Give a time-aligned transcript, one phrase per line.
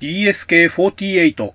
[0.00, 1.52] DSK48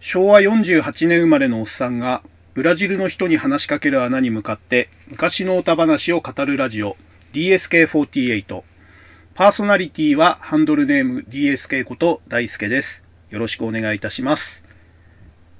[0.00, 2.22] 昭和48年生まれのおっさんが
[2.54, 6.96] ブラジルの人に話しかける穴に向かって昔の歌話を語るラジオ
[7.32, 8.62] DSK48
[9.34, 13.02] パーソナリティはハンドルネーム DSK こと大輔です。
[13.30, 14.64] よろしくお願いいたします。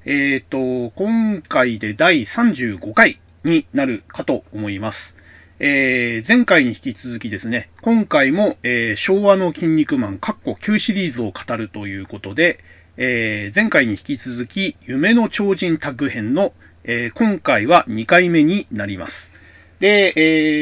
[0.04, 5.16] えっ、ー、と、今回で第35回になるかと思います。
[5.64, 12.58] えー、前回に引き続きですね、今回も、えー、昭和の筋肉マン、カッコ9シリーズを語るということで、
[12.96, 19.32] えー、前回に引き続き、夢の超人タッグ編の、え今回は2回目になります。
[19.78, 20.12] で、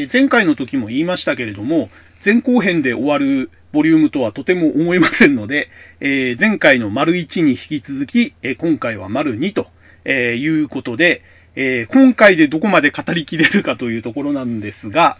[0.03, 1.89] え前回の時も言いましたけれども、
[2.23, 9.69] 前後編で終わるボリュームとはとても思えませんので、え前回の丸1に引き続き、え今回は丸2と、
[10.05, 11.23] えいうことで、
[11.57, 15.17] えー、今回でどこまで語りきれるかというところなんですが、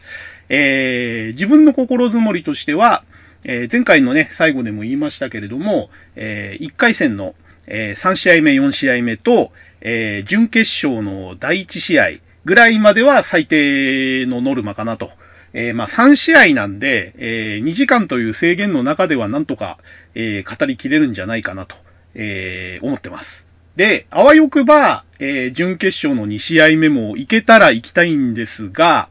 [0.49, 3.03] えー、自分の心づもりとしては、
[3.45, 7.35] えー、前回のね、最後でも言いましたけれども、え1回戦の、
[7.67, 12.11] え3試合目、4試合目と、え準決勝の第1試合
[12.45, 15.11] ぐらいまでは最低のノルマかなと。
[15.53, 19.79] え、まあ、3試合なんで、え、2時間という制限の中ではなんとか、
[20.15, 21.77] え、語りきれるんじゃないかなと、
[22.15, 23.50] え思ってます。
[23.77, 29.09] で、あわよくば、えー、準決勝の2試合目も行けたら行きたいんですが、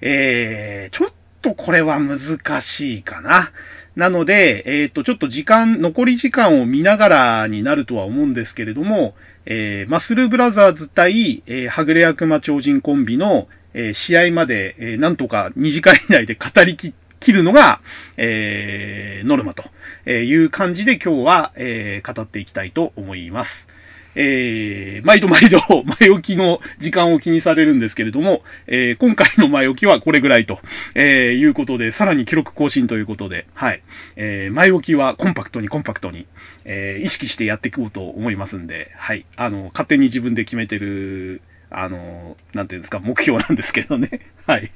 [0.00, 3.50] えー、ちょっとこれは難しいかな。
[3.96, 9.14] なので、えっ、ー、と、ちょっと時間、残り時間を見ながらになるとは思うんですけれども、
[9.46, 17.80] えー、マッスルブラザーズ対、えー、はぐれ悪魔超人コンビの、えー、試合まで、えー、なんとか2時間以内で語りき切るのが、
[18.16, 19.64] えー、ノルマと
[20.08, 23.68] いう感じで今日は、えー、語っていきたいと思います。
[24.14, 25.60] えー、毎度毎度
[26.00, 30.58] 前置きの時間を気にされるんですけれども、えー、今回の前置きはこれぐらいと、
[30.94, 33.82] えー、いうことで、さらに記録更新ということで、はい。
[34.16, 36.26] えー、前置きはコンパクトにコンパクトに、
[36.64, 39.26] えー、意識してやっていこうと思いますんで、はい。
[39.36, 44.20] あの、勝手に自分で決めてる、あの、なんていうんですか、目標なんですけどね。
[44.46, 44.70] はい。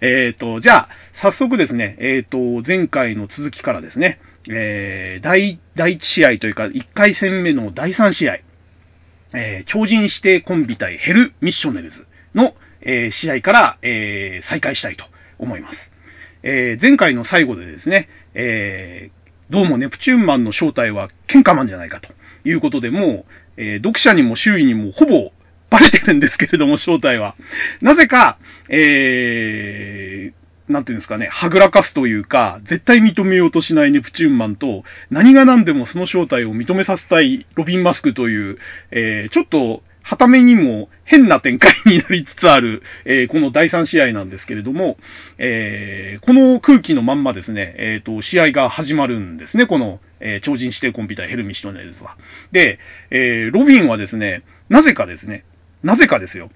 [0.00, 4.18] えっ、ー、と、じゃあ、早速ですね、えっ、ー、と、前回の続きからですね、
[4.48, 8.38] えー、第、第1試合というか、1回戦目の第3試合、
[9.36, 15.04] えー、超人指定コンビ対ヘルミッショネルズの、えー、試合から、えー、再開したいと
[15.38, 15.92] 思います。
[16.42, 19.10] え前回の最後でですね、え
[19.50, 22.12] どうもネプチューンマンの正体は喧嘩マンじゃないかと
[22.44, 23.24] いうことでもう、
[23.56, 25.32] え読者にも周囲にもほぼ
[25.70, 27.34] バレてるんですけれども、正体は。
[27.80, 38.58] なぜか、えー、なんていうんですかね、はぐらかすというか、絶対認めようとしないネプチューンマンと、何が何でもその正体を認めさせたいロビン・マスクという、
[38.90, 44.98] えー、ちょっと、はためにも変な展開になりつつある、えー、この第3試合なんですけれども、
[45.36, 52.16] えー、この空気のまんまですね、えっ、と、試合が始まるんですね、この、え超人指定コンピューターヘルミシトネルズは。
[52.52, 52.78] で、
[53.10, 55.44] えロビンはですね、なぜかですね、
[55.82, 56.50] なぜかですよ。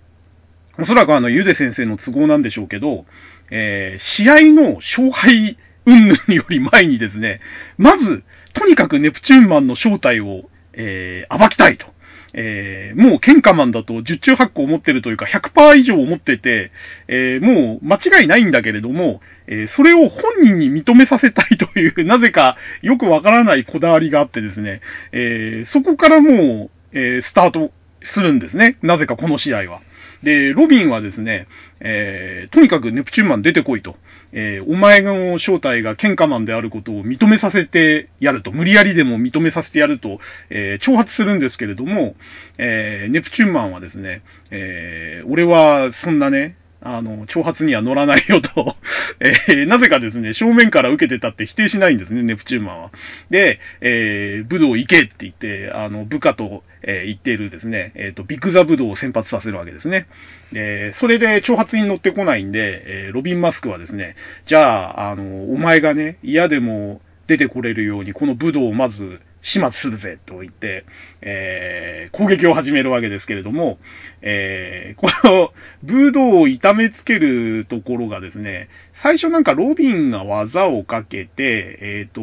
[0.78, 3.04] おそらくあの、ゆで先生の都合なんでしょうけど、
[3.50, 5.56] えー、試合の勝敗
[5.86, 7.40] 云々より前にですね、
[7.78, 8.22] まず、
[8.52, 11.86] とにかくネプチューンマンの正体を、えー、暴きたいと。
[12.32, 16.70] えー、もう喧嘩マンだと十中八個思ってるというか100%以上思ってて、
[17.08, 24.80] えー、もう間違いないんだけれども、えー、それを本人に認めさせたいという、なぜかよくわからないこだわりがあってですね、
[25.10, 27.72] え、そこからもう、えー、スタート
[28.02, 28.76] するんですね。
[28.82, 29.80] なぜかこの試合は。
[30.22, 31.46] で、ロビンはですね、
[31.80, 33.96] えー、とにかくネプチューンマン出てこいと。
[34.32, 38.52] えー、お前の正体が喧嘩マンであることを認めさせてやると。
[38.52, 40.20] 無理やりでも認めさせてやると、
[40.50, 42.14] えー、挑発するんですけれども、
[42.58, 48.76] えー、ネプチューンマンはですね、えー、俺はそんなね、あの、挑発には乗らないよと
[49.20, 52.90] えー、なぜかですね、正面から受けてたって否定しないんですね、ネプチューマンは。
[53.28, 60.06] で、えー、武道行けって言って、あの、部下と、えー、言っているですね、えっ、ー、と、ビッグザ武道を先発させるわけですね。
[60.54, 64.16] えー、それで挑発に乗ってこないんで、えー、ロビン・マスクはですね、
[64.46, 70.84] じゃあ、あの、お前がね、嫌でも出てこれるように、この武道をまず、始末するぜと言って、
[71.22, 73.78] えー、攻撃を始めるわけですけれども、
[74.22, 75.52] えー、この、
[75.82, 78.68] ブードを痛めつけるところがですね、
[79.00, 82.20] 最初なんかロビンが技をかけて、えっ、ー、と、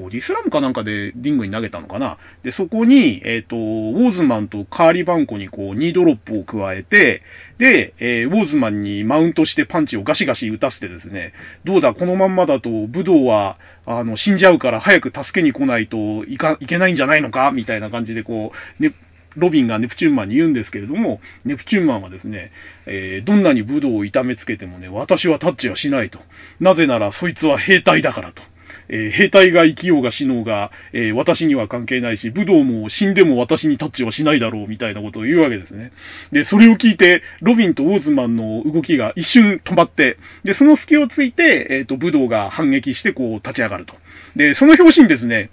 [0.00, 2.18] ボディスラムかなんかでリングに投げたのかな。
[2.44, 7.22] で、そこに、えっ、ー、と、ウォーズマンとカーリバンコにこう、ニードロップを加えて、
[7.58, 11.32] で、えー、ウォーズマンにマウントしてパンチをガシガシ打たせてですね、
[11.64, 18.94] どうだ、このまんまだと、武道は、あの、死んじゃうから早く助けに来ないといか、いけないんじゃないのかみたいな感じでこう、ね、
[19.36, 22.52] ロビンがネプチューンマンに言うんですけれども、ネプチューンマンはですね、
[22.86, 26.20] えー、どんなに武道を痛めつけてもね、私はタッチはしないと。
[26.60, 28.42] なぜならそいつは兵隊だからと。
[28.88, 35.92] えー、兵隊が生きようが死のうが、えー、私には関係ないし、武道も死んでも私にタッチはしないだろう、みたいなことを言うわけですね。
[36.32, 43.94] で、それを聞いて、ロビンとウォーズマンの動きが一瞬止まって、で、その隙をついて、えっ、と、武道が反撃してこう立ち上がると。
[44.36, 45.50] で、その表紙にですね、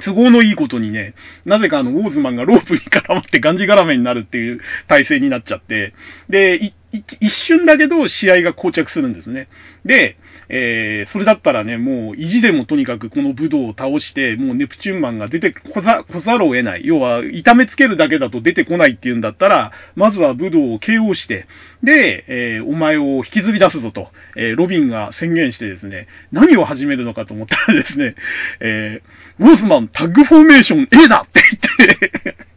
[0.00, 1.14] 都合のいいことにね、
[1.44, 5.94] なぜかあの、オーズマンがロープに絡まってがんじがらめになるっていう体制になっちゃって、
[6.28, 9.48] で、一一瞬だけど試合が膠着するんですね。
[9.84, 10.16] で、
[10.48, 16.86] えー、それだったらね、もう意地でもとにかくこの武道を倒して、もうネプチューンマンが出てこざ、こざるを得ない。
[16.86, 21.46] 要は、痛めつけるだけだと出てこないっていうんだったら、まずは武道を KO して、
[21.82, 28.14] で、えー、お前を引きずり出すぞと、えー、ロビンが宣言してですね、何を始めるのかと思ったらですね、
[28.60, 31.42] えー、ウォーズマンタッグフォーメーション A だって
[31.84, 32.47] 言って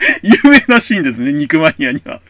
[0.22, 2.20] 有名なシーンですね、肉マニアには。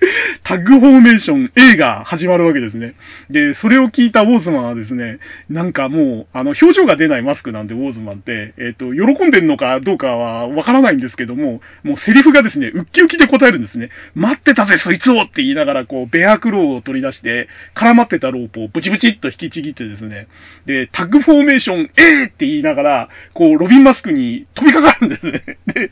[0.43, 2.95] タッグフォーメーション A が始まるわけですね。
[3.31, 5.19] で、それを聞いたウォーズマンはですね、
[5.49, 13.91] なんかもう、あの、表情が出ないマスクなんで、ウォーズマンって、えっ、ー、と、喜んでんのかどうかはわからないんですけども、もうセリフがですね、ウッキウキで答えるんですね。
[14.15, 20.27] 待ってたぜ、そいつをって言いながら、こう、ベアクローを取り出して、絡まってたロープをブチブチっと引きちぎってですね、
[20.67, 25.43] で、タッグフォーメーション A って言いながら、こう、ロビンマスクに飛びかかるんですね。
[25.67, 25.91] で、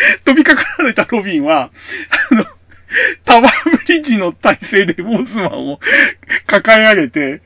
[0.24, 1.70] 飛びかかられたロビンは、
[2.30, 2.46] あの、
[3.24, 5.80] タワーブリッジの体勢でウォーズマンを
[6.46, 7.42] 抱え上げて、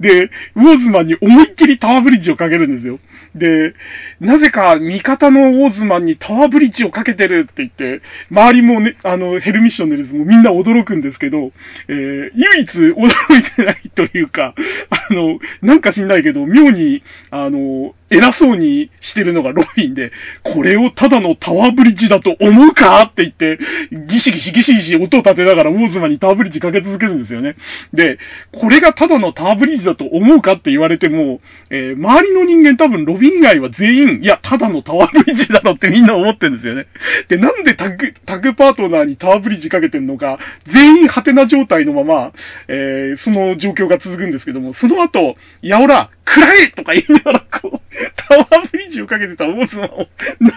[0.00, 2.98] で、ウォーズマンに思いっきりタワーブリッジをかけるんですよ。
[3.34, 3.74] で、
[4.20, 11.52] なぜか味方のウォーズマンにタワーブリッジをかけてるって言って、周りもね、あの、ヘルミッションでですもみんな驚くんですけど、
[11.88, 13.06] えー、唯一驚
[13.38, 14.54] いてないというか、
[14.90, 20.12] あの、なんか知んないけど、妙に、あの、偉そうにしてるのがロビンで、
[20.42, 23.58] これをただのタワーブリッジだと思うかって言って、
[24.06, 27.56] ギシギシギシギシ音を立てながらウォーズマンにタワーブリッジかけ続けるんですよね。
[27.92, 28.18] で、
[28.52, 31.40] これがただのタワーブリッジだと思うかって言われても、
[31.70, 36.86] えー、周りの人間多分ロビン以外は全員、いや、ただのタワーブリッジだろってみんな思ってるんですよね。
[37.28, 42.32] で、なんでタグ、タグパートナーにタワーブリッジかけてんのか、全員ハテな状態のまま、
[42.68, 50.08] えー、その状況が続くんですけども、その後、やおら、くらえとか言いながらこう、 タワーブリッジをかけてたウォーズマンを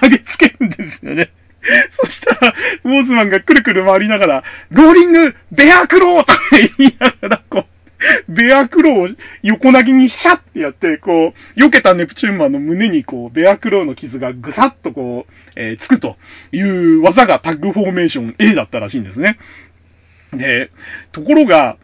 [0.02, 1.30] 投げつけるんですよね。
[1.92, 2.54] そしたら、
[2.84, 6.40] ウォーズマンがくるくる回りながら、ローリング、ベアクローとか
[6.78, 7.66] 言いながら、こう、
[8.28, 16.18] ベアクローを横投げにシャッってやって、こう、避けたネプチューンマンの胸にこう、ベアクローの傷がぐさっとこう、えー、つくと
[16.52, 19.38] いう技がタッグフォーメーション A だったらしいんですね。
[20.34, 20.72] で、
[21.12, 21.78] ところが、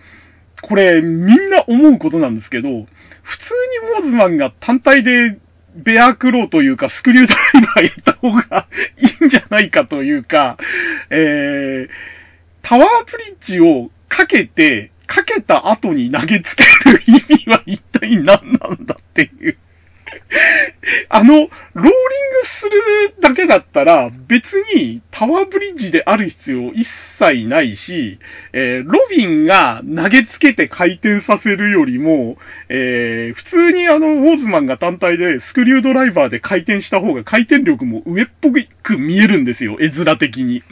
[0.62, 2.88] これみんな思うことなんですけど、
[3.22, 3.54] 普通
[3.84, 5.38] にウォーズマンが単体で
[5.78, 10.58] ベアクローというかスクリュードライバーやった方がいいんじゃないかというか、
[11.10, 11.90] えー、
[12.62, 19.58] タワープリッジをかけて、かけた後に投げつける意味は一体何なんだっていう。
[21.10, 21.92] あの、ローリング
[22.44, 22.72] する
[23.20, 28.20] だけだったら、別にタワーブリッジである必要一切ないし、
[28.54, 32.38] えー、ロビンが投げつけて回転させるよりも、
[32.70, 38.50] えー、普通にあの、ウォーズマンが単体でスクリュードライバーで回転した方が回転力も上っぽ
[38.84, 40.64] く見えるんですよ、絵面的に。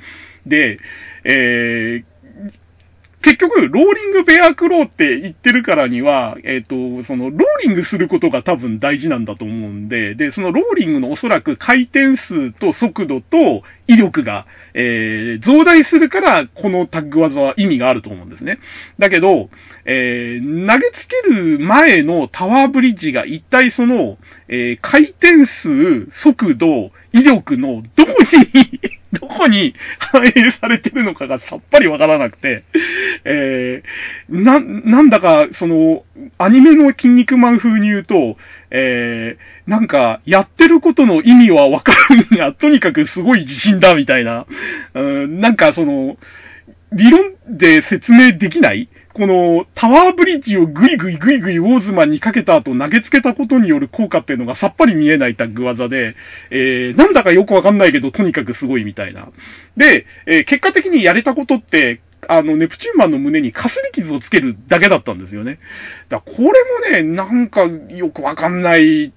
[0.46, 0.80] で、
[1.24, 2.15] えー、
[3.26, 14.46] 結局、ローリングベアクローって言ってるからには、えっ、ー、と、その、ローリングすることが多分大事なんだと思うんで、で、そのローリングのおそらく回転数と速度と威力が、
[14.76, 18.60] えー、増大するから、このタッグ技は意味があると思うんですね。
[19.00, 19.50] だけど、
[19.86, 24.20] えー、投げつける前のタワーブリッジが一体その、
[24.50, 32.64] えー、回転数、速度、威力のどこにどこに反映されてるのかがさっぱりわからなくて、
[33.24, 36.04] えー、な、なんだか、その、
[36.38, 38.38] アニメの筋肉マン風に言うと、
[38.72, 41.94] えー、なんか、やってることの意味はわか
[42.32, 44.46] るが、とにかくすごい自信だ、みたいな。
[44.94, 46.18] うん、なんか、その、
[46.92, 56.18] 理論で説明できないこのタワーブリッジをぐいぐいぐいぐいウォーズマンにかけた後投げつけたことによる効果っていうのがさっぱり見えないタッグ技で、
[56.50, 59.30] えー、なんだかよくわかんないけどとにかくすごいみたいな。
[59.78, 65.60] で、えー、結果的にやれたことって、あの、ネプチューンマンの胸にかすり傷をつけるだけだったんですよね。
[66.10, 66.52] だこれも
[66.92, 69.14] ね、なんかよくわかんない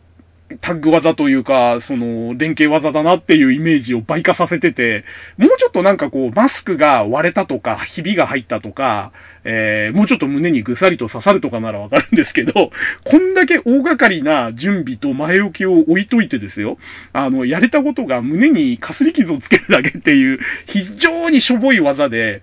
[0.60, 5.04] タッグ技というか、その、連携技だなっていうイメージを倍化させてて、
[5.36, 9.12] もうちょっとなんかこう、マスクが割れたとか、ひびが入ったとか、
[9.44, 12.70] えー、もうちょっと胸にぐさりと刺さるとかならわかるんですけど、
[13.04, 16.78] こんだけ大掛かりな準備と前置きを置いといてですよ、
[17.12, 22.40] あの、やれたことが胸にかすり傷をつけるだけっていう、非常にしょぼい技で、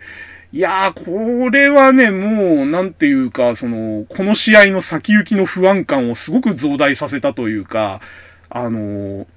[0.52, 8.02] いやー、これはね、もう、なんていうか、その、この試合の先行きの不安感をすごく増大させたというか、
[8.50, 9.28] あの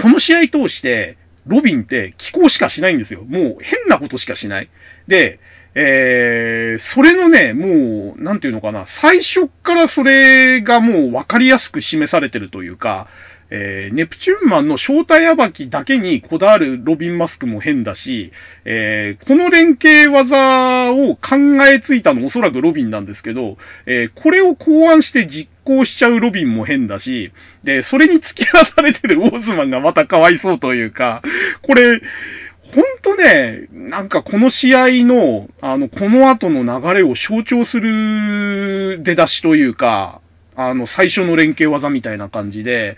[0.00, 3.22] この試合通して、ロビンって気候しかしないんですよ。
[3.24, 4.68] もう変なことしかしない。
[5.06, 5.38] で、
[5.74, 13.08] えー、それのね、もう、なんていうのかな、最初からそれがもう分かりやすく示されてるというか、
[13.56, 18.32] えー、ネプチューンマンの正体暴きだけにこだわるロビン・マスクも変だし、
[18.64, 23.56] えー、この連携技を考えついたのおそらくロビンなんですけど、
[23.86, 27.30] えー、これを考案して実行しちゃうロビンも変だし、
[27.62, 31.22] で、それに付き合わされてるオーズマンがまたかわいそうというか、
[31.62, 32.00] これ、
[32.74, 40.20] ほんとね、なんかこの試合の、あの、この後の流れを象徴する出だしというか、
[40.56, 42.96] あの、最初の連携技みたいな感じで、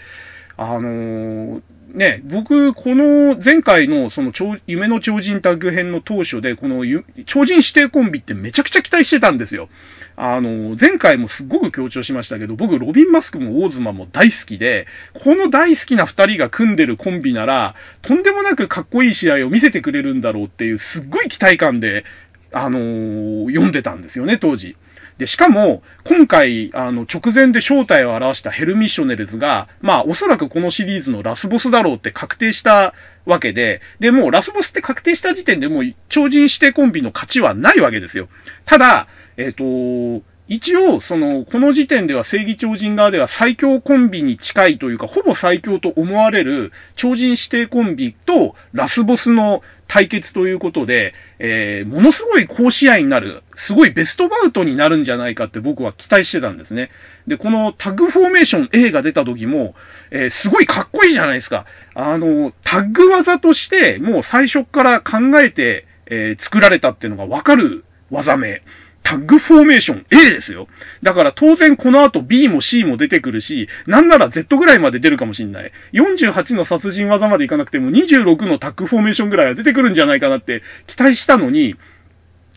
[0.56, 1.60] あの、
[1.96, 4.32] ね、僕、この前回のその
[4.66, 6.84] 夢の超人タッグ編の当初で、この
[7.24, 9.68] 超人指定コンビってめちゃくちゃ期待してたんですよ。
[10.16, 22.04] あの、前回もすっごく強調しましたけど、僕、ロビン・マスクもオーズマも大好きで、この大好きな二人が組んでるコンビなら、とんでもなくかっこいい試合を見せてくれるんだろうっていう、すっごい期待感で、
[22.52, 24.76] あの、読んでたんですよね、当時。
[25.18, 32.92] で、しかも、今回、あの、直前で正体を表したヘルミッショネルズが、まあ、おそらくこのシリーズのラスボスだろうって確定した
[33.24, 38.28] わけで、で、もうラスボスって確定した時点でもう超人指定コンビの勝ちはないわけですよ。
[38.66, 39.08] ただ、
[39.38, 56.90] えっ、ー、と、一応、その、この時点では正義超人側では最強コンビに近いというか、ほぼ最強と思われる超人指定コンビとラスボスの対決ということで、えー、ものすごい好試合になる、すごいベストバウトになるんじゃないかって僕は期待してたんですね。
[57.26, 59.74] で、このタッグフォーメーション A が出た時も、
[60.10, 61.66] えー、すごいかっこいいじゃないですか。
[61.94, 68.62] あの、タッグ技として、もう最初から考えて、えー、作られたっていうのがわかる技名。
[69.02, 70.66] タッグフォーメーション A ですよ。
[71.02, 75.70] だから当然この後 B も C も出てくるし、なんなら Z ぐらいまで出るかもしんない。
[75.92, 81.76] 48の殺人技までいかなくても26のタッグフォーメーションぐらいは出てくるんじゃないかなって期待したのに、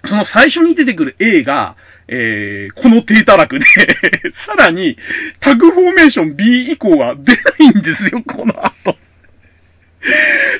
[0.06, 1.76] その最初に出てくる A が、
[2.08, 3.66] えー、この低たらくで
[4.34, 4.98] さらに、
[5.40, 8.98] タグフォーメーション B 以降は出ないんですよ、この後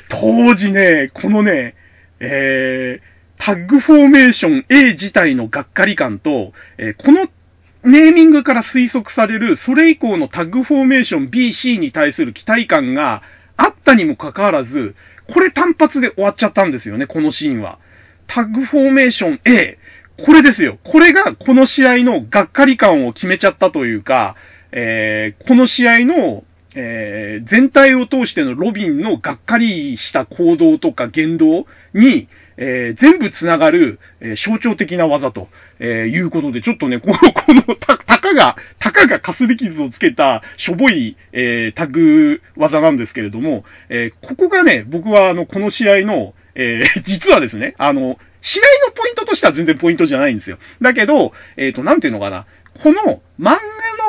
[0.08, 1.74] 当時ね、このね、
[2.20, 3.09] えー、
[3.40, 7.26] タッグフォーメーション A 自体のがっかり感と、えー、この
[7.82, 13.22] ネーミングから推測される、それ以降のタッグフォーメーション B、C に対する期待感が
[13.56, 14.94] あったにもかかわらず、
[15.32, 17.78] これ単発で終わっちゃったんですよね、このシーンは。
[18.26, 19.78] タッグフォーメーション A。
[20.18, 20.78] これですよ。
[20.84, 24.36] これがこの試合のがっかり感を決めちゃったというか、
[24.70, 35.48] えー、この試合の、えー、全体を通してのロビンのがっかりした行動とか言動に、えー、全部つながる、えー、象徴的な技と、
[35.78, 50.58] え、いうことで、ちょっとね、この、 この、た、たかが、たかがかすり傷をつけた、しょぼい、え、タグ技なんですけれども、え、ここがね、僕はあの、この試合の、え、 実はですね、あの、試合のポイントとしては全然ポイントじゃないんですよ。
[50.80, 52.46] だけど、えっ、ー、と、なんていうのかな。
[52.82, 53.58] この漫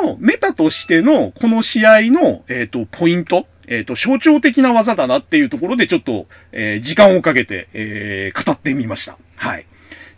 [0.00, 9.16] 画のメタとしてのこの試合の、えっ、と、ポイントえっ、と、象徴的な技だなっていうところでちょっと、えー、時間をかけて、えー、語ってみました。
[9.36, 9.66] はい。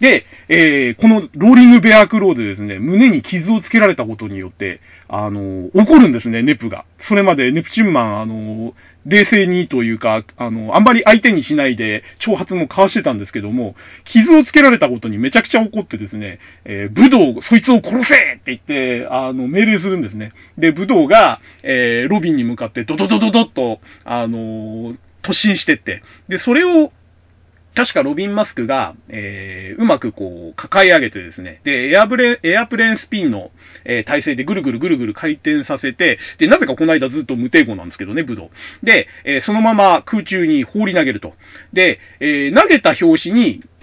[0.00, 6.84] で、えー、このローリングベアクローでですね、胸に傷をつけられたことによって、あの、怒るんですね、ネプが。
[6.98, 8.74] それまでネプチュンマン、あの、
[9.06, 20.32] 冷静にというか、あの、あんまり相手にしないで、挑発も交わしてたんですけども、傷をつけられたことにめちゃくちゃ怒ってですね、えー、武道、そいつを殺せって言って、あの、命令するんですね。
[20.56, 26.92] で、武道が、えー、ロビンに向かってドドドドドッと、あの突進してって、で、それを
[27.74, 33.50] 確かロビン・マスクが、えー、うまくこう、抱え上げてですね、で、エアブレ、エアプレーンスピンの、
[33.84, 38.50] えー、体勢でぐるぐるぐるぐる回転させて、で、なぜかこの間ずっと無抵抗なんですけどね、武道。
[38.84, 41.34] で、えー、そのまま空中に放り投げると。
[41.72, 43.62] で、えー、投げた拍子に、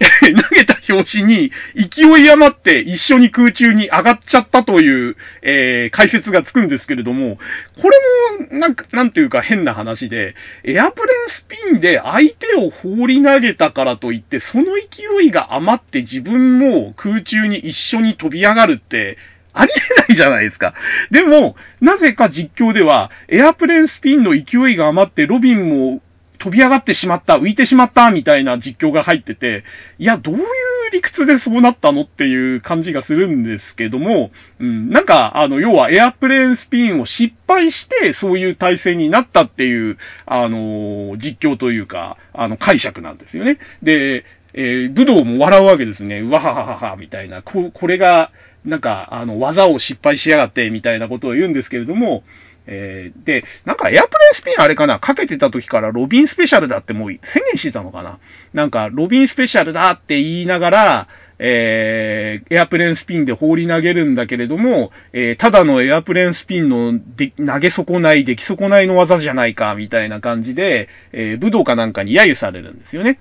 [0.50, 7.38] 投げた拍子に勢い余って一緒に空中に上がっちゃったという、えー、解説がつくんですけれども、
[7.80, 10.34] これも、なんか、なんていうか変な話で、
[10.64, 19.18] エアプレンスピンで相手を放り投げたからといって、その勢いが余って自分も空中に一緒に飛び上がるって、
[19.54, 20.74] ありえないじゃないですか。
[21.10, 26.00] でも、なぜか実況では、エアプレンスピンの勢いが余ってロビンも
[26.42, 29.62] 飛び上がってしまった、浮いてしまった、みたいな実況が入ってて、
[30.00, 30.42] いや、どういう
[30.90, 43.58] 理屈でそうなったのっていう感じがするんですけども、うん、なんか、あの、要はエアプレーンスピンを失敗して、そういう体制になったっていう、あの、実況というか、あの、解釈なんですよね。
[43.80, 46.22] で、えー、武道も笑うわけですね。
[46.22, 47.42] うわはははは、みたいな。
[47.42, 48.32] こ、これが、
[48.64, 52.24] なんか、あの、技を失敗しやがって、みたいなことを言うんですけれども、
[52.66, 54.98] えー、で、なんかエアプレイスピンあれかな？
[55.00, 58.18] かけてた時からロビンスペシャルだってもう宣言してたのかな？
[58.52, 73.18] なんか、ロビンスペシャルだって言いながら、えー、エアプレーンスピンで放り投げるんだけれども、えー、ただのエアプレーンスピンので投げ損ない、出来損ないの技じゃないか、みたいな感じで、えー、武道かなんかに揶揄されるんですよね。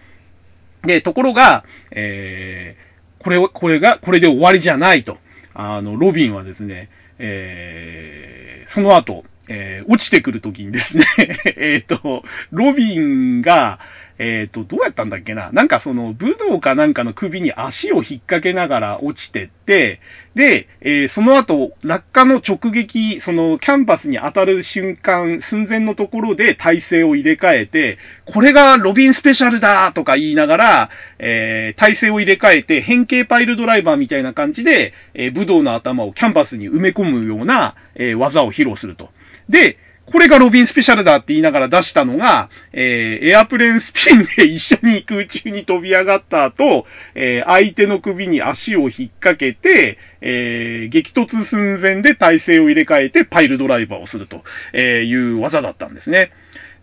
[0.83, 5.17] で、ところが、えー、これを、これが、これで終わりじゃないと。
[5.53, 6.89] あの、ロビンはですね、
[7.21, 11.05] えー、その後、えー、落ちてくるときにですね
[11.57, 13.79] えっと、ロビンが、
[14.23, 15.49] えっ、ー、と、どうやったんだっけな？
[15.51, 19.99] なんかその、武道かなんかの首に足を引っ掛けながら落ちてって、
[20.35, 39.09] で、えー、その後、落下の直撃、その、キャンパスに当たる瞬間、寸前のところで体勢を入れ替えて、これがロビンスペシャルだとか言いながら、えー、体勢を入れ替えて、変形パイルドライバーみたいな感じで、え、武道の頭をキャンパスに埋め込むような、え、技を披露すると。
[39.49, 39.77] で、
[40.11, 54.43] これがロビンスペシャルだって言いながら出したのが、えー、エアプレーンスピンで一緒に空中に飛び上がった後、えー、相手の首に足を引っ掛けて、えー、激突寸前で体勢を入れ替えてパイルドライバーをすると
[54.77, 56.31] いう技だったんですね。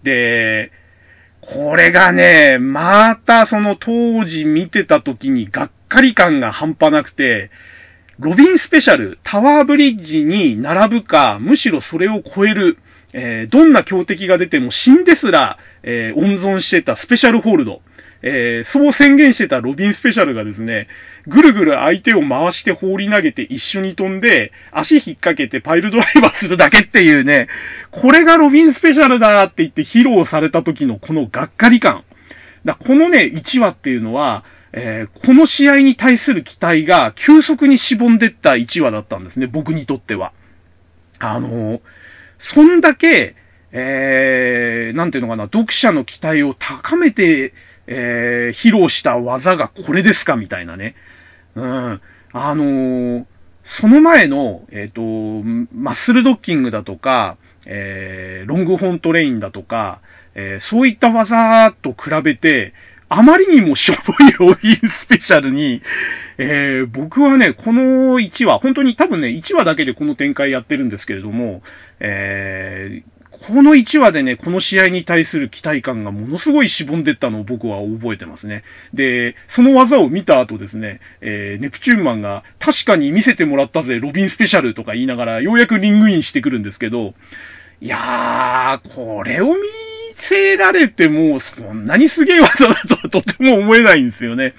[0.02, 0.72] で、
[1.40, 7.50] これがね、またその当時見てた時にがっかり感が半端なくて、
[8.18, 12.76] ロビンスペシャル、タワーブリッジに並ぶか、むしろそれを超える、
[13.12, 17.82] えー、どんな強敵が出ても死んですら、えー、温存してたスペシャルホールド。
[18.20, 20.88] えー、そう宣言してたロビンスペシャルがですね、
[21.28, 27.46] ぐるぐる相手を回して放り投げて一緒に飛んで、足引っ掛けてパイルドライバーするだけっていうね、
[27.90, 32.02] これがロビンスペシャルだって言って披露された時のこのがっかり感。
[32.64, 40.32] だこのね、1話っていうのは、えー、この試合に対する期待が急速にしぼんでった1話だったんですね、僕にとっては。
[41.20, 41.80] あのー、
[42.48, 43.34] そんだけ、
[43.72, 47.52] えー、なんていうのかな、読者の期待を高めて、
[47.86, 50.94] えー、披露した技がこれですかみたいなね。
[51.54, 52.00] うん。
[52.32, 53.24] あのー、
[53.64, 60.00] その前の、えっ、ー、と、マッスルドッキングだとか、えー、ロングホントレインだとか、
[60.34, 62.72] えー、そういった技と比べて、
[63.08, 65.82] あまりにもしょぼいロビンスペシャルに、
[66.36, 71.62] えー、僕はね、この1話、本当に多分ね、1話だけでこの展開やってるんですけれども、
[72.00, 78.62] えー、この1話でね、この試合に対する期待感がものすごいしぼんでったのを僕は覚えてますね。
[78.92, 87.14] で、その技を見た後ですね、えー、ネプチューンマンが確かに見せてもらったぜ、ロビンスペシャルとか言いながら、ようやくリングインしてくるんですけど、
[87.80, 89.87] いやー、これを見
[90.18, 94.54] せられても、そんなにすげえ技だとはとても思えないんですよね。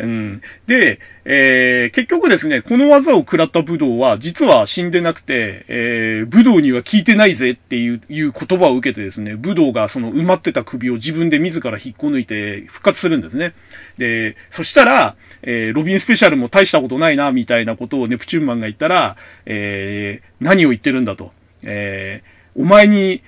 [0.00, 0.42] うん。
[0.66, 13.54] で、えー、結局ですね、この技を食らった武道は、実は死んでなくて、えー、武道には効いてないぜっていういう言葉を受けてですね、武道がその埋まってた首を自分で自ら引っこ抜いて復活するんですね。
[13.98, 21.32] で、そしたら、えー、ロビンスペシャルも大したことないな、みたいなことをネプチューンマンが言ったら、えー、何を言ってるんだと。
[21.62, 23.22] えーお前に、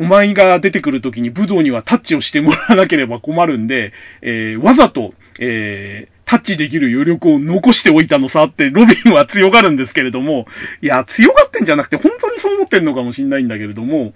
[0.00, 10.46] お前が出てくるときに武道にはタッチをしてもらわなければ困るんで、えー、わざと、えー、タッチできる余力を残しておいたのさってロビンは強がるんですけれども、
[10.82, 14.12] いや、強がってんじゃなくて本当にそう思ってんのかもしんないんだけれども、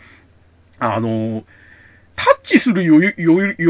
[0.81, 1.45] あの、
[2.17, 3.15] タッチする余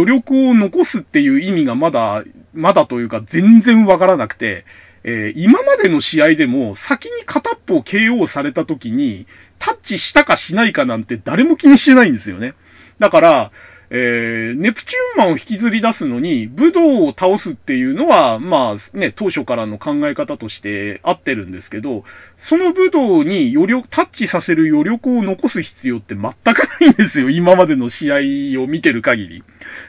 [0.06, 2.24] 力を残すっていう意味がまだ、
[2.54, 4.64] まだというか全然わからなくて、
[5.04, 9.26] えー、今までの試合でも先に片っぽを KO された時に、
[9.58, 12.54] タッチしたかしないかなんて誰も気にしてないんですよね。
[12.98, 13.52] だから、
[13.90, 22.04] えー、ネプチューンマンを引きずり出すのに、武道を倒すっていうのは、まあね、当初からの考え方として合ってるんですけど、
[22.38, 27.30] その武道に余力、タッチさせる余力を残す必要って全くないんですよ。
[27.30, 28.12] 今までの試
[28.56, 29.44] 合を見てる限り。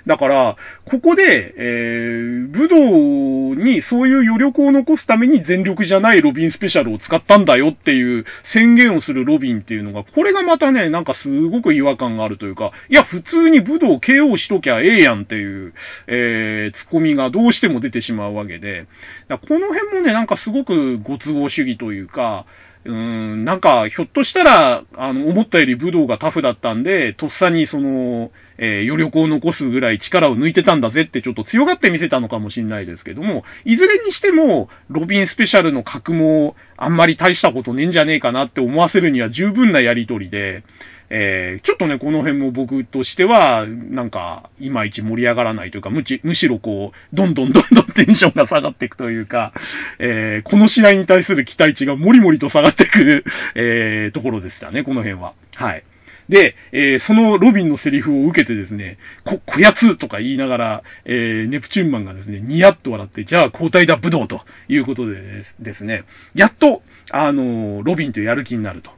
[0.05, 15.73] だから、ここで、えー、武道にそういう余力を残すために全力じゃないロビンスペシャルを使ったんだよっていう宣言をするロビンっていうのが、これがまたね、なんかすごく違和感があるというか、いや、普通に武道 KO しときゃええやんっていう、
[16.07, 18.87] えー、ツッコミがどうしても出てしまうわけで、
[19.29, 22.38] この辺もね、なんかすごくご都合主義というか、
[22.85, 40.63] うん、なんか、ひょっとしたら、あの、思ったより武道がタフだったんで、とっさにその、えー、余力を残すぐらい力を抜いてたんだぜってちょっと強がって見せたのかもしれないですけども、いずれにしても、ロビンスペシャルの格もあんまり大したことねえんじゃねえかなって思わせるには十分なやりとりで、
[41.09, 49.53] えー、ちょっとね、この辺も僕としては、なんか、いまいち盛り上がらないというか、むち、むしろこう、どんどんどんどんテンションが下がっていくというか、
[49.97, 53.23] えー、この試合に対する期待値がもりもりと下がっていく、
[53.55, 55.33] えー、ところでしたね、この辺は。
[55.55, 55.83] はい。
[56.29, 66.03] で、えー、そのロビンのセリフを受けてですね、こ、こやつとか言いながら、えー、ネプチューンマンがですね、ニヤッと笑って、じゃあ交代だ、武道ということでですね、
[66.35, 68.91] やっと、あの、ロビンとやる気になると。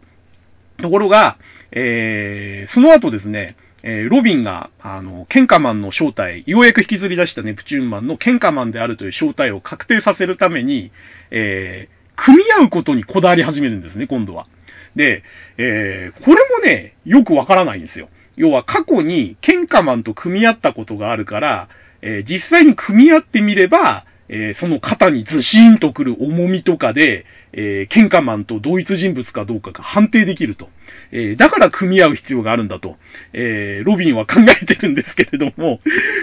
[0.82, 1.38] ところが、
[1.72, 10.92] えー、その後ですね、えー、ロビンが、あの、ケンカマンの正体、ようやく引きずり出したネプチューンマンのケンカマンであるという正体を確定させるために、
[11.32, 14.48] えー、組み合うことにこだわり始めるんですね、今度は。
[14.96, 15.24] で、
[15.58, 18.10] えー、これもね、よくわからないんですよ。
[18.36, 21.70] 要は過去にケンカマンと組み合ったことがあるから、
[22.02, 30.70] えー、実際に組み合ってみれば、えー、その肩にズシーンとくる重みとかで、えー、ケンカマンと同一人物かどうかが判定できると。
[31.12, 32.96] えー、だから組み合う必要があるんだと、
[33.34, 35.82] え、ロビンは考えてるんですけれども、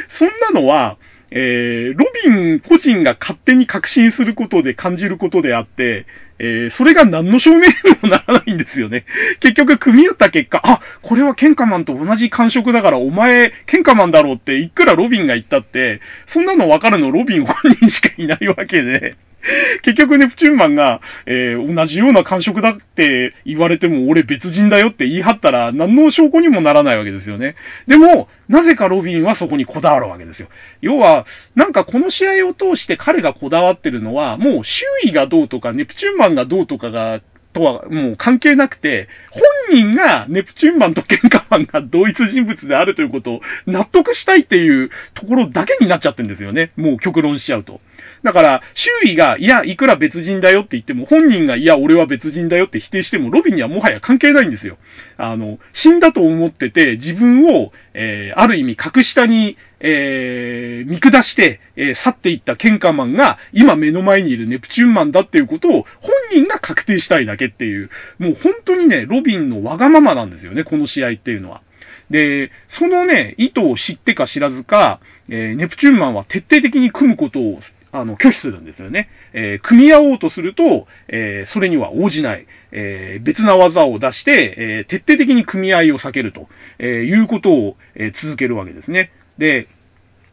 [0.09, 0.97] そんなのは、
[1.31, 6.07] えー、ロビン個人が勝手に確信することで感じることであって、
[6.39, 7.65] えー、それが何の証明に
[8.03, 9.05] もならないんですよね。
[9.41, 19.17] 結局、組み合った結果、あ、これはケンカマンと同じ感触だから、お前、ケンカマンだろうって、いくらロビンが言ったって、そんなのわかるのロビン本人しかいないわけで、
[19.83, 27.55] 結局ネプチューンマンが、えー、同じような感触だって言われても俺別人だよって言い張ったら何の証拠にもならないわけですよね。
[27.87, 30.49] でも、なぜかロビンはそこにこだわるわけですよ。
[30.81, 37.21] 要は、なんかこの試合を通して彼がこだわってるのは、もう周囲がどうとか、ネプチューンマンがどうとかが
[37.53, 46.73] とはもう関係なくて、本人がネプチューンマンとケンカマンが同一人物であるということを納得したいっていうところだけになっちゃってるんですよね。
[46.77, 47.81] もう極論しちゃうと。
[48.23, 54.79] だから、周囲が、いや、いくら別人だよって言っても、本人が、いや、俺は別人だよって否定しても、ロビンにはもはや関係ないんですよ。
[55.17, 71.63] あの、死んだと思ってて、自分を、えー、ある意味、格下に、えー、見下して、えー、去っていったケンカマンが、今目の前にいるネプチューンマンだっていうことを、本人が確定したいだけっていう、もう本当にね、ロビンのわがままなんですよね、この試合っていうのは。
[72.11, 79.09] で、そのね、意図を知ってか知らずか、えー、ネプチューンマンは徹底的に組むことをあの、拒否するんですよね。
[79.33, 82.47] えー、組み合おうとすると、えー、それには応じない。
[82.71, 86.49] えー、別な技を出して、え徹底的に組み合いを避けると、
[86.79, 89.11] えいうことを、え続けるわけですね。
[89.39, 89.69] で、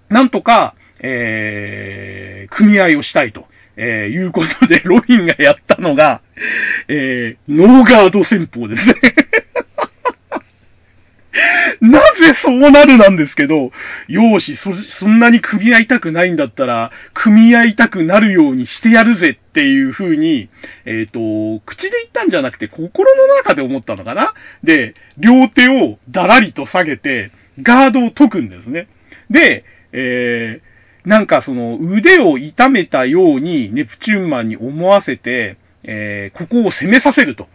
[0.09, 6.21] なんとか、え組み合いをしたいと、えいうことで、ロビンがやったのが、
[6.89, 8.95] えノーガード戦法ですね。
[11.81, 13.71] なぜそうなるなんですけど、
[14.07, 20.49] よし、そ、そんなに組み合いたくないんだったら、組み合いたくなるようにしてやるぜっていう風に、
[20.85, 24.33] えっ、ー、と、口で言ったんじゃなくて、心の中で思ったのかな？
[24.63, 28.87] で、両手をだらりと下げて、ガードを解くんですね。
[29.29, 37.47] で、えー、なんかその腕を痛めたようにネプチューンマンに思わせて、えー、ここを攻めさせると。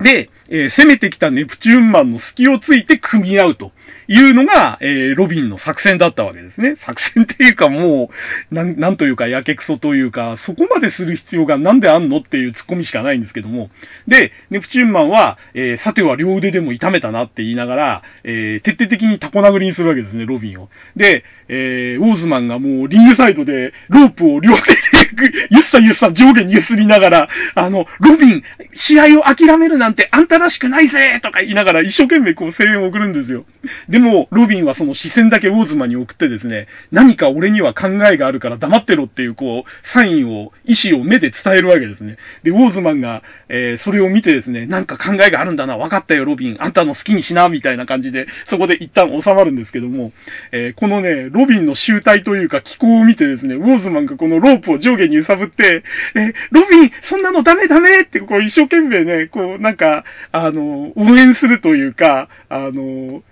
[0.00, 3.72] で、えー、攻めてきたネプチューンマンの隙をついて組み合うと
[4.08, 6.76] いうのが、えー、ロビンの作戦だったわけですね。
[6.76, 8.10] 作戦っていうかも
[8.50, 13.70] う、なん、なんというか、やけくそというか、そこまでする必要がなんであんのっていう突っ込みしかないんですけども。
[14.06, 20.68] で、ネプチューンマンは、えー、さては両腕でも痛めたなって言いながら、えー、徹底的にタコ殴りにするわけですね、ロビンを。
[20.94, 24.78] で、えー、ウォーズマンがもうリングサイドでロープを両手で
[25.50, 28.42] ゆっさゆっさ上下に揺すりながら、あの、ロビン、
[28.74, 33.44] 試合を諦めるななんてあんたらしくないぜとか言いながら一生懸命こう声援を送るんですよ。
[33.88, 42.16] でも、ロビンはその視線だけウォーズマンに送ってですね、何か俺には考えがあるから黙ってろっていうこう、サインを、意思を目で伝えるわけですね。
[42.42, 46.56] で、ウォーズマンが、えー、それを見てですね、なんか考えがあるんだな、分かったよ、ロビン。
[46.58, 50.10] あんたの好きにしな、みたいな感じで、そこで一旦収まるんですけども、
[50.50, 55.84] えー、このね、ロビンの集体というか気候を見てですね、ウォーズマンがこのロープを上下に揺さぶって、
[56.16, 63.22] えー、ロビン、そんなのダメダメってこう一生懸命ね、こうなんか、かあの、応援するというか、あの、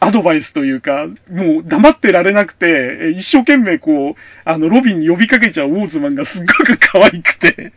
[0.00, 7.72] アドバイスというか、もう黙ってられなくて、一生懸命こう、あの、ロビンに呼びかけちゃうウォーズマンがすっごく可愛くて。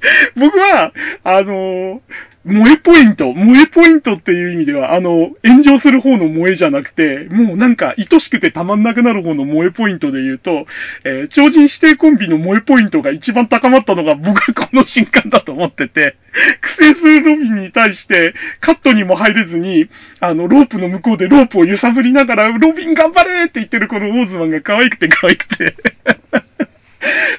[0.36, 0.92] 僕は、
[1.24, 2.02] あの
[2.46, 10.66] 萌えポイント、萌えポイントっていう意味では、あの、炎上する方の萌えじゃなくて、もうなんか愛しくてたまんなくなる方の萌えポイントで言うと、
[11.04, 16.16] えー、超人指定コンビの萌えポイントが一番高まったのが僕はこの瞬間だと思ってて、
[16.62, 19.88] 苦戦するロビンに対して、カットにも入れずに、
[20.20, 25.74] あの、ロープの向こうでロープを揺さぶりながら、ロビン頑張れって言ってるこのウォーズマンが可愛くて可愛くて。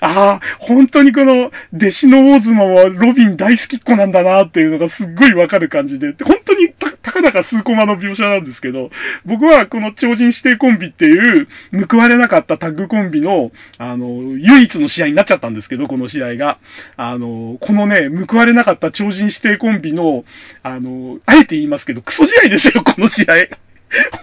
[0.02, 8.92] ああ、本当にこの、弟子のオーズマンはロビン大好きっ子なんだなっていうのがすっごいわかる感じで、本当に高かなか数コマの描写なんですけど、
[9.26, 11.48] 僕はこの超人指定コンビっていう
[11.90, 14.08] 報われなかったタッグコンビの、あの、
[14.38, 16.60] 唯一の試合になっちゃったんですけど、この試合が。
[16.98, 20.24] あの、このね、報われなかった超人指定コンビの、
[20.64, 23.69] あの、あえて言いますけど、クソ試合ですよ、この試合。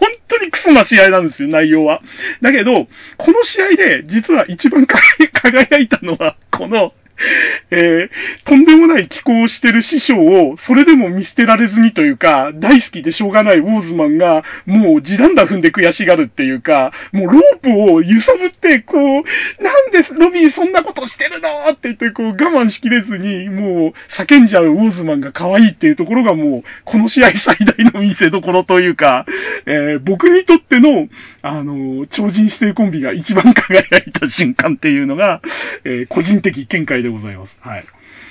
[0.00, 2.02] 本当にクソな試合なんですよ、内容は。
[2.40, 6.92] だけど、この試合で実は一番輝いたのは、この、
[7.70, 29.26] えー、とんでもない気候をしてる師匠を、それでも見捨てられずにというか、大好きでしょうがないウォーズマンが、もう地団打踏んで悔しがるっていうか、もうロープを揺さぶって、こう、なんでロビンそんなことしてるのって言って、こう我慢しきれずに、もう叫んじゃうウォーズマンが可愛いっていうところがもう、この試合最大の見せ所というか、
[29.64, 31.08] えー、僕にとっての、
[31.48, 35.40] あの、超人指定コンビが一番輝いた瞬間っていうのが、
[35.84, 37.58] えー、個人的見解でございます。
[37.60, 37.86] はい。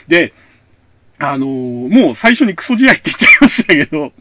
[0.07, 0.33] で、
[1.17, 4.11] あの、もう最初にクソ試合って言っちゃいましたけど、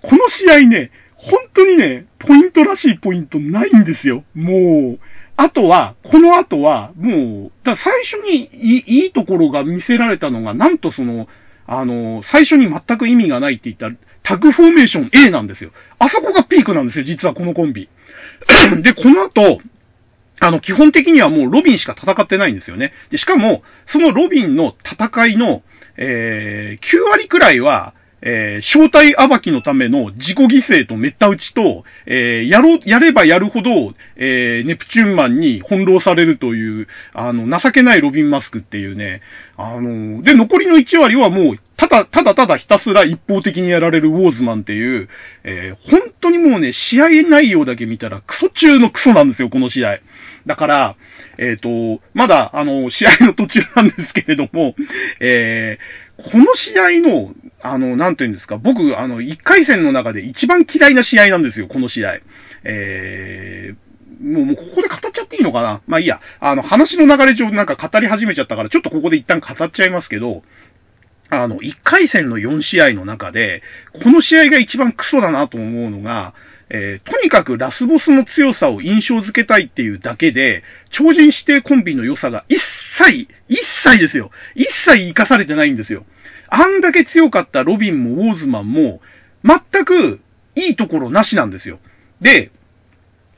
[0.00, 4.24] この試合ね、本当にね、ポイントらしいポイントないんですよ。
[4.34, 4.98] もう、
[5.36, 11.28] あとは、この後は、もう、だ最初にいいいところが見せられたのが、なんとその、
[11.66, 15.70] あの、最初に全く意味がないって言ったタグフォーメーション A なんですよ。
[15.98, 17.88] あそこがピークなんですよ、実はこのコンビ。
[18.82, 19.60] で、この後、
[20.40, 22.92] あの、基本的にはもうロビンしか戦ってないんですよね。
[23.10, 25.62] で、しかも、そのロビンの戦いの、
[25.96, 27.94] えー、9割くらいは、
[28.26, 39.20] えー、正体暴きのための自己犠牲とめった打ちと、えー、やろ、やればやるほど、えー、ネプチューンマンに翻弄されるという、あの、情けないロビンマスクっていうね、
[39.58, 45.08] あの、で、残りの1割はもう、ただ、ただただひたすら一方的にやられるウォーズマンっていう、
[45.42, 49.98] えー、本当にもうね、試合内容だけ見たらクソ中のクソなんですよ、この試合。
[50.46, 50.96] だから、
[51.36, 54.76] えっ、ー、と、まだ、あの、試合の途中なんですけれども、
[55.20, 62.20] えー、この試合の、あの、なんていうんですか、僕、あの、1回戦の中で一番嫌いな試合なんですよ、この試合。
[62.62, 66.20] えー、もう、もうここで語っちゃっていいのかなまあいいや。
[66.40, 70.44] あの、話の流れ上なんか語り始めちゃったから、ちょっとここで一旦語っちゃいますけど、
[71.30, 76.34] あの、1回戦の4試合の中で、この試合が一番クソだなと思うのが、
[76.70, 84.30] えー、とにかくラスボスの強さを印象づけたいっていうだけで、超人指定コンビの良さが一切、一切ですよ。
[84.54, 86.04] 一切活かされてないんですよ。
[86.48, 89.00] あんだけ強かったロビンもウォーズマンも、
[89.44, 90.20] 全く
[90.54, 91.78] いいところなしなんですよ。
[92.20, 92.50] で、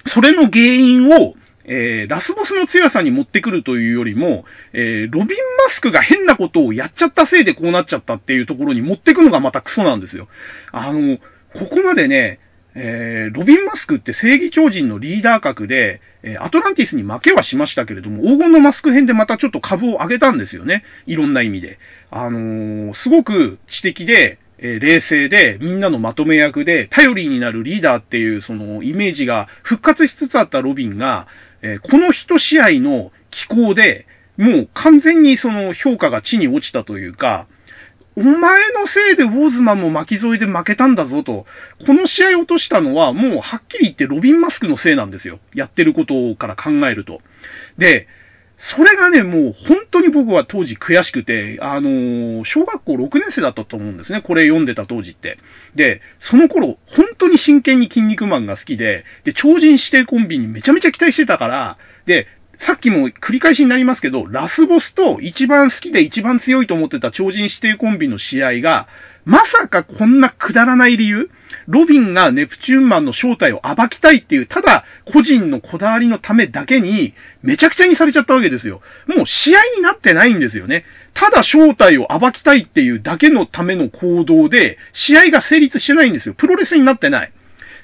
[0.06, 1.34] それの原因を、
[1.64, 10.28] えー、ラスボスの強さに持ってくるというよりも、えー、ロビンマスクが変なことをやっちゃったせいでこうなっちゃったっていうところに持ってくのがまたクソなんですよ。
[10.70, 11.18] あの、
[11.54, 12.38] ここまでね、
[12.78, 20.84] えー、ロビン・マスクって正義超人のリーダー格で、えー、アトランティスに負けはしましたけれども、黄金のマスク編でまたちょっと株を上げたんですよね。
[21.06, 21.78] いろんな意味で。
[22.10, 31.26] あのー、すごく知的で、え冷静で、みんなのまとめ役で、頼りになるリーダーっていう、その、イメージが復活しつつあったロビンが、
[31.62, 37.46] えこの一試合の気候で、もう完全にその評価が地に落ちたというか、
[38.16, 41.44] お前のせいでウォーズマンも巻き添えで負けたんだぞと。
[41.86, 45.38] この試合落としたのはもうはっきり言ってロビン・マスクのせいなんですよ。
[45.54, 47.20] やってることから考えると。
[47.76, 48.08] で、
[48.58, 54.22] それがね、もう本当に僕は当時悔しくて、あのー、小学校6年生だったと思うんですね。
[54.22, 55.38] これ読んでた当時って。
[55.74, 61.76] で、その頃、本当に真剣に筋肉マンが好きで、で、超人指定コンビにめちゃめちゃ期待してたから、
[62.06, 62.26] で、
[62.58, 68.88] さっきも繰り返しになりますけど、ラスボスと一番好きで一番強いと思ってた超人指定コンビの試合が、
[69.24, 71.30] まさかこんなくだらない理由？
[71.66, 78.82] ロビンがネプチューンマンの正体を暴きたいっていう、ただ個人のこだわりのためだけに、めちゃくちゃにされちゃったわけですよ。
[79.06, 80.84] もう試合になってないんですよね。
[81.12, 86.34] ただ正体を暴きたいっていうだけのための行動で、試合が成立してないんですよ。
[86.34, 87.32] プロレスになってない。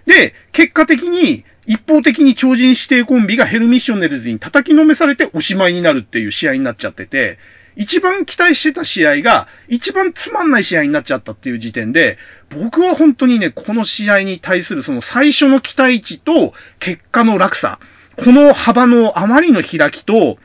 [0.06, 7.38] で、結果的に、一方的に超人指定コンビがヘルミッショネルズに叩きのめされておしまいになるっていう試合になっちゃってて、
[7.76, 12.18] 一番期待してた試合が、一番つまんない試合になっちゃったっていう時点で、
[12.50, 17.78] 僕は本当にね、この試合に対するその最初の期待値と結果の落差、
[18.16, 20.38] この幅のあまりの開きと、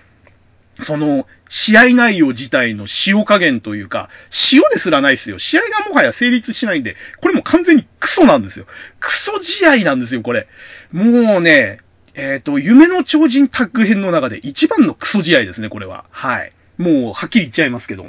[0.84, 4.10] その、試合内容自体の塩加減というか、
[4.52, 5.40] 塩ですらないですよ。
[5.40, 8.66] 試合がもはや成立しないんで、これも完全にクソなんですよ。
[9.00, 10.48] クソ試合なんですよ、これ。
[10.92, 11.80] もうね、
[12.16, 16.06] えっ、ー、と、夢の超人タッグ編の中で一番のクソ試合ですね、これは。
[16.10, 16.52] はい。
[16.78, 18.08] もう、はっきり言っちゃいますけど。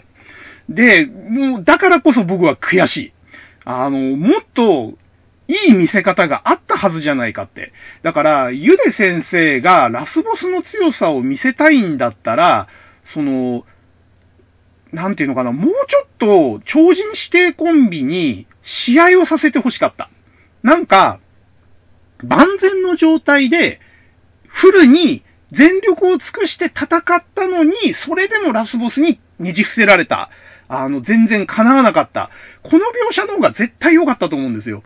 [0.69, 3.13] で、もう、だからこそ僕は悔しい。
[3.65, 4.95] あの、もっと、
[5.47, 7.73] いい見せ方があったはずじゃないかって。
[8.03, 12.69] だから、ゆで先生がラスボスの強さを見せたいんだったら、
[13.13, 13.65] その、
[14.93, 20.11] なんていうのかな、もうちょっと超人指定コンビに試合をさせて欲しかった。
[20.63, 21.19] なんか、
[22.23, 23.81] 万全の状態で、
[24.47, 30.31] フルに全力を尽くして戦ったのに、それでもラスボスにねじ伏せられた。
[30.69, 32.31] あの、全然叶わなかった。
[32.63, 34.83] この描写の方が絶対良かったと思うんですよ。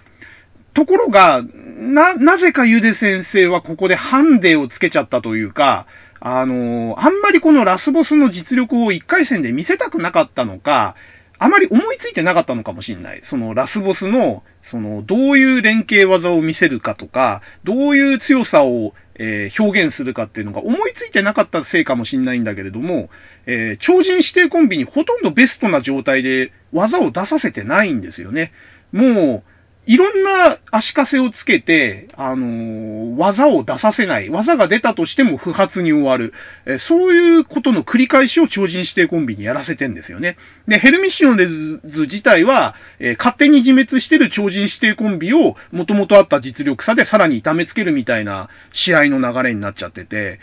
[0.75, 1.43] ところが、
[1.77, 5.87] な、なぜかゆで先生はここでハンデをつけちゃったというか、
[6.25, 10.95] あのあんまりこのラスボスの実力を1回戦で見せたくなかったのか、
[11.41, 13.21] あまり思いついてなかったのかもしれない。
[13.25, 23.11] そのラスボスの、その、どういう連携技を見せるかとか、どういう強さを、えー、表現するかっていうのが思いついてなかったせいかもしれないんだけれども、
[23.47, 28.53] えー、超人指定コンビにほとんどベストな状態で技を出させてないんですよね。
[28.93, 29.52] もう、
[29.85, 34.31] いろんな足かせをつけて、あのー、技を出させない。
[34.31, 36.33] 技が出たとしても不発に終わる。
[36.67, 40.37] え、そういうことの繰り返しを超人指定コンビにやらせてんですよね。
[40.69, 50.39] で、ヘルミシオンレズ自体は、えー、勝手に自滅してる超人指定コンビを元々あった実力差でさらに痛めつけるみたいな試合の流れになっちゃってて、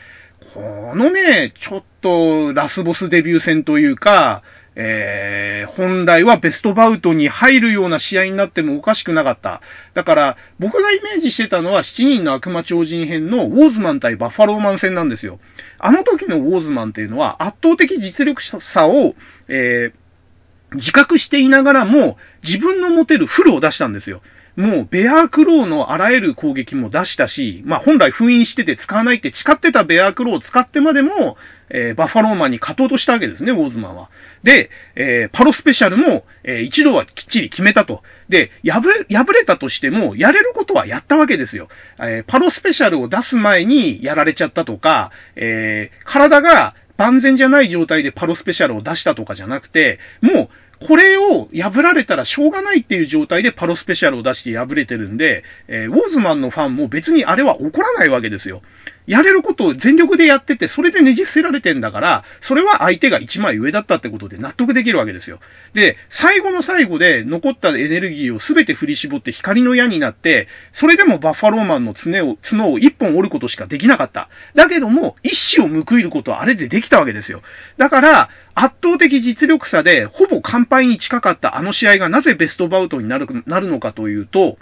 [0.53, 4.43] このね、ちょっとラスボスデビュー戦というか、
[4.81, 9.61] えー、本来はベストバウトに入るような試合になってもおかしくなかった。
[9.93, 15.41] だから、僕がイメージしてたのは7人の悪魔超人編のウォーズマン対バッファローマン戦なんですよ。
[15.79, 19.15] あの時のウォーズマンっていうのは圧倒的実力差を、
[19.49, 24.21] えー、自覚していながらも自分の持てるフルを出したんですよ。
[24.59, 31.37] もう、ベアークローのあらゆる攻撃も出したし、まあ本来封印してて使わないって誓ってたベアークローを使ってまでも、
[31.69, 34.09] えー、バッファローマンに勝とうとしたわけですね、ウォーズマンは。
[34.43, 38.03] で、えー、パロスペシャルも、えー、一度はきっちり決めたと。
[38.27, 41.69] で、破れ、破れたとしても、やれることはやったわけですよ。
[41.97, 58.61] えー、パロスペシャルを出す前にやられちゃったとか、えー、体が万全じゃない状態でパロスペシャルを出したとかじゃなくて、もう、これを破られたらしょうがないっていう状態でパロスペシャルを出して破れてるんで、えー、ウォーズマンのファンも別にあれは怒らないわけですよ。
[59.09, 65.39] やれることを全力でやってて、それでねじ伏せられてんだから、それは相手が一枚上だったってことで納得できるわけですよ。
[65.73, 74.29] で、最後の最後で残ったエネルギーをすべて振り絞って光の矢になって、それでもバッファローマンの角を、角を一本折ることしかできなかった。
[74.53, 77.41] だけども、一死を報いることはあれでできたわけですよ。
[77.77, 84.59] だから、圧倒的実力差で、ほぼ完敗に近かったあの試合がなぜベストバウトになるなるのかというと、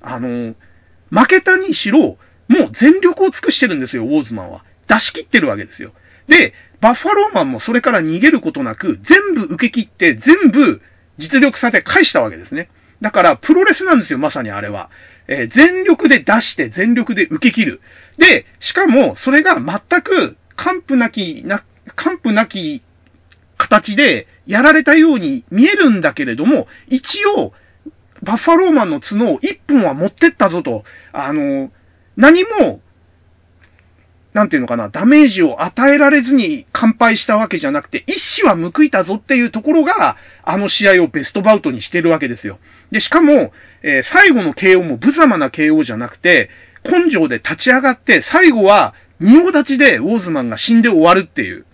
[0.00, 0.56] あの、
[1.10, 2.18] 負けたにしろ、
[2.48, 4.64] もう全力を尽くしてるんですよ、ウォーズマンは。
[4.86, 5.92] 出し切ってるわけですよ。
[6.28, 10.80] で、バッファローマンもそれから逃げることなく、全部受け切って、全部
[11.18, 12.68] 実力差で返したわけですね。
[13.00, 14.90] だから、プロレスなんですよ、まさにあれは。
[15.28, 17.80] えー、全力で出して、全力で受け切る。
[18.16, 21.62] で、しかも、それが全く、完膚なき、な、
[21.94, 22.82] 完膚なき
[23.56, 27.52] 形でやられたように見えるんだけれども、一応、
[28.22, 31.70] バッファローマンの角を一本は持ってったぞと、あの、
[32.16, 32.80] 何も、
[34.32, 42.58] なんていうのかな、ダメージを与えられずに乾杯したわけじゃなくて、一死は報いたぞっていうところが、あの試合をベストバウトにしてるわけですよ。
[42.90, 43.52] で、しかも、
[43.82, 46.50] えー、最後の KO も無様な KO じゃなくて、
[46.84, 51.64] 根性で立ち上がって、最後は、仁王立ちでウォーズマンが死んで終わるっていう。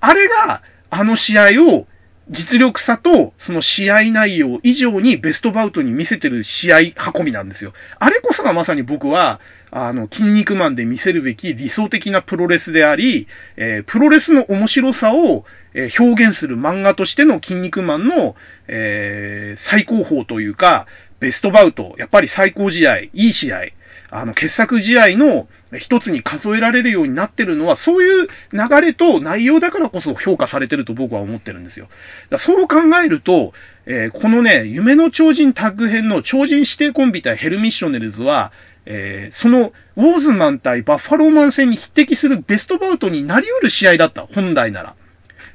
[0.00, 1.86] あれが、あの試合を
[2.30, 6.78] 実力差と、その試合内容以上にベストバウトに見せてる試合
[7.16, 7.72] 運びなんですよ。
[7.98, 18.36] あれこそがまさに僕は、あの、筋肉マンで見せるべき理想的なプロレスであり、えー、プロレスの面白さを、えー、表現する漫画としての筋肉マンの、
[18.66, 20.86] えー、最高峰というか、
[21.20, 23.64] ベストバウト、やっぱり最高試合、いい試合、
[24.10, 31.88] あの、傑作試合の一つに数えられるようになってるのは、そういう流れと内容だからこそ評価されてると僕は思ってるんですよ。
[32.30, 33.52] だそう考えると、
[33.84, 38.52] えー、このね、夢の超人タッグ編の超人指定コンビ対ヘルミッショネルズは、
[38.86, 44.94] えー、その、ウォーズマン対バッファローマン戦に匹敵するベストバウトになり得る試合だった、本来なら。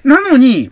[0.03, 0.71] なのに、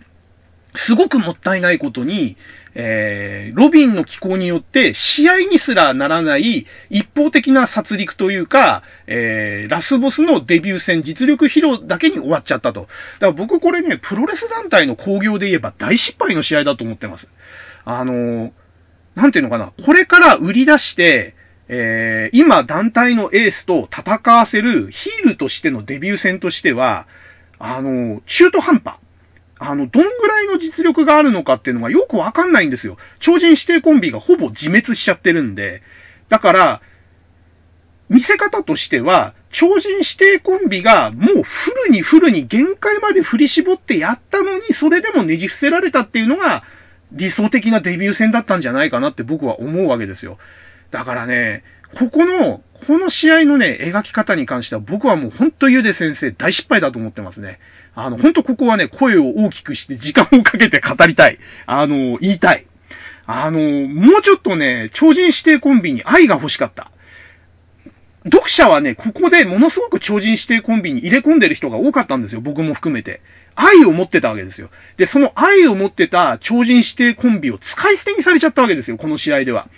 [0.74, 2.36] すごくもったいないことに、
[2.74, 12.82] えー、ロビンの気候によって試合にすらならない一方的な殺戮というか、えー、ラスボスのデビュー戦実力披露だけに終わっちゃったと。
[12.82, 12.90] だか
[13.26, 17.28] ら僕これね、プロレス団体の興行で言えば大失敗の試合だと思ってます。
[17.84, 18.52] あのー、
[19.14, 21.34] なんていうのかな、これから売り出して、
[21.68, 27.06] えー、今団体のエースと戦わせるヒールとしてのデビュー戦としては、
[27.58, 28.96] あの、中途半端。
[29.64, 32.96] あの、どんぐらいの実力があるのかっていうのがよくわかんないんですよ。
[33.20, 35.82] 超人指定コンビがほぼ自滅しちゃってるんで。
[36.28, 36.82] だから、
[38.08, 46.64] 見せ方としては、超人指定コンビがもうフルにフルに限界まで振り絞ってやったのに、それでもねじ伏せられたっていうのが、
[47.12, 50.38] 理想的なデビュー戦だったんじゃないかなって僕は思うわけですよ。
[50.90, 51.62] だからね、
[51.98, 57.60] ここの、この試合のね、描き方に関しては僕はもうほんとゆで先生大失敗だと思ってますね。
[57.94, 61.38] あの、ほんとここはね、声を大きくして時間をかけて語りたい。
[61.66, 62.66] あの、言いたい。
[63.26, 66.90] あの、もうちょっとね、超人指定コンビに愛が欲しかった。
[68.24, 72.40] 読者はね、ここでものすごく超人指定コンビに入れ込んでる人が多かったんですよ。
[72.40, 73.20] 僕も含めて。
[73.54, 74.70] 愛を持ってたわけですよ。
[74.96, 78.96] で、その愛を持ってた超人指定コンビを使い捨てにされちゃったわけですよ。
[78.96, 79.68] この試合では。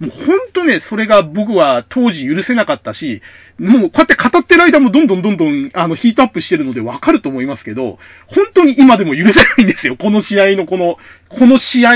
[0.00, 3.20] もうほんとね、それが僕は当時許せなかったし、
[3.58, 9.96] もうこうやって語ってる間もどんどんどんどん、あの、ヒートアップしてるのでわかると思いますけど、本当に今でも許せないんですよ。
[9.96, 10.96] この試合のこの、
[11.28, 11.92] この試合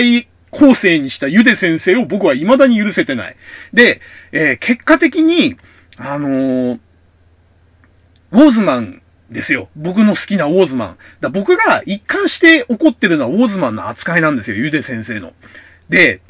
[0.50, 3.36] 構成にしたゆで先生を僕は未だに許せてない。
[3.72, 4.02] で、
[4.32, 5.56] えー、結果的に、
[5.96, 6.78] あのー、
[8.32, 9.00] ウォーズマン
[9.30, 9.70] ですよ。
[9.76, 10.96] 僕の好きなウォーズマン。
[11.20, 14.56] だ僕が一貫して怒ってるのはウォーズマンの扱いなんですよ。
[14.56, 15.32] ゆで先生の。
[15.88, 16.20] で、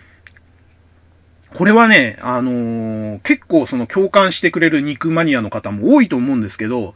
[1.55, 6.94] これはね、あのー、結構その共感してくれる肉マニアの方も多いと思うんですけど、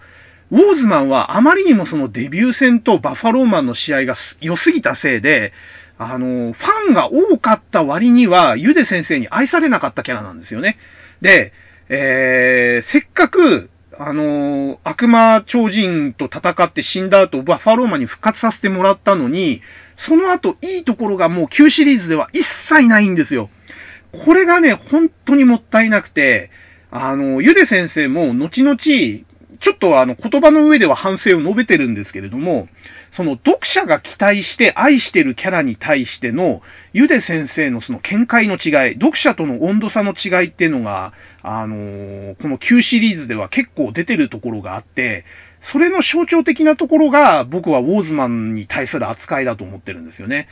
[0.51, 5.53] ウォーズマンはあまりにもそのデビュー戦とバッファローマンの試合が良すぎたせいで、
[5.97, 10.77] あのー、ファンが多かった割には、ゆで先生に愛されなかったキャラなんですよね。
[11.21, 11.53] で、
[11.89, 19.63] えー、せっかく、あのー、悪魔超人と戦って死んだ後、バッファローマンに復活させてもらったのに、
[19.97, 23.51] その後いいところがもう旧シリーズでは一切ないんですよ。
[24.13, 26.51] これがね、本当にもったいなくて、
[26.91, 28.77] あの、ゆで先生も後々、
[29.61, 32.69] ちょっとあの言葉の上では反省を述べてるんですけれども、
[33.11, 45.25] その読者が期待して愛してるキャラに対しての、ゆで先生のその見解の違い、読者との温度差の違いっていうのが、あの、この旧シリーズでは結構出てるところがあって、
[45.61, 50.49] それの象徴的なところが僕はウォーズマンに対する扱いだと思ってるんですよね。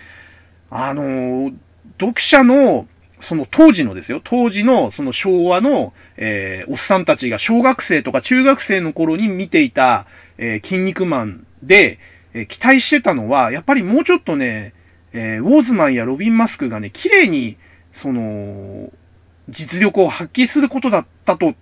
[0.70, 1.52] あの、
[2.00, 2.88] 読者の
[3.20, 10.06] その当時のですよ、当時のその昭和の、えー、おっさんたちが小学生とか中学生の頃に見ていた、
[10.38, 11.98] えー、筋肉マンで、
[12.34, 14.74] えー、期待してたのは、やっぱりもうちょっとね、
[15.12, 17.56] えー、ウォーズマンやロビン・マスクがね、綺麗に、
[17.94, 18.90] その、
[19.48, 21.54] 実力を発揮することだったと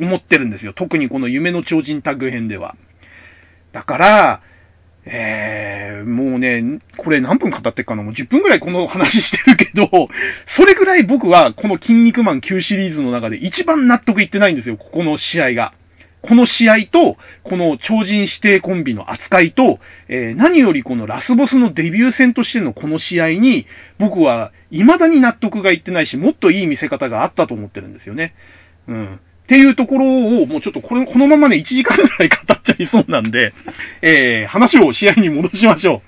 [0.00, 0.72] 思ってるんですよ。
[0.72, 2.76] 特にこの夢の超人タッグ編では。
[3.72, 4.40] だから、
[5.04, 8.02] えー、もうね、これ何分語ってっかな？
[8.02, 10.08] もう10分くらいこの話してるけど、
[10.46, 15.72] それぐらい僕はこの筋肉マン9シリーズの中で一番納得いってないんですよ、ここの試合が。
[16.22, 23.66] この試合と、この超人指定コンビの扱いと、えー、何よりこのラスボスのデビュー戦としてのこの試合に、
[23.98, 28.34] 僕は未だに納得がいってないし、もっといい見せ方があったと思ってるんですよね。
[28.86, 29.20] うん。
[29.52, 33.52] っていうところを、もうちょっとこれ、このままね、1時間くらい語っちゃいそうなんで、
[34.00, 36.00] えー、話を試合に戻しましょ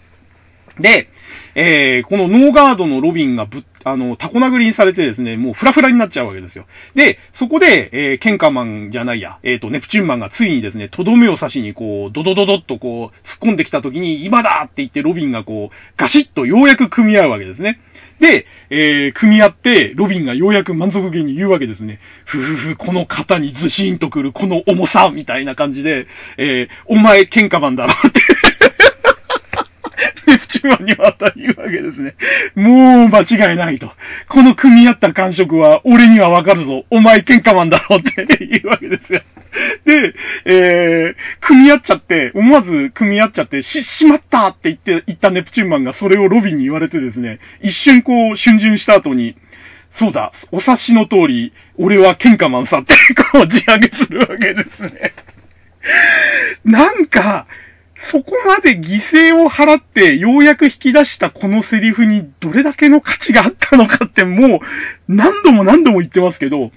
[0.79, 0.83] う。
[0.83, 1.11] で、
[1.55, 6.65] えー、このノーガードのロビンがぶっ、あの、タコ殴りにされてですね、もうフラフラになっちゃうわけですよ。
[6.95, 17.79] で、そこで、えー、ケンカマンじゃないや、えっ、ー、と、ネプチューンマンがついにですね、とどめを刺しにこう、ドドドドッとこう、突っ込んできた時に、今だって言ってロビンがこう、ガシッとようやく組み合うわけですね。
[18.21, 21.99] で、えー、組み合って、ロビンがようやく満足げに言うわけですね。
[22.25, 26.07] ふふふ、この肩にズシーンとくる、この重さ、みたいな感じで、
[26.37, 28.21] えー、お前喧嘩番だろって
[30.27, 32.15] ネプチューンにまた言うわけですね。
[32.55, 33.21] もう間
[33.51, 33.91] 違いないと。
[34.29, 36.85] この組み合った感触は俺にはわかるぞ。
[36.91, 39.23] お前喧嘩マンだろって言うわけですよ。
[39.85, 40.15] で、
[40.45, 49.37] えー、組み合っちゃって、思わず組み合っちゃって、し、しまったって言って、言ったネプチューンマンがそれをロビンに言われてですね、一瞬こう、春巡した後に、
[49.91, 52.95] そうだ、お察しの通り、俺は喧嘩マンさって、
[53.33, 55.15] こう、地上げするわけですね。
[56.65, 57.47] なんか、
[58.05, 64.61] そこまで犠牲を払ってようやく引き出したこのセリフにどれだけの価値があったのかってもう
[65.09, 66.71] 何度も何度も言ってますけど、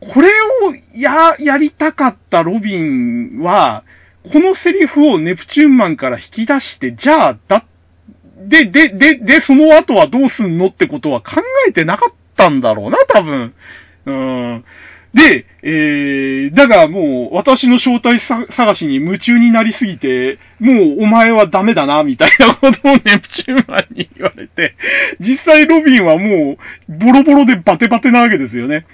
[0.00, 3.84] これをや、やりたかったロビンは、
[4.30, 7.64] このセリフをネプチューンマンから引き出して、じゃあ、だ、
[8.36, 13.54] で、で、で、で、その後はどうすんのってことは考えてなかったんだろうな、多分。
[14.06, 14.64] うん。
[15.12, 24.76] で、えー、だがもう私の正体探しに夢中になりすぎて、もうお前はダメだな、みたいなことをネプチューンマンに言われて、
[25.18, 26.58] 実際ロビンはもう
[26.88, 28.86] ボロボロでバテバテなわけですよね。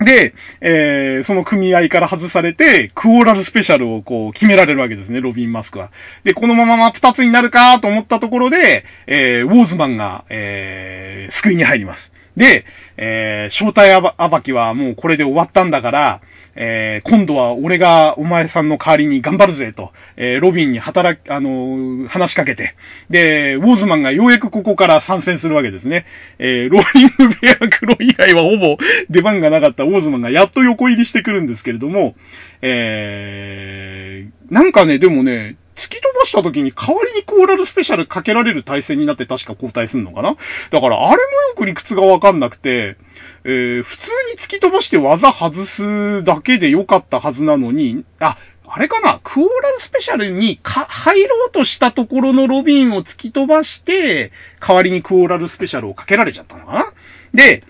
[0.00, 5.90] で、えー、その組合から外されて、クオーラルスペシャルをこう決められるわけですね、ロビン・マスクは。
[6.24, 12.12] で、このまま真っ二つになるかと思ったところで、えー、ウォーズマンが、えー、救いに入ります。
[12.38, 12.64] で、
[12.96, 16.20] えー、正体暴きはもうこれで終わったんだから、
[16.54, 22.74] えー、今度は俺がお前さんの代わりに頑張るぜと、えー、ロビンに働き、あのー、話しかけて、
[23.10, 26.06] で、ウォーズマンがようやくここから参戦するわけですね。
[26.38, 28.76] えー、ローリングベアクロ以外はほぼ
[29.10, 32.14] 出番がなかったウォーズマンがやっと横入りしてくるんですけれども、
[32.62, 40.36] えー、なんかね、でもね、突き飛ばした時に代わりにコーラルスペシャルかけられる体制になって確か交代すんのかな？
[40.70, 41.18] だからあれもよ
[41.56, 42.96] く理屈がわかんなくて、
[43.44, 49.20] えー、普通に突き飛ばして技外すだけでよかったはずなのに、あ、あれかな？
[49.22, 56.92] クオーラルスペシャルにか入ろうとしたところのロビンを突き飛ばして、代わりにクオーラルスペシャルをかけられちゃったのかな？
[57.32, 57.62] で、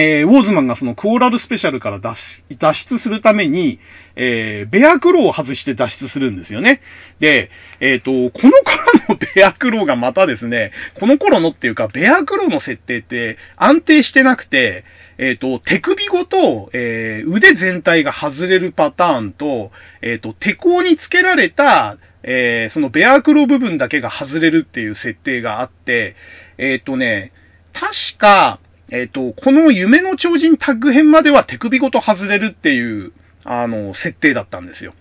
[0.00, 3.80] えー、ウォーズマンがそのクオーラルスペシャルから脱脱出するために、
[4.14, 6.80] えー、ベアクローを外して脱出するんですよね。
[7.18, 14.84] で、えっ、ー、と、この頃のベアクローがまたですね、この頃のっていうか、ベアクローの設定って安定してなくて、
[15.18, 26.14] えっ、ー、と、手首ごと、えー、腕全体が外れるパターンと、えっ、と、手甲につけられた、えー、そのベアクロー部分だけが外れるっていう設定があって、
[26.56, 27.32] えっ、とね、
[27.72, 28.60] 確か、
[28.90, 33.12] えっ、ー、と、この夢の超人タッグ編までは手首ごと外れるっていう、
[33.44, 34.94] あの、設定だったんですよ。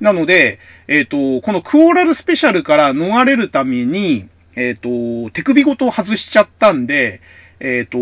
[0.00, 0.58] なので、
[0.88, 7.20] えっ、ー、と、このクオーラルスペシャルから逃れるために、えっ、ー、と、手首ごと外しちゃったんで、
[7.60, 7.98] えっ、と、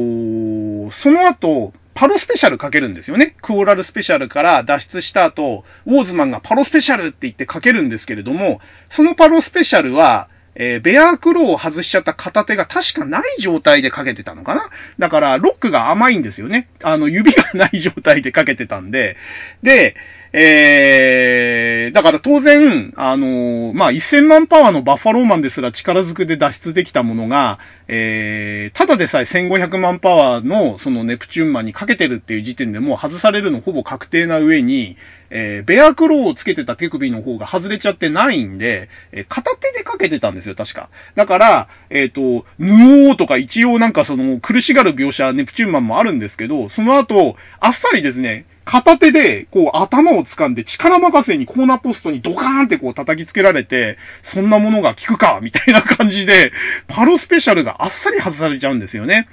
[0.93, 3.37] その後、パロスペシャルかけるんですよね。
[3.43, 14.68] クオーラルスペシャルから脱出した後、ウォーズマンがパロスペシャルって言ってかけるんですけれども、そのパロスペシャルは、えー、ベアークローを外しちゃった片手が確かない状態でかけてたのかな？
[14.98, 16.68] だから、ロックが甘いんですよね。
[16.82, 19.16] あの、指がない状態でかけてたんで。
[19.62, 19.94] で、
[20.33, 27.59] えー、だから当然、あのー、まあ、1000万パワーのバッファローマンですら力ずくで脱出できたものが、
[27.89, 34.97] えー、ただでさえ1500万パワーのそのネプチューンマンにかけてるっていう時点でもう外されるのほぼ確定な上に、
[35.31, 40.91] えー、ベアクローをつけてた手首の方が外れちゃってないんで、えー、片手でかけてたんですよ、確か。
[41.16, 56.52] だから、えっ、ー、と、ぬおーとか一応なんかその苦しがる描写、ネプチューンマンもあるんですけど、その後、あっさりですね、片手で、こう、頭を掴んで力任せにコーナーポストにドカーンってこう叩きつけられて、そんなものが効くか、みたいな感じで、
[56.86, 59.28] パロスペシャルがあっさり外されちゃうんですよね。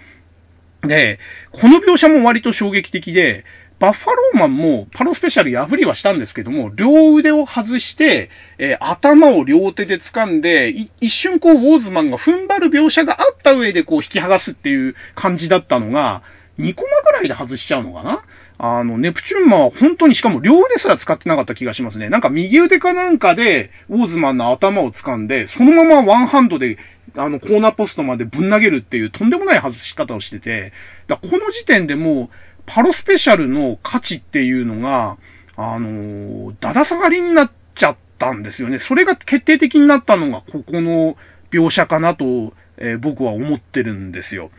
[0.82, 1.20] で、
[1.52, 3.44] この描写も割と衝撃的で、
[3.80, 10.70] バッファローマンもパロスペシャル破りはしたんですけども、両腕を外して、えー、頭を両手で掴んで、
[11.00, 16.24] 一瞬こう、ウォーズマンが踏ん張る描写があった上でこう、引き剥がすっていう感じだったのが、
[16.58, 18.24] 2コマぐらいで外しちゃうのかな？
[18.60, 22.10] あの、ネプチューンマンは本当にしかも両腕すら使ってなかった気がしますね。
[22.10, 26.78] なんか右腕かなんかで、ウォーズマンの頭を掴んで、そのままワンハンドで、
[27.16, 30.74] あの、コーナーポストまでぶん投げるっていうとんでもない外し方をしてて、
[31.08, 32.36] だこの時点でもう、
[32.66, 35.18] パロスペシャルの価値っていうのが、
[35.56, 38.80] あの、だだ下がりになっちゃったんですよね。
[38.80, 41.16] それが決定的になったのが、ここの
[41.52, 44.52] 描写かなと、えー、僕は思ってるんですよ。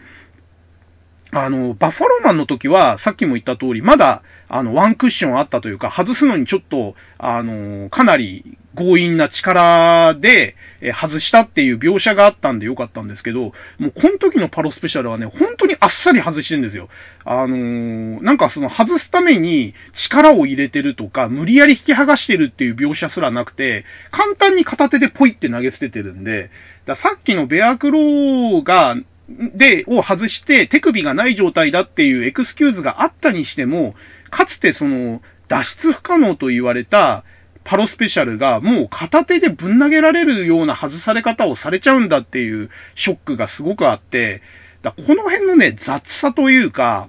[1.31, 16.89] あの、バッファローマンの時は、さっきも言った通り、まだ、あの、ワンクッションあったというか、外すのにちょっと、あの、かなり強引な力で、え外したっていう描写があったんでよかったんですけど、もうこの時のパロスペシャルはね、本当にあっさり外してるんですよ。
[17.25, 26.51] あの、なんかその外すために力を入れてるとか、無理やり引き剥がしてるっていう描写すらなくて、簡単に片手でポイって投げ捨ててるんで、
[26.87, 28.97] ださっきのベアクローが、
[29.29, 33.95] で、を外して手首がない状態だっていうエクスキューズがあったにしても、
[34.31, 37.25] かつてその、脱出不可能と言われた
[37.65, 44.43] パロスペシャルがもう片手でぶん投げられるような外され方をされちゃうんだっていうショックがすごくあって、
[44.83, 47.09] だこの辺のね、雑さというか、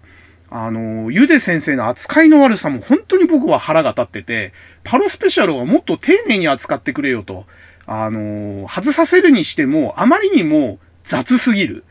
[0.50, 4.54] あの、ゆで先生の扱いの悪さも本当に僕は腹が立ってて、
[4.84, 7.46] パロスペシャルはもっと丁寧に扱ってくれよと。
[7.86, 11.84] あの、外させるにしても、あまりにも雑すぎる。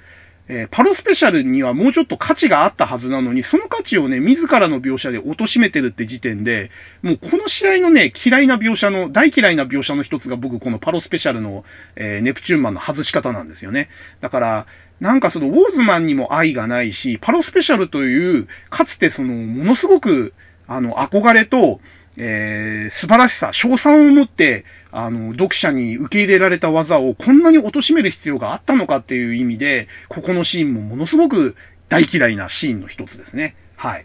[0.48, 6.70] えー、パロスペシャルにはもうちょっと価値があったはずなのに、その価値をね、自らの描写で貶めてるって時点で、
[7.02, 11.64] もうこの試合のね、嫌いな描写の、大嫌いな描写の一つが僕、このパロスペシャルの、
[11.96, 13.90] えー、ネプチューンマンの外し方なんですよね。
[14.20, 14.66] だから、
[15.00, 20.32] なんかその、ウォーズマンにも愛がないし、パロスペシャルという、かつてその、ものすごく、
[20.66, 21.80] あの、憧れと、
[22.16, 31.56] えー、素晴らしさ、賞賛を持って、あの、読者に受け入れられた技をこんなに貶める必要があったのかっていう意味で、ここのシーンもものすごく
[31.88, 33.54] 大嫌いなシーンの一つですね。
[33.76, 34.04] はい。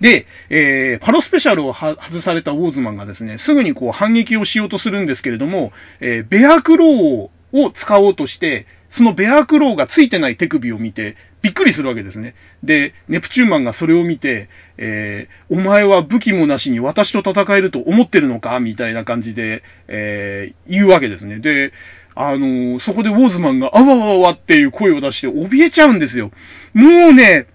[0.00, 12.34] で、えー、パロスペシャルを外されたウォーズマンがですね、すぐにこう反撃をしようとするんですけれども、えー、ベアクローを使おうとして、そのベアクローがついてない手首を見て、びっくりするわけですね。
[12.62, 18.60] で、ネプチューマンがそれを見て、えー、お前は武器もなしに私と戦えると思ってるのか？
[18.60, 21.38] みたいな感じで、えー、言うわけですね。
[21.38, 21.72] で、
[22.14, 26.30] あのー、そこでウォーズマンが、あわわわっていう声を出して怯えちゃうんですよ。
[26.74, 27.46] もうね、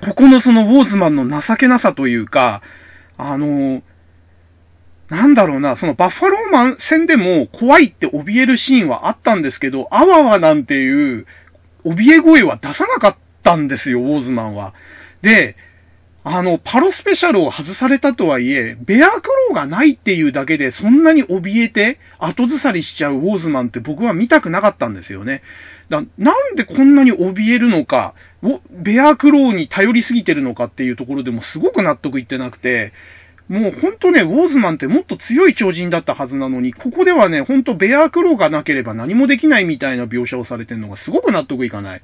[0.00, 2.62] ここのそのウォーズマンの情けなさというか、
[3.16, 3.82] あのー、
[5.08, 11.26] なんだろうな、そのバッファローマン戦でも怖いって怯えるシーンはあったんですけど、あわわなんていう
[11.84, 14.74] 怯え声は出さなかったんですよ、ウォーズマンは。
[15.20, 15.56] で、
[16.26, 25.42] あの、パロスペシャルを外されたとはいえ、ベアクローがないっていうだけでそんなに怯えて後ずさりしちゃうウォーズマンって僕は見たくなかったんですよね。
[25.90, 28.14] だなんでこんなに怯えるのか、
[28.70, 32.94] ベアクローに頼りすぎてるのかっていうところでもすごく納得いってなくて、
[33.48, 42.02] もうほんとね、ウォーズマンってもっと強い超人だったはずなのに、ここではね、ほんとベアクローがなければ何もできないみたいな描写をされてるのがすごく納得いかない。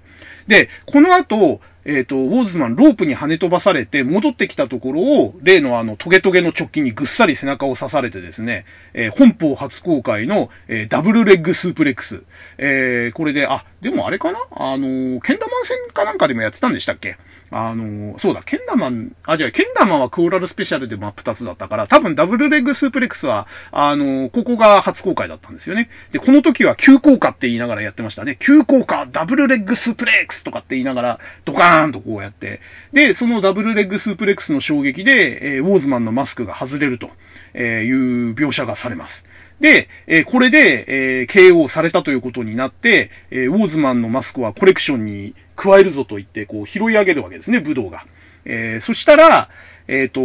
[0.50, 12.24] で、この後、えっ、ー、と、ウォーズマンロープに跳ね飛ばされて戻ってきたところを、例のあのトゲトゲの直近にぐっさり背中を刺されてですね、えー、本邦初公開の、えー、ダブルレッグスープレックス。
[12.58, 14.40] え、これで、あ、でもあれかな？
[14.50, 17.16] あの、ケンダマン戦かなんかでもやってたんでしたっけ？
[17.52, 25.90] あの、そうだ、ケンダマン、あ、じゃあ、ケンダマンはクオーラルスペシャルで真っ二つだったから、多分ダブルレッグスープレックスは、あの、ここが初公開だったんですよね。
[26.12, 28.36] で、この時は急降下って言いながらやってましたね。
[28.38, 32.60] 急降下、ダブルレッグスープレックスとかって言いながら、ドカーンとこうやって。
[32.92, 37.10] で、そのダブルレッグスープレックスの衝撃で、えー、ウォーズマンのマスクが外れると
[37.56, 39.24] いう描写がされます。
[39.60, 48.06] で、え、これで、え、KO されたということになって、え、ウォーズマンのマスクはコレクションに加えるぞと言って、こう、拾い上げるわけですね、武道が。
[48.46, 49.50] え、そしたら、
[49.86, 50.20] えっ、と、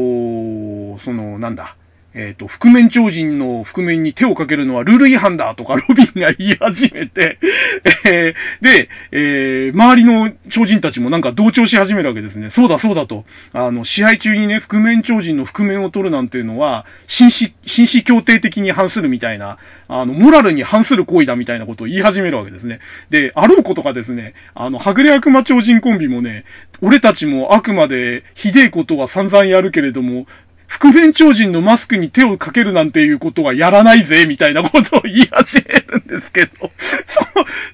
[1.03, 1.75] その、なんだ、
[2.15, 7.37] えっ、ー、と、覆面超人の覆面に手をかけるのはルール違反だとかロビンが言い始めて、
[8.05, 12.49] えー、で、えー、周りの超人たちもなんか同調し始めるわけですね。
[12.49, 13.25] そうだそうだと。
[13.51, 19.57] あの、試合中にね、覆面超人の覆面を取るなんていうのは、紳士、紳士協定的に反するみたいな、
[19.89, 22.79] あの、モラルに反する行為だみたいなことを言い始めるわけですね。
[23.09, 26.45] で、あろうことがですね、あの、はぐれ悪魔超人コンビもね、
[26.81, 30.27] 俺たちもあくまでひでえことは散々やるけれども、
[30.67, 37.15] 覆面超人のマスクに手をかけるなんていうことはやらないぜ、みたいなことを言い始めるんですけど、そ、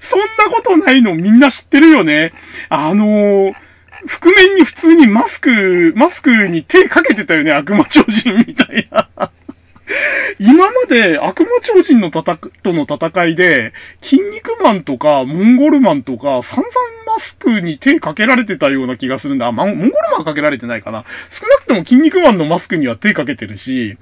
[0.00, 2.32] そんなことないのみんな知ってるよね。
[2.68, 3.54] あのー、
[4.06, 9.30] 覆面に普通にマスク、マスクに手かけてたよね、悪魔超人みたいな。
[10.38, 16.70] 今まで悪魔超人のたたとの戦いで、筋肉マンとかモンゴルマンとか散々
[17.06, 19.46] マスクに手かけられてたような気がするんだ。
[19.46, 21.04] あ、モンゴルマンはかけられてないかな。
[21.30, 23.98] 少なくとも筋肉マンのマスクには手かけてるし、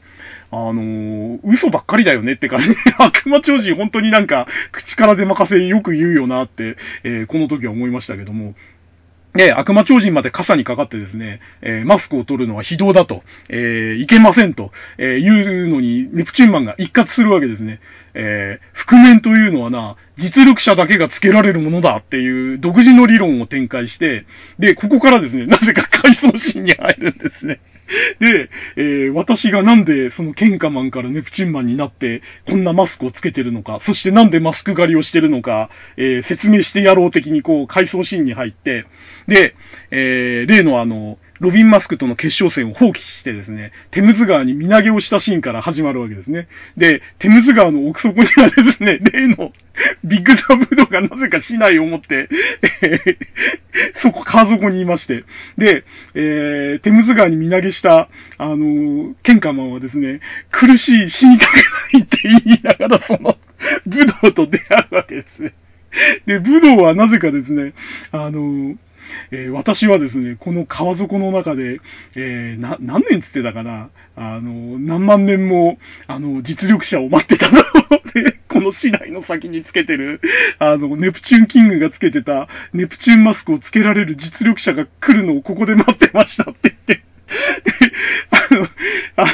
[0.53, 2.69] あのー、嘘ばっかりだよねって感じ。
[2.99, 8.55] 悪魔超人本当になんか口から出任せよく言うよなって、えー、この時は思いましたけども。
[9.35, 17.81] で、悪魔超人まで傘にかかってですね、えー、マスクを取るのは非道だと、えー、いけませんと、えー、いうのに、ネプチューンマンが一括するわけですね。
[18.15, 24.27] えー、覆面というのはな、実力者だけがつけられるものだっていう独自の理論を展開して、
[24.59, 27.61] で、ここからですね、なぜか回想シーンに入るんですね。
[28.19, 38.87] で、えー、私がなんでそのケンカマンからネプチュンマンになってこんなマスクをつけてるのか、そしてなんでマスク狩りをしてるのか、えー、説明してやろう的にこう回想シーンに入って、
[39.27, 39.55] で、
[39.91, 46.49] えー、例のあの、ロビン・マスクとの決勝戦を放棄してですね、テムズ川に身投げをしたシーンから始まるわけですね。
[46.77, 49.53] で、テムズ川の奥底にはですね、 例の
[50.05, 52.29] ビッグザブドがなぜか市内を持って、
[52.83, 53.01] え、
[53.95, 55.25] そこ、川底にいまして、
[55.57, 55.85] で、
[56.15, 60.21] えー、テムズ川に身投げした、あのー、ケンカマンはですね、
[60.51, 61.55] 苦しい、死にたく
[61.95, 63.39] ないって言いながら、その、
[63.87, 65.55] ブドウと出会うわけですね。
[66.27, 67.73] で、ブドウはなぜかですね、
[68.13, 68.77] あのー
[69.31, 71.81] えー、私はですね、この川底の中で、
[72.17, 77.63] えー、な、何年つってたかな、あの、何万年も、あの、実力者を待ってたの。
[78.15, 80.21] で、この市内の先につけてる、
[80.59, 87.03] あの、ネプチューンキングがつけてた、ネプチューンマスクをつけられる実力者が来るのをここで待ってましたって言って、
[89.17, 89.27] あ、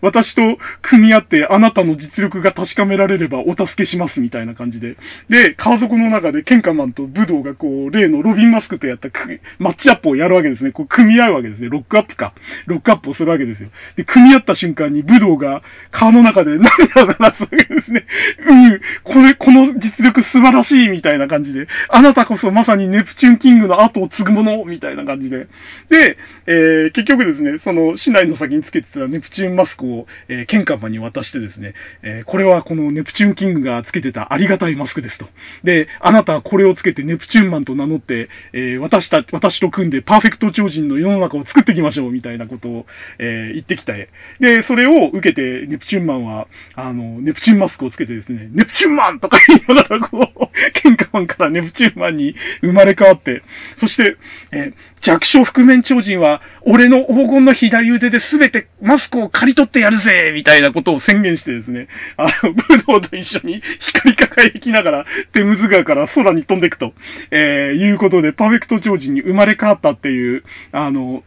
[0.00, 4.96] 私と組み合ってあなたの実力が確かめられればお助けしますみたいな感じで。
[5.28, 9.10] で、川底の中でケンカマンと武道がこう、例のロビンマスクとやった
[9.58, 10.72] マッチアップをやるわけですね。
[10.72, 11.68] こう、組み合うわけですね。
[11.68, 12.32] ロックアップか。
[12.66, 13.70] ロックアップをするわけですよ。
[13.96, 18.06] で、組み合った瞬間に武道が川の中で涙を流すわけですね。
[18.46, 25.48] うん、これ、この実力素晴らしいみたいな感じで、あなたこそまさにネプチューンキングの後を継ぐものみたいな感じで。
[25.88, 26.16] で、
[26.46, 35.26] えー、結局ですね、その市内の先につけてたネプチューンマスクを、えー、ケンカマに渡してですね、えー、これはこのネプチューンキングがつけてたありがたいマスクですと。
[35.64, 42.86] で、あなたはこれをつけてネプチューンマンと名乗って、えー、私た、私と組んでパーフェクト超人の世の中を作っていきましょう、みたいなことを、
[43.18, 44.08] えー、言ってきた絵。
[44.38, 53.42] で、それを受けて、ネプチューンマンは、あの、ネプチューンマスクをつけてですね、ネプチューンマンとか言いながら、こう、ケンカマンからネプチューンマンに生まれ変わって、
[53.76, 54.16] そして、
[54.52, 66.94] えー、弱小覆面超人は、俺の黄金の左腕で全てマスクを刈り取ってやるぜみたいなことを宣言してですね、あの、武道と一緒に 光り輝きながら、テムズ川から空に飛んでいくと、
[67.30, 71.24] えー、いうことで、パーフェクト超人に生まれ変わったっていう、あの、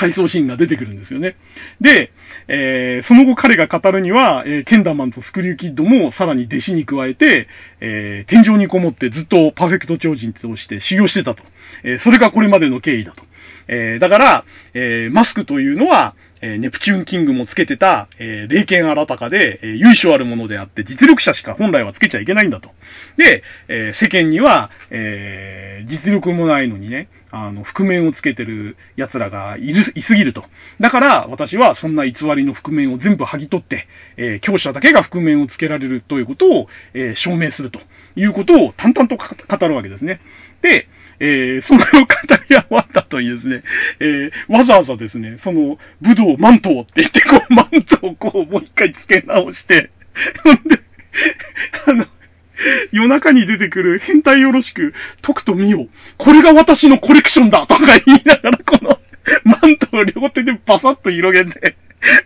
[0.00, 1.36] 回想シーンが出てくるんですよね。
[1.80, 2.10] で、
[2.48, 7.48] えー、その後彼が語るには、えー、ケンダーマンとスクリューキッドもさらに弟子に加えて、
[7.80, 11.42] えー、天井にこもってずっとパーフェクト超人として修行してたと。
[11.82, 13.24] えー、それがこれまでの経緯だと。
[13.72, 14.44] えー、だから、
[14.74, 22.70] えー、マスクというのは、えー、ネプチューンキングもつけてた、えー、霊剣新たかで、えー、由緒あるものであって、実力者しか本来はつけちゃいけないんだと。
[23.16, 30.44] で、えー、世間には、えー、実力もないのにね、あの、覆面をつけてる奴らがいる、いすぎると。
[30.80, 37.80] だから、私はそんな偽りの覆面を全部剥ぎ取って、えー、強者だけが覆面をつけられるということを、えー、証明すると
[38.16, 40.20] いうことを淡々と語るわけですね。
[40.60, 40.88] で、
[41.20, 42.06] えー、それを語
[42.48, 43.62] り終わったというですね、
[44.00, 49.90] えー、わざわざですね、その、武道マントをって言って、こう、 マントをこう、もう一回付け直して、
[50.42, 50.80] ほんで、
[51.86, 52.06] あの、
[52.92, 55.88] 夜中に出てくる変態よろしく、解くと見よ。
[56.16, 58.98] これが私のコレクションだとか言いながら、この、
[59.44, 61.76] マントを両手でバサッと広げて、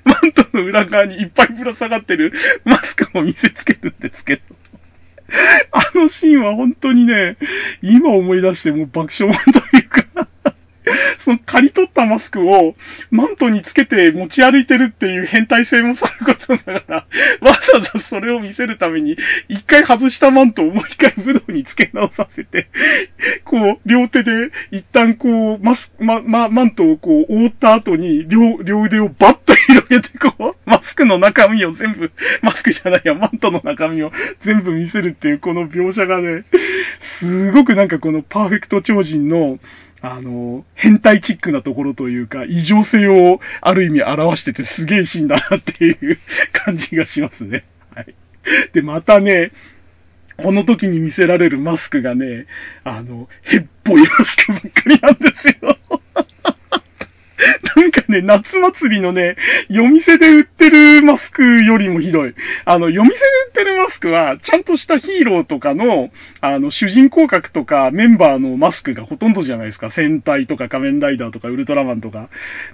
[0.05, 2.33] マントの裏側にいっぱいぶら下がってる
[2.65, 4.43] マスクを見せつけるんですけど。
[5.73, 7.37] あのシーンは本当にね、
[7.83, 10.04] 今思い出してもう爆笑というか
[11.19, 12.75] その刈り取ったマスクを
[13.11, 16.97] マントにつけて持ち歩いてるっていう変態性もさることながら、
[17.41, 19.17] わざわざそれを見せるために、
[19.49, 22.69] 一回外したマントをもう一回武道につけ直させて、
[23.45, 32.13] こう、両手で一旦こう、マス、ま、ま、マントをこう覆った後に、両、両腕をバッと広げてこう、マスクの中身を全部、
[32.43, 36.45] マスクじゃないや、マントの中身を全部見せるっていうこの描写がね、
[37.01, 39.59] すごくなんかこのパーフェクト超人の、
[40.07, 46.19] あの、変態チックなところというか、異常性をある意味表しててすげえシーンだなっていう
[46.53, 47.65] 感じがしますね。
[47.97, 48.15] はい。
[48.75, 49.51] で、またね、
[50.37, 52.45] この時に見せられるマスクがね、
[52.85, 55.79] あの、へっぽいマスクばっかりなんですよ。
[57.77, 59.37] なんかね、夏祭りのね、
[59.69, 62.35] 夜店で売ってるマスクよりもひどい。
[62.65, 66.11] あの、夜店で売ってるマスクは、ちゃんとしたヒーローとかの、
[66.41, 69.91] あの、主人公格とかメンバーのマスクがほとんどじゃないですか。
[69.91, 72.29] 戦隊とか仮面ライダーとかウルトラマンとか。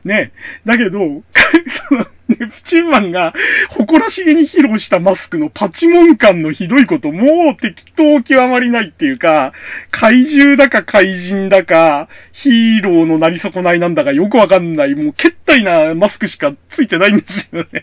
[0.05, 0.33] ね。
[0.67, 0.99] だけど、
[1.89, 3.35] その、ネプチューンマンが
[3.71, 9.53] 誇らしげに披露したマスクのパチモン感のひどいこと、もう適当極まりないっていうか、
[9.91, 17.83] 怪獣だか怪人だか、ヒーローのなり損ないなんだかよくわかんない、もう決体なマスクしかついてないんですよね。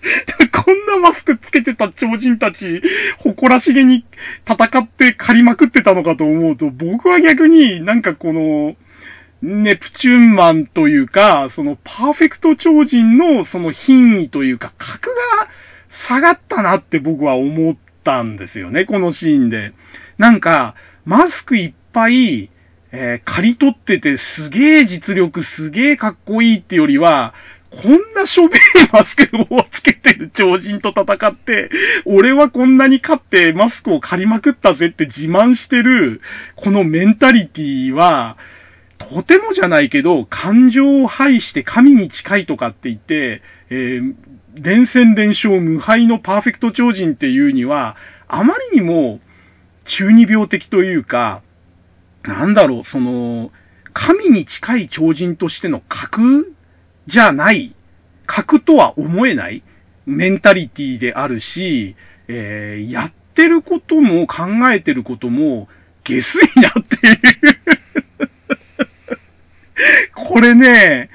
[0.52, 2.82] こんなマスクつけてた超人たち、
[3.18, 4.04] 誇らしげに
[4.48, 8.76] 戦って借りまくってたのかと思うと、僕は逆になんかこの、
[9.40, 15.48] ネプチューンマンというか、そのパーフェクト超人のその品位というか、格が
[15.90, 19.72] 下がったなって僕は思ったんですよね、このシーンで。
[20.16, 20.74] なんか、
[21.04, 22.50] マスクいっぱい、
[22.92, 27.34] えー、借り取っててすげえ実力、すげえかっこいいってよりは、
[27.70, 31.70] こんなしょべえマスクをつけてる超人と戦って、
[32.06, 36.22] 俺はこんなに勝ってマスクを借りまくったぜって自慢してる、
[36.56, 38.38] このメンタリティは、
[38.96, 44.14] とてもじゃないけど、感情を排して神に近いとかって言って、えー、
[44.54, 49.20] 連戦連勝無敗のパーフェクト超人っていうには、あまりにも
[49.84, 51.42] 中二病的というか、
[52.28, 53.50] なんだろう、その、
[53.94, 56.54] 神に近い超人としての格
[57.06, 57.74] じゃない、
[58.26, 59.62] 格とは思えない
[60.04, 61.96] メンタリティであるし、
[62.28, 65.68] えー、やってることも考えてることも
[66.04, 67.18] 下水なっていう
[70.14, 71.08] これね、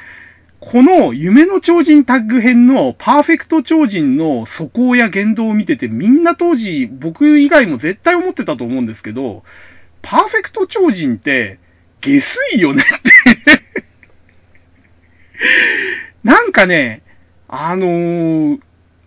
[0.60, 9.44] この夢の超人タッグ編のパーフェクト超人の素行や言動を見ててみんな当時僕以外も絶対思ってたと思うんですけど、
[10.04, 11.58] パーフェクト超人って
[12.02, 12.84] 下水よね？
[12.84, 12.86] っ
[13.44, 13.64] て
[16.24, 17.02] なんかね、
[17.48, 18.60] あのー、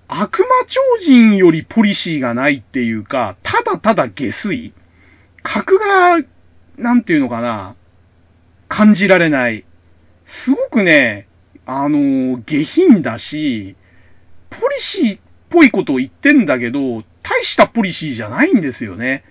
[0.08, 4.72] 悪魔超人よりポリシーがないっていうか、ただただ下水。
[5.42, 6.20] 格が、
[6.76, 7.76] なんていうのかな、
[8.68, 9.64] 感じられない。
[10.24, 11.28] すごくね、
[11.66, 13.76] あの、下品だし、
[14.50, 15.20] ポリシーっ
[15.50, 19.24] ぽいことを言ってんだけど、大したポリシーじゃないんですよね。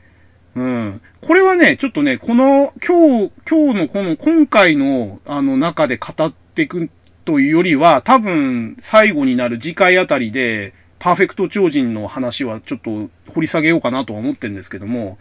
[0.56, 1.02] うん。
[1.22, 6.90] これはね、ちょっとね、この、今日、今日のこの、今回の、あの、中で語っていく
[7.26, 15.18] というよりは、多分、最後になる次回あたりで、パーフェクト超人の話はちょっと掘り下げようかなとは思ってるんですけども、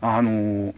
[0.00, 0.74] あの、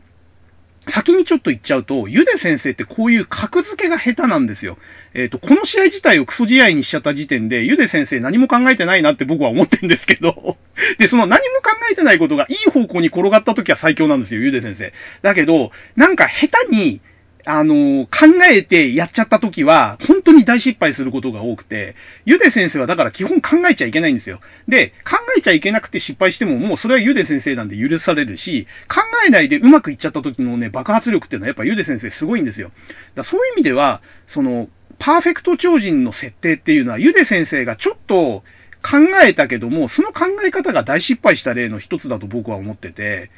[0.91, 4.78] 先にちょっと言っちゃうと、ゆで先生ってこういう格付けが下手なんですよ。
[5.14, 10.57] えっ、ー、と、この試合自体をクソ試合にしちゃった時点で、ゆで先生何も考えてないなって僕は思ってんですけど、
[10.99, 14.93] で、その何も考えてないことがいい方向に転がった時は最強なんですよ、ゆで先生。
[15.22, 17.01] だけど、なんか下手に、
[17.47, 24.41] あの、考えてやっちゃった時は、本当に大失敗することが多くて、ゆで先生はだから基本考えちゃいけないんですよ。
[24.68, 32.70] で、考えちゃいけなくて失敗しても、もうそれはゆで先生なんで許されるし、考えないでうまくいっちゃった時のね、爆発力っていうのはやっぱゆで先生すごいんですよ。
[33.14, 34.68] だそういう意味では、その、
[34.99, 38.45] パーフェクト超人の設定っていうのは、ゆで先生がちょっと
[38.82, 43.30] 考えたけども、その考え方が大失敗した例の一つだと僕は思ってて、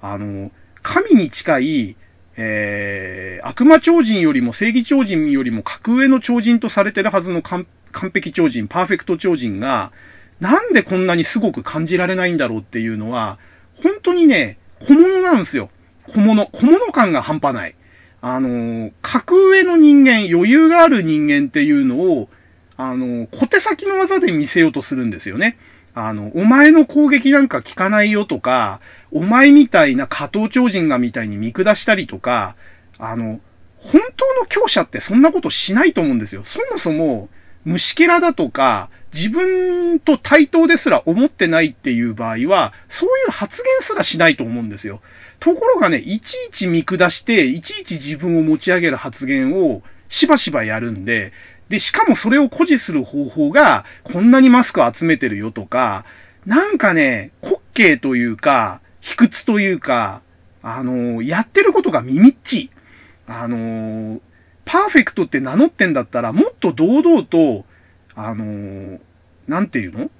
[0.00, 0.50] あの、
[0.82, 1.96] 神に近い、
[2.42, 7.66] えー、悪魔超人よりも正義超人よりも格上の超人とされてるはずの完
[8.14, 9.92] 璧超人、パーフェクト超人が、
[10.40, 13.38] なんでこんなにすごく感じられないんだろうっていうのは、
[13.82, 15.68] 本当にね、小物なんですよ。
[16.08, 16.46] 小物。
[16.46, 17.74] 小物感が半端ない。
[18.22, 22.30] あの、格上の人間、余裕がある人間っていうのを、
[22.78, 25.58] あの、小手先の技で見せようとするんですよね。
[25.94, 28.80] あの、お前の攻撃なんか効かないよとか、
[29.10, 32.56] お前みたいな加藤超人がみたいに見下したりとか、
[32.98, 33.40] あの、
[33.76, 36.44] 本当の強者ってそんなことしないと思うんですよ。
[36.44, 37.28] そもそも、
[37.64, 45.00] 虫けらだとか、自分と対等ですら思ってないっていう場合は、そういう発言すらしないと思うんですよ。
[45.40, 51.32] ところがね、いちいち見下して、いちいち自分を持ち上げる発言をしばしばやるんで、
[51.70, 56.04] で、しかもそれを誇示する方法が、こんなにマスク集めてるよとか、
[56.44, 60.20] なんかね、滑稽というか、卑屈というか、
[60.62, 62.70] あの、やってることが耳っち。
[63.28, 64.20] あの、
[64.64, 67.64] パーフェクトって名乗ってんだったら、もっと堂々と、
[68.16, 68.98] あの、
[69.46, 70.10] なんていうの？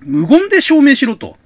[0.00, 1.38] 無言で証明しろと。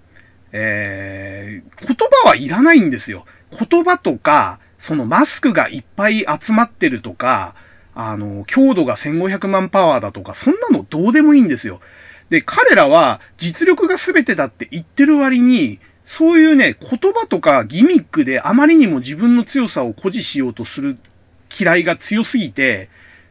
[0.51, 3.25] えー、言葉はいらないんですよ。
[3.57, 7.55] 言葉とか、そのマスクがいっぱい集まってるとか、
[7.97, 11.81] あの、強度が1500万パワーだとか、そんなのどうでもいいんですよ。
[12.29, 20.99] で、彼らは実力が全てだって言ってる割に、そういうね、言葉とかギミックであまりにも自分の強さを誇示しようとする
[21.59, 22.91] 嫌いが強すぎて、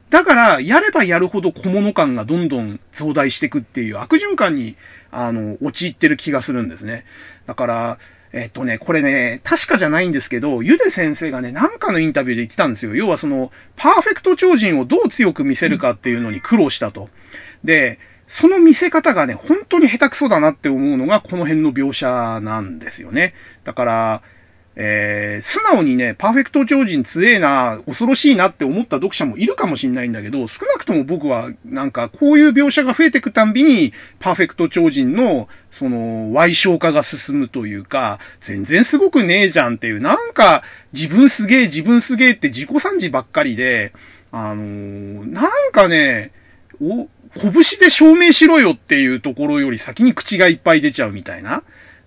[0.10, 4.78] だから、やればやるほど小物感がどんどん増大していくっていう悪循環に、
[5.12, 7.06] あの、陥ってる気がするんですね。
[7.46, 8.00] だから、
[8.34, 12.96] えっとね、これね、確かじゃないんですけど、ゆで先生がね、なんかのインタビューで言ってたんですよ。
[12.96, 17.10] 要はその、パーフェクト超人をどう強く見せるかっていうのに苦労したと。
[17.64, 23.34] で、その見せ方がね、本当に下手くそだなって思うのが、この辺の描写なんですよね。
[23.64, 24.22] だから、
[24.78, 43.94] えー、素直にね、パーフェクト超人強えな、恐ろしいなって思った読者もいるかもしれないんだけど、少なくとも僕は、なんか、こういう描写が増えてくたんびに、パーフェクト超人の、その、歪小化が進むというか、全然すごくねえじゃんっていう、なんか、自分すげえ、自分すげえって自己賛辞ばっかりで、
[44.34, 46.32] あのー、なんかね、
[46.82, 51.64] お、拳で証明しろよっていうところより先に口がいっぱい出ちゃうみたいな。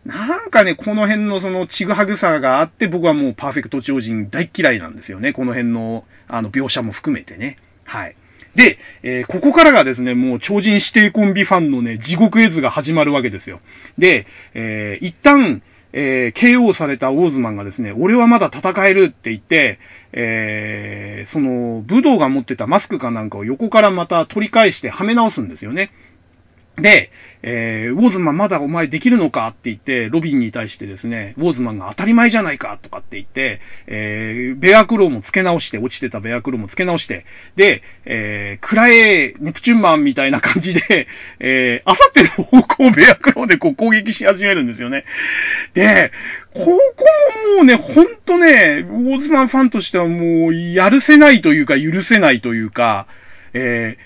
[0.09, 5.34] なんかね、この辺のそのちぐはぐさがあって、僕はもうパーフェクト超人大嫌いなんですよね。
[5.34, 7.59] この辺の、あの、描写も含めてね。
[7.84, 8.16] はい。
[8.54, 13.61] で、えー、ここからがですね、もう超人指定コンビファンのね、地獄絵図が始まるわけですよ。
[13.98, 15.61] で、えー、一旦、
[15.92, 19.78] えー、KO されたオーズマンがですね、俺はまだ戦えるって言って、
[20.12, 25.90] えー、その、武道が持ってたマスクかなんかを横からまた取り返してはめ直すんですよね。
[26.81, 27.11] で、
[27.43, 37.24] えー、ウォーズマンまだお前できるのかって言って、ロビンに対してですね、ウォーズマンが当たり前じゃないかとかって言って、えー、ベアクローも付け直して、落ちてたベアクローも付け直して、
[37.57, 41.07] で、えー、クラエネプチュンマンみたいな感じで、
[41.39, 45.05] えー、あさっての方向をベアクローでこう攻撃し始めるんですよね。
[45.74, 46.12] で、
[46.53, 46.79] ここも
[47.57, 53.07] もうね、ほんとね、ウォーズマンファンとしてはもう、やるせないというか、許せないというか、
[53.53, 53.97] え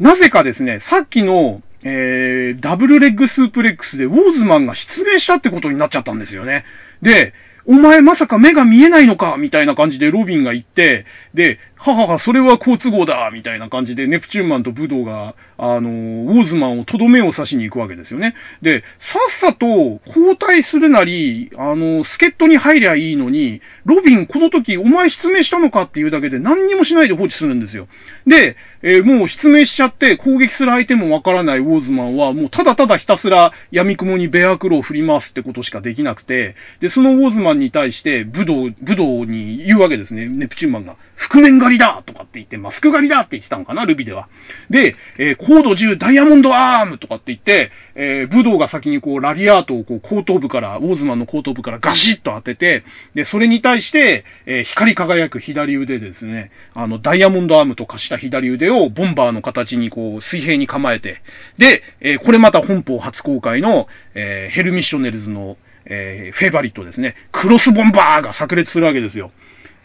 [0.00, 6.64] ー、なぜかですね、さっきの、えー、ダブルレッグスープレックスでウォーズマンが失明したってことになっちゃったんですよね。
[7.02, 18.34] で、お前まさか目が見えないのかみたいな感じでロビンが言って、で、ははは、それは好都合だみたいな感じで、ネプチューンマンとブドウが、あの、ウォーズマンをとどめを刺しに行くわけですよね。
[18.62, 19.66] で、さっさと
[20.06, 27.88] 交代するなり、あの、助っ人に入りゃいいのに、ロビンこの時お前失明したのかっていうだけで何にもしないで放置するんですよ。
[28.26, 40.96] で、えー、もう失明しちゃって攻撃する相手もわからないウォーズマンは、もうただただひたすら闇雲にベアクロを振り回すってことしかできなくて、で、そのウォーズマンに対して、武道、武道に言うわけですね、ネプチューンマンが。
[41.14, 44.28] 覆面狩りだとかって言って、マスク狩りだって言ってたのかな、ルビでは。
[44.70, 52.82] で、えー、コード10ダイヤモンドアームとかって言って、えー、武道が先にこう、ラリアートをこう、後頭部から、ウォーズマンの後頭部からガシッと当てて、
[53.14, 61.22] で、それに対対して、えー、光り輝く左腕ですね、あの、ダイヤモンドアームと化した左腕をボンバーの形にこう、水平に構えて、
[61.56, 65.56] で、えー、これまた本邦初公開の、えー、ヘルミッショネルズの、
[65.86, 69.32] え、フェイバリットですね、クロスボンバーが炸裂するわけですよ。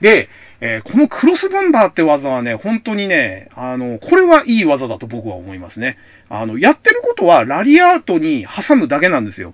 [0.02, 0.30] で、
[0.60, 5.98] え、このクロスボンバーって技はね、本当にね、あの、これはいい技だと僕は思いますね。
[6.30, 9.54] あの、やってることはラリアートに挟むだけなんですよ。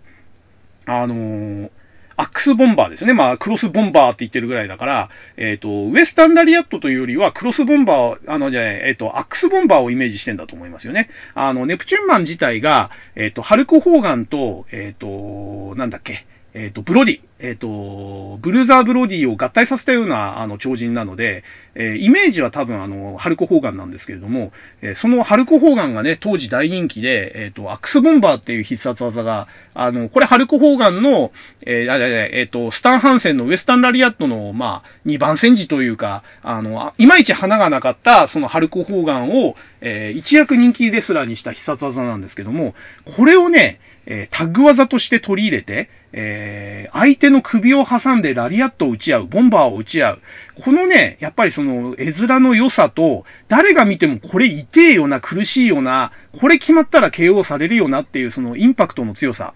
[0.85, 1.69] あの
[2.15, 3.13] アックスボンバーですね。
[3.13, 11.09] まあ、クロスボンバーって言ってるぐらいだから、えっ、ー、と、ウエスタンラリアットというよりは、クロスボンバー、あの、じゃあえっ、ー、と、アックスボンバーをイメージしてんだと思いますよね。
[11.33, 21.43] あの、ネプチューンマン自体が、えっ、ー、と、ハルコ・ホーガンと、えっ、と、なんだっけ、えっ、ー、と、ブロディ、えっ、ー、と、ブルーザーブロディを合体させたような、あの、超人なので、
[21.73, 24.51] えー、イメージは多分、あの、ハルコ・ホーガンなんですけれども、
[24.81, 31.31] えそのハルコ・ホーガンがね、当時大人気で、えっ、と、アックスボンバーっていう必殺技が、あの、これハルコ・ホーガンの、
[31.65, 42.75] えー、えっ、と、スタン・ハンセンのウエスタンラリアットの、まあ、2番戦時というか、あの、いまいち花がなかった、そのハルコ・ホーガンを、え一躍人気レスラーにした必殺技なんですけども、
[43.17, 50.21] これをね、えー、タッグ技として取り入れて、えー、相手の首を挟んでラリアットを打ち合う、ボンバーを打ち合う。
[50.63, 59.53] このね、やっぱりその絵面の良さと、誰が見てもこれ痛えよな、苦しいよな、これ決まったら KO されるよなっていうそのインパクトの強さ。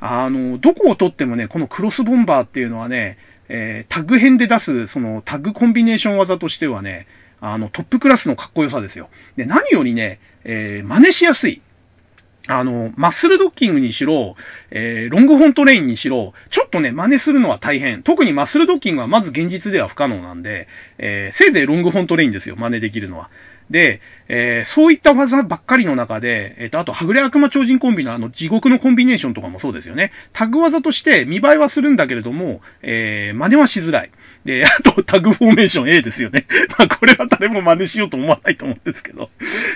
[0.00, 7.06] あの、どこを取ってもね、このクロスボンバーっていうのはね、えー、タッグ編で出す、そのタッグコンビネーション技としてはね、
[7.40, 9.10] あの、トップクラスのかっこよさですよ。
[9.36, 11.62] で、何よりね、えー、真似しやすい。
[12.50, 14.34] あの、マッスルドッキングにしろ、
[14.70, 18.02] えー、ロングホントレインにしろ、ちょっとね、真似するのは大変。
[18.02, 20.66] 特にマッスルドッキングはまず現実では不可能なんで、
[20.98, 23.30] えー、せいぜいロングホントレインですよ、真似できるのは。
[23.70, 30.10] で、えー、そういった技ばっかりの中で、えっ、ー、と、あと、はぐれ悪魔超人コンビのあの、地獄のコンビネーションとかもそうですよね。
[30.32, 34.10] タグ技として見栄えはするんだけれども、えー、真似はしづらい。
[34.44, 36.46] で、あと、タグフォーメーション A ですよね。
[36.78, 39.30] まあ、これは誰も真似しようと思わないと思うんですけど。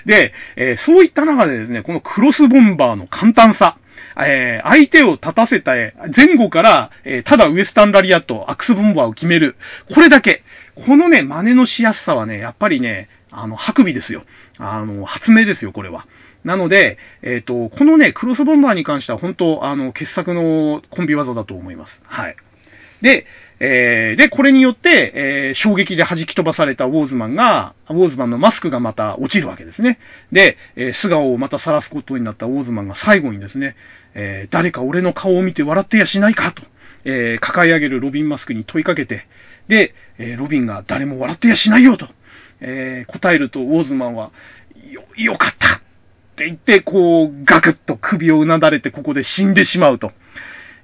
[0.06, 3.76] で、えー、そういった中でですね、このクロスボンバーの簡単さ。
[4.16, 5.72] えー、相手を立たせた、
[6.14, 9.56] 前後から、えー、ただウエスタンラリアット、アクスボンバーを決める。
[9.92, 10.42] これだけ。
[10.74, 14.24] このね、真似のしやすさはね、やっぱりね、あの、ハクビですよ。
[14.58, 16.06] あの、発明ですよ、これは。
[16.44, 22.02] なので、えっ、ー、と、このね、クロスボンバーに関しては本当、あの、傑作のコンビ技だと思います。
[22.06, 22.36] はい。
[23.00, 23.26] で、
[23.60, 29.98] えー、で、これによって、えー、衝撃で弾き飛ばされたウォーズマンが、ウォーズマンのマスクがまた落ちるわけですね。
[30.32, 33.76] で、えー、素顔をまた晒すことになったウォーズマンが最後にですね、
[34.14, 36.62] え、誰か俺の顔を見て笑ってやしないかと、
[37.04, 39.26] え、抱え上げるロビンマスクに問いかけて、
[39.68, 42.08] で、え、ロビンが誰も笑ってやしないよと、
[42.60, 44.30] えー、答えると、ウォーズマンは、
[44.90, 45.80] よ、よかったっ
[46.36, 50.12] て言って、こう、ガクッと首をうなだれて、ここで死んでしまうと。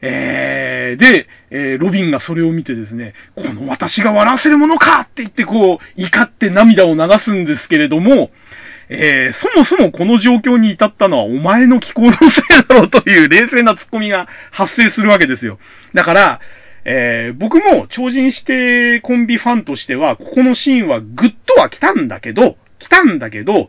[0.03, 8.31] えー、で、えー、ロビンがそれを見てですね、この私が笑わせるものかって言ってこう、怒って涙を流すんですけれども、
[8.89, 15.59] えー、そもそもこの状況に至ったのはお前の気候のせいだろうという冷静なツッコミが発生するわけですよ。
[15.95, 16.41] だから、
[16.85, 23.69] えー、僕も超人指定コンビファンとしては、ここのシーンはグッとは来たんだけど、来たんだけど、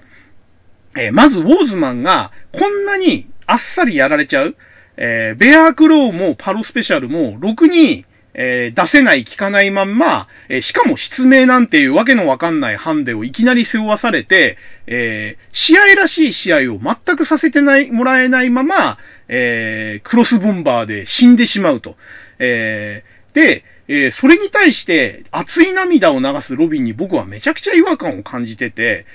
[0.95, 4.55] えー、まずウォーズマンがこんなにあっさりやられちゃう。
[4.97, 14.57] えー、ベアークローもパロスペシャルも、ろくに、えー、出せない、聞かないまんま、えー、しかも失明なんていうわけのわかんないハンデをいきなり背負わされて、
[14.87, 18.97] えー、試合らしい試合を全くさせてない、もらえないまま、
[19.27, 21.97] えー、クロスボンバーで死んでしまうと。
[22.43, 29.05] えー、で、えー、それに対して熱い涙を流すロビンに僕はめちゃくちゃ違和感を感じてて、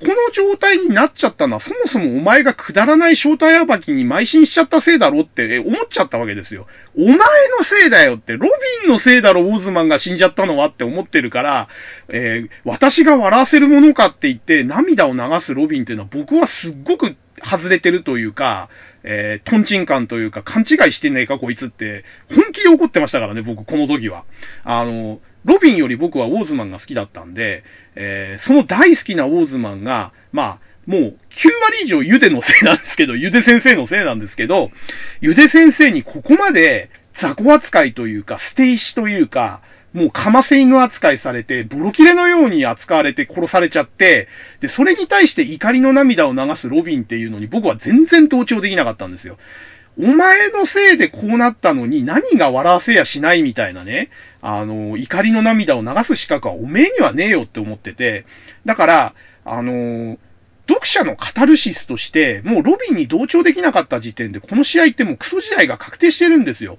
[0.00, 6.66] この状態になっちゃったのは、そもそもお前がくだらない正体暴きに邁進しちゃったせいだろって思っちゃったわけですよ。
[6.96, 7.18] お前の
[7.62, 8.48] せいだよって、ロ
[8.84, 11.68] ビンのせいだろ、オーズマンが死んじゃったのはって思ってるから、
[12.08, 18.70] えー、私が笑わせるものかって言って涙を流すロビンっていうのは僕はすっごく外れてるというか、
[19.02, 24.24] えー、トンチンカンというか、勘違いしてねえか、こいつって、本気で怒ってましたからね、僕、この時は。
[24.64, 34.70] あの、ロビンより僕はウォーズマンが好きだったんで、えー、その大好きなウォーズマンが、まあ、もう9割以上ユデのせいなんですけど、ユデ先生のせいなんですけど、
[35.20, 39.62] ユデ先生にここまで雑魚扱いというか、捨て石というか、
[39.92, 44.28] もうかませ犬扱いされて、ボロキレのように扱われて殺されちゃって、
[44.60, 49.36] で、それに対して怒りの涙を流すロビンっていうのに僕は全然同調できなかったんですよ。
[49.98, 54.10] お前のせいでこうなったのに何が笑わせやしないみたいなね、
[54.40, 58.24] あの、怒りの涙を流す資格はおめえにはねえよって思ってて、
[58.64, 59.14] だから、
[59.44, 60.18] あの、
[60.68, 66.78] 読者のカタルシスとして、もうロビンに同調できなかった時点で、この試合ってもうクソ時代が確定してるんですよ。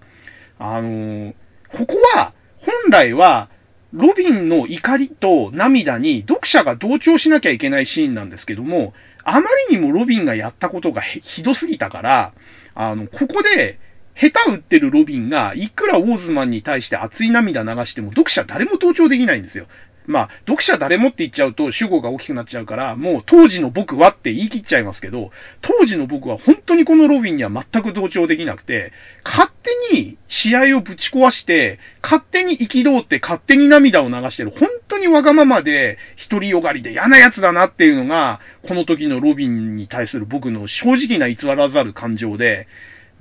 [0.58, 1.34] あの、
[1.68, 2.32] ここは、
[2.62, 3.50] 本来は、
[3.94, 8.94] ロビンの怒りと涙に読者が同調しなきゃいけないシーンなんですけども、
[9.24, 12.34] あまりにもロビンがやったことがひどすぎたから、
[12.74, 13.80] あの、ここで、
[14.16, 19.68] 下手打ってるロビンが、いくらウォーズマンに対して熱い涙流しても、読者誰も同調できないんですよ。
[20.08, 25.32] まあ、読者誰もって言っちゃうと主語が大きくなっちゃうから、もう当時の僕はって言い切っちゃいますけど、
[25.62, 28.92] 当時の僕は本当にこのロビンには全く同調できなくて、
[29.24, 35.98] 勝手に試合をぶち壊して、勝手に憤って勝手に涙を流してる、本当にわがままで、
[36.30, 42.68] 独りよがりで嫌な奴だなっていうのが、この時のロビンに対する僕の正直な偽らざる感情で、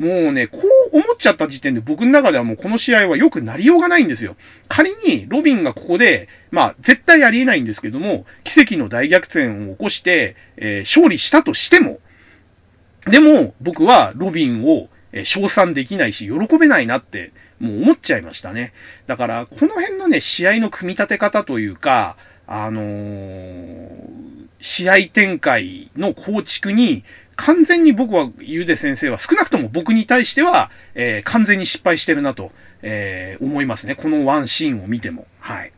[0.00, 0.58] もうね、こ
[0.92, 4.34] う思っちゃった時点で僕の中ではもうこの試合は良くなりようがないんですよ。
[4.66, 12.00] 仮にロビンがここで、まあ絶対ありえないんですけども、奇跡の大逆転を起こして、えー、勝利したとしても、
[13.10, 18.72] でも僕はロビンを、えー、称賛できないし、喜べないなって、もう思っちゃいましたね。
[19.06, 23.90] だから、この辺のね、試合の組み立て方というか、あのー、
[24.62, 27.04] 試合展開の構築に
[27.40, 33.94] 完全に僕は、ゆで先生は少なくとも僕に対しては、えー、完全に失敗してるなと、えー、思いますね。
[33.94, 35.26] このワンシーンを見ても。
[35.38, 35.72] はい。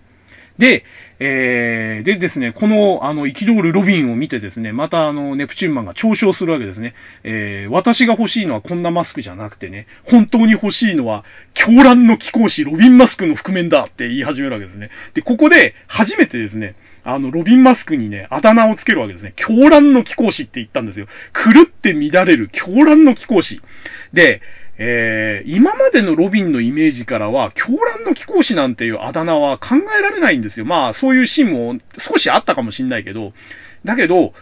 [0.62, 0.84] で、
[1.18, 6.94] えー、でですね、この、あの、憤るロビンを見てですね、またあの、ネプチューンマンが嘲笑するわけですね。
[7.24, 14.90] えー、私が欲しいのはこんなマスクじゃなくてね、本当に欲しいのは、狂乱の貴公子ロビンマスクの覆面だって言い始めるわけですね。
[15.14, 19.32] で、ここで、初めてですね、あの、ロビンマスクにね、あだ名をつけるわけですね。
[19.34, 21.08] 狂乱の貴公子って言ったんですよ。
[21.34, 23.60] 狂って乱れる狂乱の貴公子。
[24.12, 24.40] で、
[24.78, 30.66] えー、今までのロビンのイメージからは、狂乱の貴公子なんていうあだ名は考えられないんですよ。
[30.66, 33.32] まあ、そういうシーンも少しあったかもしんないけど、
[33.84, 34.32] だけど、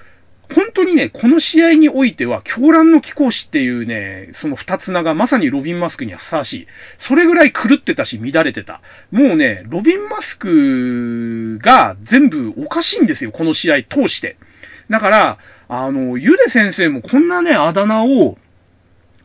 [0.55, 6.67] 本当にね、この試合においては、狂乱の貴公子っていうね、その二つ名がまさにロビンマスクにはふさわしい。
[6.99, 8.81] それぐらい狂ってたし、乱れてた。
[9.13, 14.37] もうね、ロビンマスクが全部おかしいんですよ、この試合通して。
[14.89, 18.37] だから、あの、ゆで先生もこんなね、あだ名を、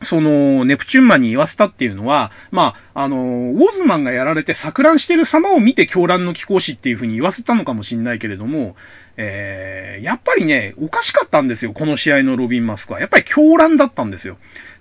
[0.02, 8.76] その、ネプチューンマンに言わせたっていうのは、まあ、あの、ウォーズマンがやられて錯乱してる様を見て狂乱の貴公子っていうふうに言わせたのかもしんないけれども、
[9.16, 13.00] えー、やっぱりね、おかしかったんですよ、この試合のロビン・マスクは。
[13.00, 14.36] やっぱり狂乱だったんですよ。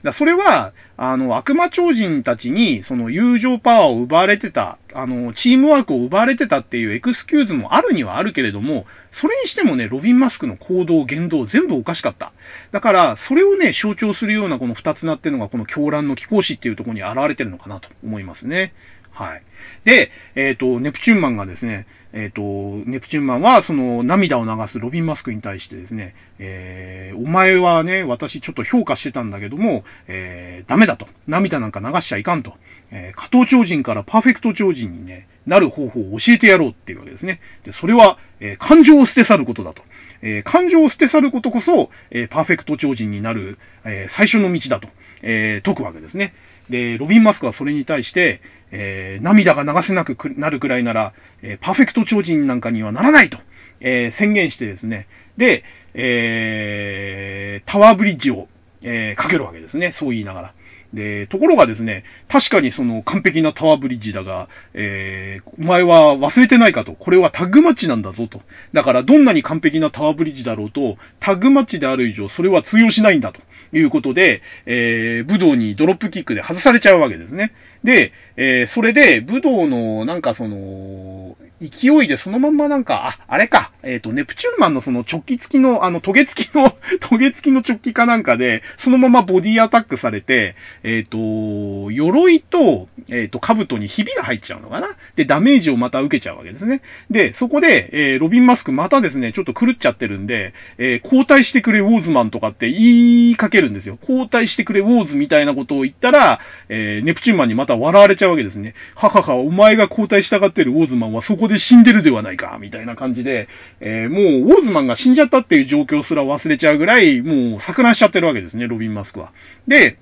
[0.06, 12.34] だそれは、あの、悪魔超人たちに、その友情パワーを奪われてた、あの、チームワークを奪われてたっていうエクスキューズもあるにはあるけれども、それにしてもね、ロビン・マスクの行動、言動、全部おかしかった。
[12.72, 18.74] だから、それをね、象徴するようなこの二つなっていうのが、この狂乱の貴公子っていうところに現れてるのかなと思いますね。
[19.16, 19.44] はい。
[19.86, 31.08] で、えっ、ー、と、ネプチューンマンがですね、えっ、ー、と、ネプチューンマンは、その、涙を流すロビン・マスクに対してですね、えー、お前はね、私ちょっと評価してたんだけども、えー、ダメだと。
[31.28, 32.54] 涙なんか流しちゃいかんと。
[32.92, 37.40] えー、加藤超人からパーフェクト超人にね、なる方法を教えてやろうっていうわけですね。
[37.64, 39.82] で、それは、えー、感情を捨て去ることだと。
[40.22, 44.90] えー、感情を捨て去ることこそ、えー、パーフェクト超人になる、えー、最初の道だと、
[45.22, 46.34] えー、解くわけですね。
[46.70, 48.42] で、ロビン・マスクはそれに対して、
[48.72, 53.38] えー、涙が流せなくなるくらいなら、えー、パーフェクト超人なんかにはならないと、
[53.80, 55.08] えー、宣言してですね、
[55.38, 55.64] で、
[55.94, 58.48] えー、タワーブリッジを、
[58.82, 59.92] えー、かけるわけですね。
[59.92, 60.54] そう言いながら。
[60.94, 66.94] で、ところがですね、確かにその完璧なタワーブリッジだが、えー、お前は忘れてないかと。
[66.94, 68.42] これはタッグマッチなんだぞと。
[68.74, 73.42] だからどんなに完璧なタワーブリッジだろうと、タッグマッチである以上それは通用しないんだと
[73.78, 77.54] いうことで、えー、武道にドロップキックで外されちゃうわけですね。
[77.84, 96.82] で、えー、それで武道のなんかその、勢いでそのまんまなんか、あ、あれか、えっ、ー、と、ネプチューンマンのその直帰付きの、あの、トゲ付きの トゲ付きの直帰かなんかで、そのままボディアタックされて、えっ、と、鎧と、えっ、と、兜にひびが入っちゃうのかなで、ダメージをまた受けちゃうわけですね。
[97.10, 103.98] で、そこで、えー、ロビンマスクまたですね、ちょっと狂っちゃってるんで、えー、交代してくれウォーズマンとかって言いかけるんですよ。
[104.02, 106.40] 交代してくれウォーズみたいなことを言ったら、
[106.70, 108.74] えー、ネプチューンマンにまた笑われちゃうわけですね。
[108.96, 113.48] ははは、お前が交代したがってるウォーズマンはそこで死んでるではないか、みたいな感じで、
[113.80, 119.32] えー、もうウォーズマンが死んじゃったっていう状況すら忘れちゃうぐらい、もう錯乱しちゃってるわけですね、ロビンマスクは。
[119.68, 119.98] で、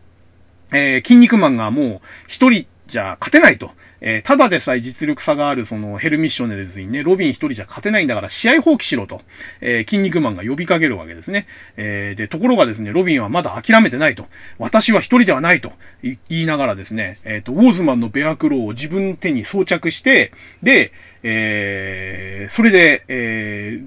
[0.72, 3.72] えー、筋肉マンがもう一人じゃ勝てないと。
[4.06, 9.22] えー、ただでさえ実力差があるそのヘルミッショネルズにね、ロビン一人じゃ勝てないんだから試合放棄しろと、
[9.62, 11.48] えー、筋肉マンが呼びかけるわけですね。
[11.78, 14.28] えー、で、ところがですね、ロビンはまだ諦めてないと。
[14.60, 15.72] 私は一人ではないと
[16.04, 20.92] 言いながらですね、えっ、と、ウォーズマンのベアクローを自分の手に装着して、で、
[21.24, 23.80] えそれで、え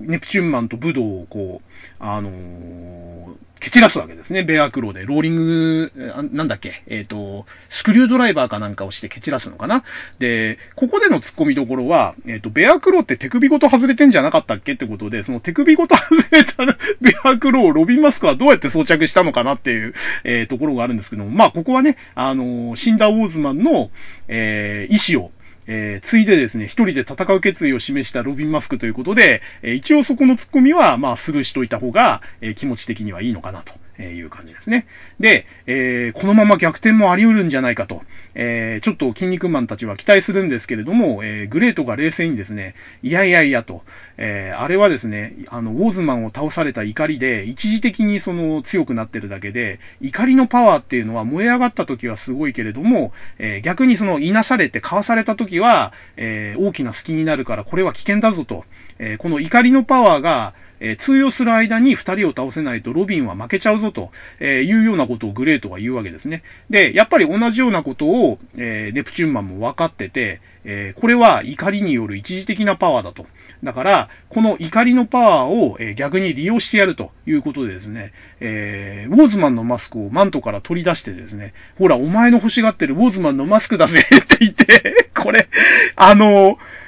[0.00, 1.71] ネプチューンマンと武道をこう、
[2.04, 4.42] あの蹴散らすわけですね。
[4.42, 5.06] ベアクローで。
[5.06, 5.92] ローリング、
[6.32, 6.82] なんだっけ？
[6.88, 9.84] えっ、ー、と、スクリュードライバーかなんかをして蹴散らすのかな？
[10.18, 16.66] で、ここでの突っ込みどころは、えっ、ー、と、ベアクローって手首ごと外れてんじゃなかったっけってことで、その手首ごと外れた
[17.00, 23.92] ベアクローをロビンマスクはどうやって装着したのかなっていう、え、ところがあるんですけども、まあ、ここはね、あの死んだウォーズマンの、
[24.26, 25.30] え、意思を、
[25.66, 33.72] えー、ついでですね、一人で戦う決意を示したロビン・マスクということで、えー、一応そこのツッコミは、まあ、スルーしといた方が、えー、気持ち的にはいいのかなと。
[34.10, 34.86] いう感じですね。
[35.20, 38.02] で、えー、このまま逆転もあり得るんじゃないかと、
[38.34, 43.82] えー、ちょっと筋肉マンたちは期待するんですけれども、えー、グレートが冷静にですね、いやいやいやと、
[44.18, 58.64] えあれはですね、あの、ウォーズマンを倒された怒りで、一時的にその強くなってるだけで、怒りのパワーっていうのは燃え上がった時はすごいけれども、え逆にその、いなされてかわされた時は、え大きな隙になるから、これは危険だぞと、
[59.02, 64.10] えこの怒りのパワーが、えー、通用する間に二人を倒せないとロビンは負けちゃうぞと、
[64.40, 66.42] えいうようなことをグレートが言うわけですね。
[66.70, 73.26] で、やっぱり同じようなことを、えー、ネプチューンマンも分かってて、え、これは怒りによる一時的なパワーだと。
[73.62, 85.48] だから、この怒りのパワーを、え逆に利用してやるということでですね、えー、ウォーズマンのマスクをマントから取り出してですね、ほら、お前の欲しがってるウォーズマンのマスクだぜって言ってこれ、
[85.94, 86.81] あのー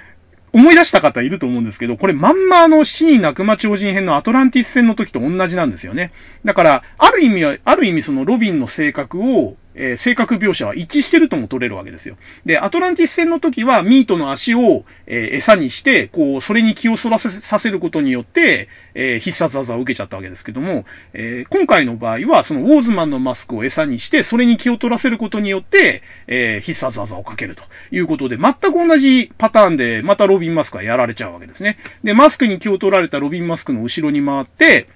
[0.54, 6.12] 思い出した方いると思うんですけど、これまんまあの死に泣く魔超人編のアトランティス戦の時と同じなんですよね。
[6.44, 12.16] だから、ある意味は、ある意味そのロビンの性格を、えー、性格描写は一致してるとも取れるわけですよ。
[12.44, 31.78] で、アトランティス戦の時はミートの足を、えー、餌にして、こう、それに気をそらせさせることによって、えー、必殺技を受けちゃったわけですけども、え今回の場合は、そのウォーズマンのマスクを餌にして、それに気を取らせることによって、え必殺技をかけるということで、全く同じパターンで、またロビンマスクはやられちゃうわけですね。
[32.02, 34.88] で、マスクに気を取られたロビンマスクの後ろに回って、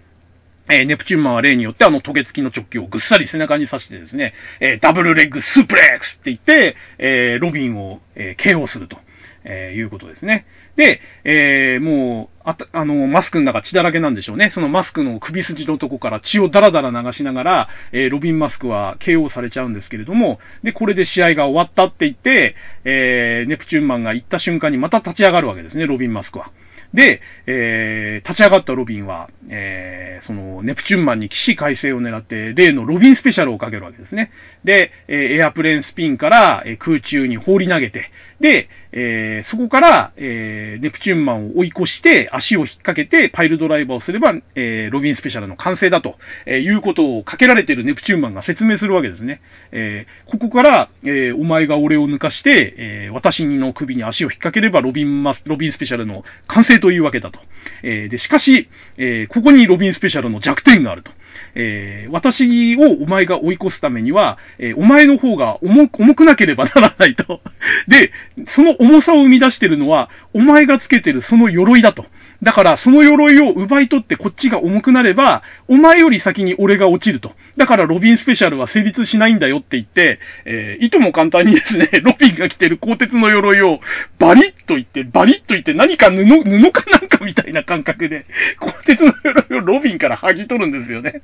[0.69, 8.99] えー、ネプチューンマンは例によってあのトゲ付きの直球をぐっさり背中に刺してですね、えー、ダブルレッグスープレックスって言って、えー、ロビンを、え KO すると。
[9.45, 10.47] えいうことですね。
[10.77, 14.51] で、えもう、あたあの、マスクの中血だらけなんでしょうね。
[14.51, 26.51] そのマスクの首筋のとこから血をダラダラ流しながら、えロビンマスクは KO されちゃうんですけれども、で、これで試合が終わったって言って、えネプチューンマンが行った瞬間にまた立ち上がるわけですね、ロビンマスクは。
[26.95, 34.31] で、えー、立ち上がったロビンは、えー、その、ネプチューンマンに起死回生を狙って、例のロビンスペシャルをかけるわけですね。
[34.65, 38.11] で、え、エアプレーンスピンから、え空中に放り投げて、
[38.41, 46.17] で、えー、そこから、えー、ネプチューンマンを追い越して、足を引っ掛けて、パイルドライバーをすれば、えー、ロビンスペシャルの完成だと、
[46.47, 49.41] えいうことをかけられているネプチューンマンが説明するわけですね。
[49.73, 57.41] えここから、えお前が俺を抜かして、え私の首に足を引っ掛ければ、ロビンマス、ロビンスペシャルの完成というわけだと。
[57.83, 61.11] えで、しかし、えここにロビンスペシャルの弱点があると。
[61.55, 67.41] えー、私をお前が追い越すためには、えー、お前の方が重重くなければならないと。
[67.89, 68.13] で、
[68.47, 72.07] その重さを生み出してるのは、お前がつけてるその鎧だと。
[72.43, 77.33] だから、その鎧を奪い取ってこっちが重くなれば、お前より先に俺が落ちると。
[77.57, 83.81] だから、ロビンスペシャルは成立しないんだよって言って、えー、いとも簡単にですね、 ロビンが着てる鋼鉄の鎧を、
[84.21, 88.25] バリッと言って、バリッと言って、何か布、布かなんかみたいな感覚で、
[88.61, 91.23] 鋼鉄の鎧をロビンから剥ぎ取るんですよね。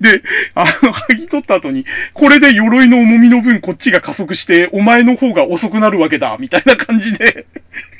[0.00, 0.22] で、
[0.56, 7.46] あの、剥ぎ取った後に、これで鎧の重みの分こっちが加速して、お前の方が遅くなるわけだ、みたいなたいな感じで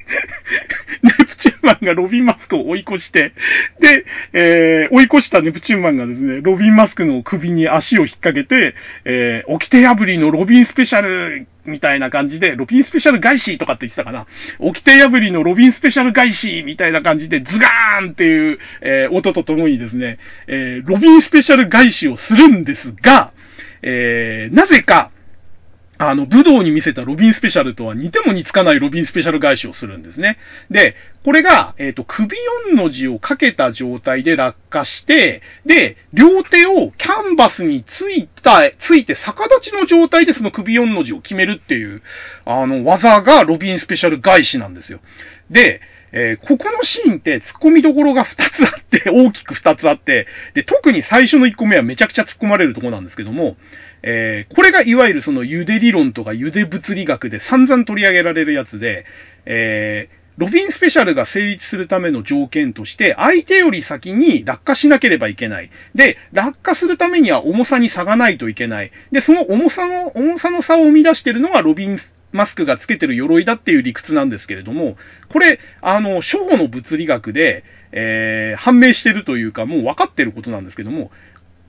[1.03, 3.33] ネプチューンマンがロビンマスクを追い越して、
[3.81, 8.75] で、えー、追い越したネプチューンマンがですね、ロビンマスクの首に足を引っ掛けて、
[9.05, 14.27] えー、起きて破りのロビンスペシャルみたいな感じで、ロビンスペシャル返しとかって言ってたかな。
[14.73, 23.33] 起きて破りのロビンスペシャル返しみたいな感じで、ズガーンっていう、えー、音とともにですね、えー、ロビンスペシャル返しをするんですが、
[23.83, 25.11] えー、なぜか、
[25.99, 30.39] あの、武道に見せたロビンスペシャルとは似ても似つかないロビンスペシャル返しをするんですね。
[30.71, 30.95] で、
[31.25, 32.37] これが、えっ、ー、と、首
[32.71, 42.03] 4の字をかけた状態で落下して、で、両手をキャンバスについた、ついて逆立ちの状態でその首4の字を決めるっていう、
[42.45, 45.01] あの、技がロビンスペシャル返しなんですよ。
[45.51, 45.81] で、
[46.13, 53.57] えー、ここのシーンって突っ込みどころが2つあって、大きく2つあって、で、特に最初の1個目はめちゃくちゃ突っ込まれるとこなんですけども、
[54.09, 59.05] えー、これがいわゆるその茹で理論とか茹で物理学で散々取り上げられるやつで、
[59.47, 65.71] えー、ロビンスペシャルが成立するための条件として、相手より先に落下しなければいけない。
[65.97, 68.93] で、落下するためには重さに差がないといけない。
[69.11, 71.99] で、その重さの、重さの差を生み出しているのがロビン
[72.33, 74.97] マスクがつけてる鎧だっていう理屈なんですけれども、
[75.31, 81.11] これ、あの、初歩の物理学で、えー、判明してるというか、もう分かってることなんですけども、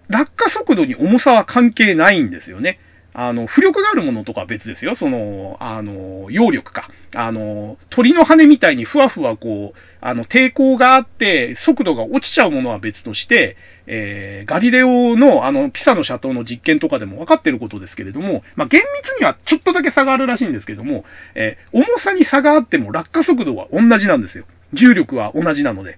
[0.10, 2.80] 落下速度に重さは関係ないんですよね。
[3.20, 4.94] あの、浮力があるものとかは別ですよ。
[4.94, 6.92] その、あの、揚力か。
[7.16, 13.58] あの、鳥の羽みたいにふわふわこう、あの、抵抗があって、速度が落ちちゃうものは別として、
[13.88, 21.04] えー、ガリレオの、あの、ピサの斜塔の実験とかでも分かってることですけれども、まあ、厳密にはちょっとだけ差があるらしいんですけども、
[21.34, 24.46] えー、重さに差があっても落下速度は同じなんですよ。
[24.74, 25.98] 重力は同じなので。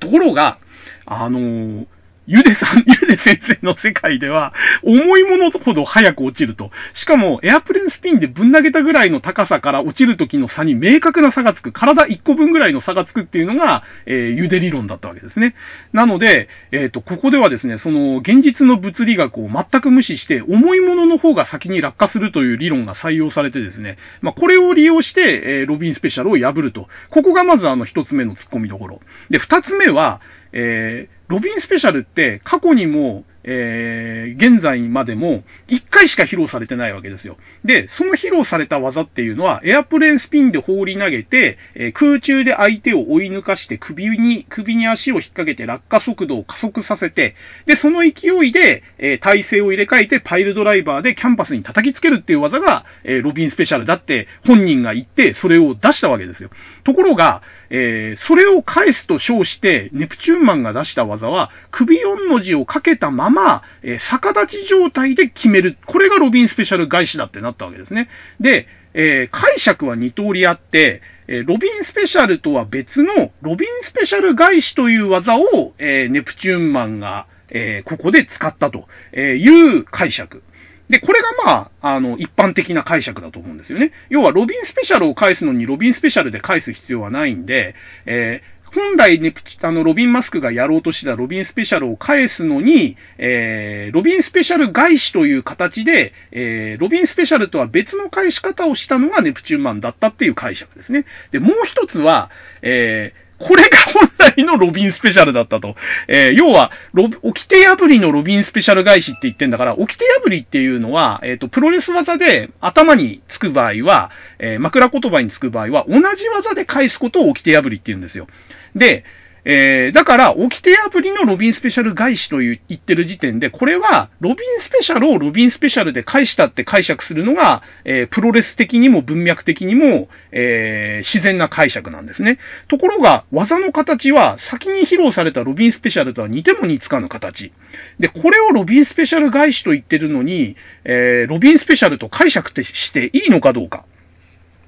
[0.00, 0.56] ところが、
[1.04, 1.86] あのー
[2.26, 6.70] ゆでさん、ゆで先生の世界では、重いものほど早く落ちると。
[6.94, 11.72] しかも、エアプレンスピンでぶん投げたぐらいの高さから落ちる時の差に明確な差がつく。
[11.72, 15.56] 体1個分ぐらいの差がつくっていうのが、えー、ゆで理論だったわけですね。
[15.92, 26.88] なので、えっ、ー、と、ここではですね、その、現実の物理学を全く無視して、重いものの方が先に落下するという理論が採用されてですね、まあ、これを利用して、えー、ロビンスペシャルを破ると。
[27.10, 29.00] ここがまずあの、一つ目の突っ込みどころ。
[29.28, 30.20] で、二つ目は、
[30.52, 37.36] えー、ロビンスペシャルって過去にも、えー、現在までも1回しか披露されてないわけですよ。
[37.64, 47.34] で、その披露された技っていうのは、エアプレーンスピンで放り投げて、えー、空中で相手を追い抜かして首に、首に足を引っ掛けて落下速度を加速させて、
[47.66, 56.50] で、その勢いで、えー、体勢を入れ替えてパイルドライバーでキャンパスに叩きつけるっていう技が、え、ロビンスペシャルだって本人が言って、それを出したわけですよ。
[56.84, 65.76] ところが、え、それを返すと称して、ネプチューンマンが出した技は、首4の字をかけたまま、まえー、逆立ち状態で決める。
[65.86, 68.08] これがロビンスペシャル返しだってなったわけですね。
[68.40, 80.42] で、えー、解釈は2通りあって、えロビンスペシャルとは別のロビンスペシャル返しという技を、えネプチューンマンが、えここで使ったという解釈。
[80.88, 83.92] で、これがまあ、あの、一般的な解釈だと思うんですよね。
[84.10, 88.42] 要は、ロビンスペシャルを返すのに、ロビンスペシャルで返す必要はないんで、え、
[88.74, 101.04] 本来ね、あの、ロビンマスクがやろうとしてたロビンスペシャルを返すのに、えー、ロビンスペシャル返しという形で、えー、ロビンスペシャルとは別の返し方をしたのがネプチューンマンだったっていう解釈ですね。
[101.32, 102.30] で、もう一つは、
[102.62, 105.74] えー、これが本来のロビンスペシャルだったと。
[106.06, 118.28] えー、要は、ロビ、掟破りのロビンスペシャル返しって言ってんだから、掟破りっていうのは、えっ、ー、と、プロレス技で頭につく場合は、えー、枕言葉につく場合は、同じ技で返すことを掟破りって言うんですよ。
[118.74, 119.04] で、
[119.44, 132.38] えー、だから、掟破りのロビンスペシャル返しという言ってる時点で、これは、ロビンスペシャルをロビンスペシャルで返したって解釈するのが、えー、プロレス的にも文脈的にも、えー、自然な解釈なんですね。
[132.68, 137.52] ところが、技の形は、先に披露されたロビンスペシャルとは似ても似つかぬ形。
[137.98, 140.54] で、これをロビンスペシャル返しと言ってるのに、
[140.84, 143.84] えー、ロビンスペシャルと解釈していいのかどうか。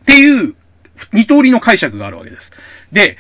[0.03, 0.57] っていう、
[1.13, 2.53] 二通りの解釈があるわけです。
[2.93, 3.17] で、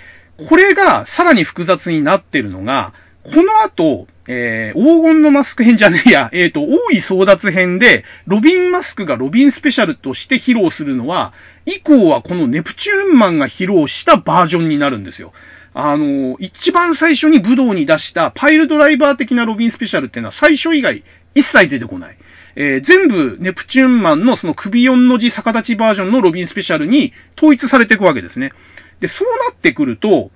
[0.49, 2.93] これがさらに複雑になってるのが、
[3.23, 11.33] この後、えー、黄金のマスク編じゃねえや、 えっ、ー、と、大い争奪編で、ロビンマスクがロビンスペシャルとして披露するのは、
[11.67, 15.33] 以降はこのネプチューンマンが披露したバージョンになるんですよ。
[15.73, 21.03] あの、一番最初に武道に出したパイルドライバー的なロビンスペシャルっていうのは最初以外
[21.35, 22.17] 一切出てこない。
[22.57, 28.53] えー、全部ネプチューンマンのその首4の字逆立ちバージョンのロビンスペシャルに統一されていくわけですね。
[29.01, 30.31] で、そうなってくると、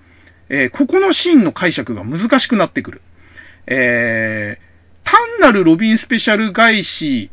[0.49, 3.03] えー、ここのシーンの解釈が難しくなってくる。
[3.67, 7.31] えー、単なるロビンスペシャル外し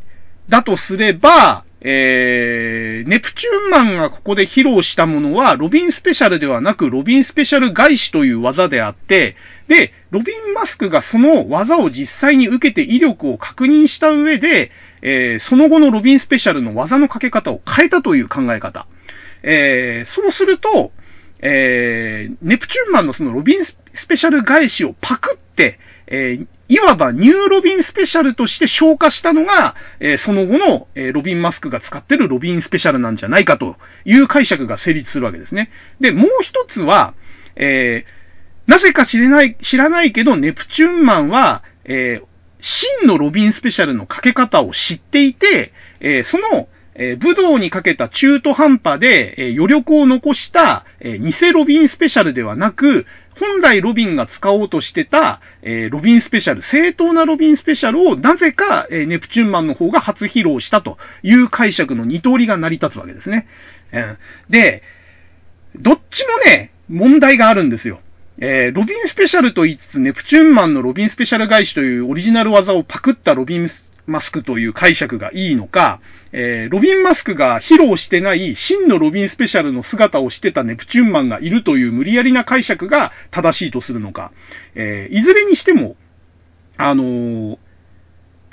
[0.49, 9.35] だとすれば、えー、ネプチューンマンがここで披露したものは、ロビンスペシャルではなく、ロビンスペシャル返しという技であって、
[9.67, 14.71] で、ロビンマスクがその技を実際に受けて威力を確認した上で、
[15.01, 18.87] えー、その後のロビンスペシャルの技のかけ方を変えたという考え方。
[19.43, 20.91] えー、そうすると、
[21.39, 23.77] えー、ネプチューンマンのそのロビンス
[24.07, 33.75] ペシャル返しをパクって、えー、いわばニューロビンスペシャルとして消化したのが、えー、その後の、えー、ロビンマスクが使ってるロビンスペシャルなんじゃないかと
[34.05, 35.69] いう解釈が成立するわけですね。
[35.99, 37.13] で、もう一つは、
[37.55, 42.21] えー、なぜか知れない、知らないけど、ネプチューンマンは、え、
[42.59, 53.05] 真のロビンスペシャルのかけ方を知っていて、え、その、え、武道にかけた中途半端で、え、余力を残した、え、偽ロビンスペシャルではなく、
[53.39, 63.47] 本来ロビンが使おうとしてた、えー、ロビンスペシャル、正当なロビンスペシャルをなぜか、えー、ネプチューンマンの方が初披露したという解釈の二通りが成り立つわけですね。
[63.93, 64.17] うん、
[64.49, 64.83] で、
[65.75, 67.99] どっちもね、問題があるんですよ。
[68.37, 75.99] えー、ロビンスペシャルと言いつつ、ネプチューンマンのロビンスペシャル返しというオリジナル技をパクったロビンスマスクという解釈がいいのか、
[76.31, 84.31] えー、ロビンマスクが披露してない真のロビンスペシャルの姿をしてたネプチューンマンがいるという無理やりな解釈が正しいとするのか、
[84.75, 85.95] えー、いずれにしても、
[86.77, 87.57] あのー、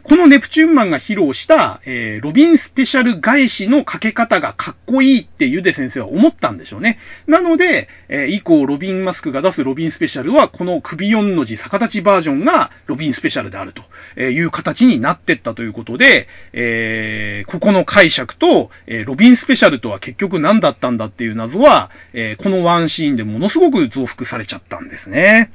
[0.04, 6.98] このネプチューンマンが披露した、えー、ロビンスペシャル返しのかけ方がかっこいいってユデ先生は思ったんでしょうね。
[7.28, 25.52] なので、えー、以降ロビンマスクが出すロビンスペシャルは、この首4の字逆立ちバージョンがロビンスペシャルであるという形になってったということで、えー、ここの解釈と、えロビンスペシャルとは結局何だったんだっていう謎は、えこのワンシーンでものすごく増幅されちゃったんですね。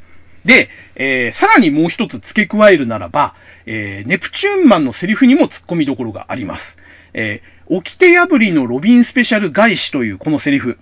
[0.48, 6.78] で、えー、さらにもう一つ付け加えるならば、えー、ネプチューンマンのセリフにも突っ込みどころがあります。
[7.14, 10.80] えー、掟破りのロビンスペシャル返しというこのセリフ。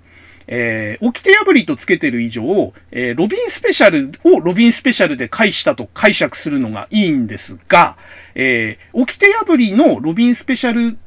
[0.47, 7.97] えー、掟破りとつけてる以上、えー、ロビンスペシャルをロビンスペシャルで返したと解釈するのがいいんですが、
[8.35, 10.99] えー、掟破りのロビンスペシャル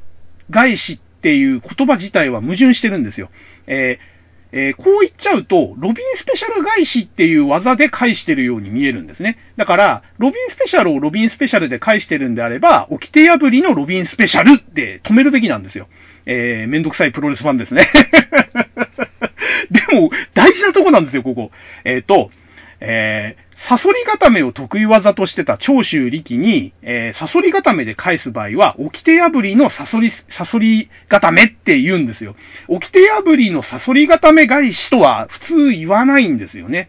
[0.51, 3.31] 返しっていう言葉自体は矛盾してるんですよ。
[3.69, 4.18] えー
[4.51, 9.39] えー、こう言っちゃうと、ロビンスペシャル返しっていう技で返してるように見えるんですね。
[9.57, 15.89] だから、ロビンスペシャルをロビンスペシャルで返してるんであれば、起き手破りのロビンスペシャルって止めるべきなんですよ。
[16.25, 17.89] えー、めんどくさいプロレスファンですね。
[19.71, 21.51] でも、大事なとこなんですよ、ここ。
[21.85, 22.31] えっ、ー、と、
[22.81, 32.37] えー、サソリ固めを得意技としてた長州力に、えー、サソリ固めで返す場合は、掟破りのサソリ、サソリ固めって言うんですよ。
[32.69, 36.89] 掟破りのサソリ固め返しとは普通言わないんですよね。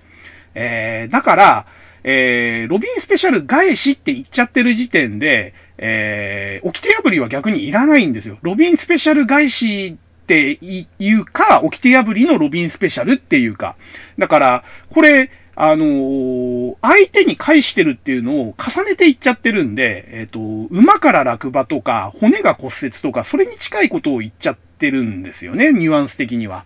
[0.54, 1.66] えー、だから、
[2.04, 8.38] えー、ロビンスペシャル返しって言っちゃってる時点で、えー、掟破りは逆にいらないんですよ。
[8.44, 10.60] ロビンスペシャル返しって
[11.00, 13.76] いうか、掟破りのロビンスペシャルっていうか。
[14.20, 15.32] だから、これ、
[15.62, 20.40] あのー、相手に返してるっていうのを重ねていっちゃってるんで、えっ、ー、と、
[20.74, 26.64] 馬から落馬とか、骨が骨折とか、それに近いことを言っちゃってるんですよね、ニュアンス的には。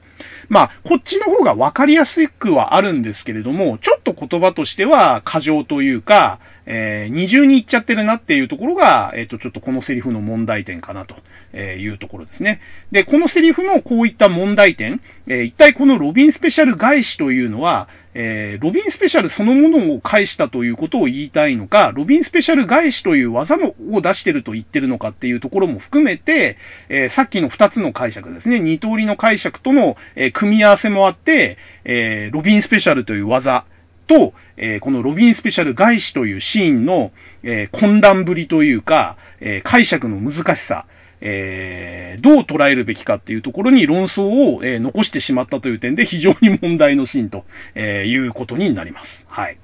[0.47, 11.15] まあ、こっちの方が分かりやすくはあるんですけれども、ちょっと言葉としては過剰というか、えー、二重に言っちゃってるなっていうところが、えっ、ー、と、ちょっとこのセリフの問題点かなと
[11.57, 12.61] いうところですね。
[12.91, 26.57] で、このセリフのこういった問題点、えー、一体このロビンスペシャル返しというのは、えー、ロビンスペシャルそのものを返したということを言いたいのか、ロビンスペシャル返しという技のを出してると言ってるのかっていうところも含めて、
[26.89, 33.65] えー、さっきの二つの解釈ですね、二通りの解釈との、え、組み合わせもあって、えロビンスペシャルという技、
[34.07, 37.11] と、えー、このロビンスペシャル外資というシーンの、
[37.43, 40.85] えー、混乱ぶりというか、えー、解釈の難しさ、
[41.21, 49.25] えー、どう捉えるべきかっていうところに論争を、えー、残してしまったという点で非常に問題のシーンと、えー、いうことになります。
[49.29, 49.57] はい。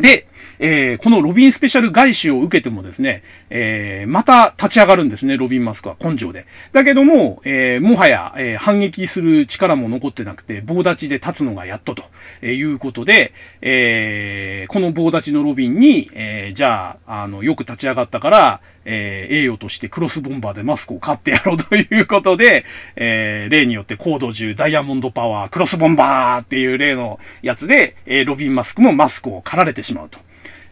[0.00, 0.26] で、
[0.58, 6.46] えー、このロビンスペシャル返しを受けてもですね、えー、また立ち上がるんですね、ロビンマスクは根性で。
[6.72, 12.04] だけども、えー、もはや、え反撃する力も残ってなくて、棒立ちで立つのがやっとと
[12.42, 22.64] えいうことで、えこの棒立ちのロビンに、えじゃあ、あの、よく立ち上がったから、え栄誉としてクロスボンバーでマスクを買ってやろうということで、
[22.96, 30.18] え例によってコード10ダイヤモンドパワークロスボンバーっていう例のやつで、えロビンマスクもマスクを狩られてしまうと。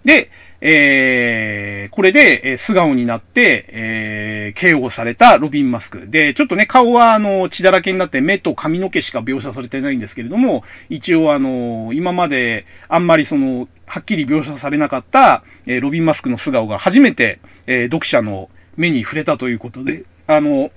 [0.05, 6.09] で、えー、これで、え素顔になって、えー、KO されたロビン・マスク。
[6.09, 20.71] で、ちょっとね、顔は、あの、血だらけになって目と髪の毛しか描写されてないんですけれども、一応、あの、今まで、あんまりその、はっきり描写されなかった、えー、ロビン・マスクの素顔が初めて、えー、読者の目に触れたということで、あの、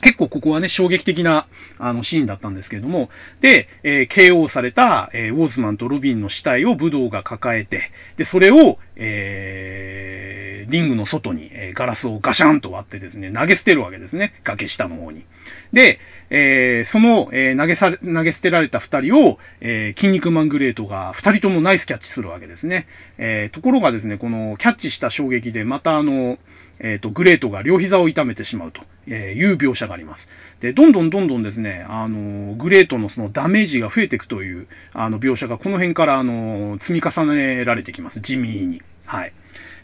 [0.00, 1.46] 結構ここはね、衝撃的な、
[1.78, 3.10] あの、シーンだったんですけれども、
[3.40, 14.34] で、えー、KO された、えー、ウォーズマンとロビンの死体を武道が抱えて、で、それを、えー、リングの外に、え、ガラスをガシャンと割ってですね、投げ捨てるわけですね。
[14.44, 15.24] 崖下の方に。
[15.72, 15.98] で、
[16.30, 22.86] え、その、え、投げされ、投げ捨てられた二人を、えー、筋肉マングレートが二人ともナイスキャッチするわけですね。
[23.16, 26.38] えー、ところがですね、このキャッチした衝撃で、またあの、
[26.80, 30.28] えっ、と、グレートが両膝を痛めてしまうという描写があります。
[30.60, 38.20] で、どんどんどんどんですね、あの、グレートのそのダメージが増えていくという、あの、描写がこの辺からあの、積み重ねられてきます。
[38.20, 38.82] 地味に。
[39.04, 39.32] はい。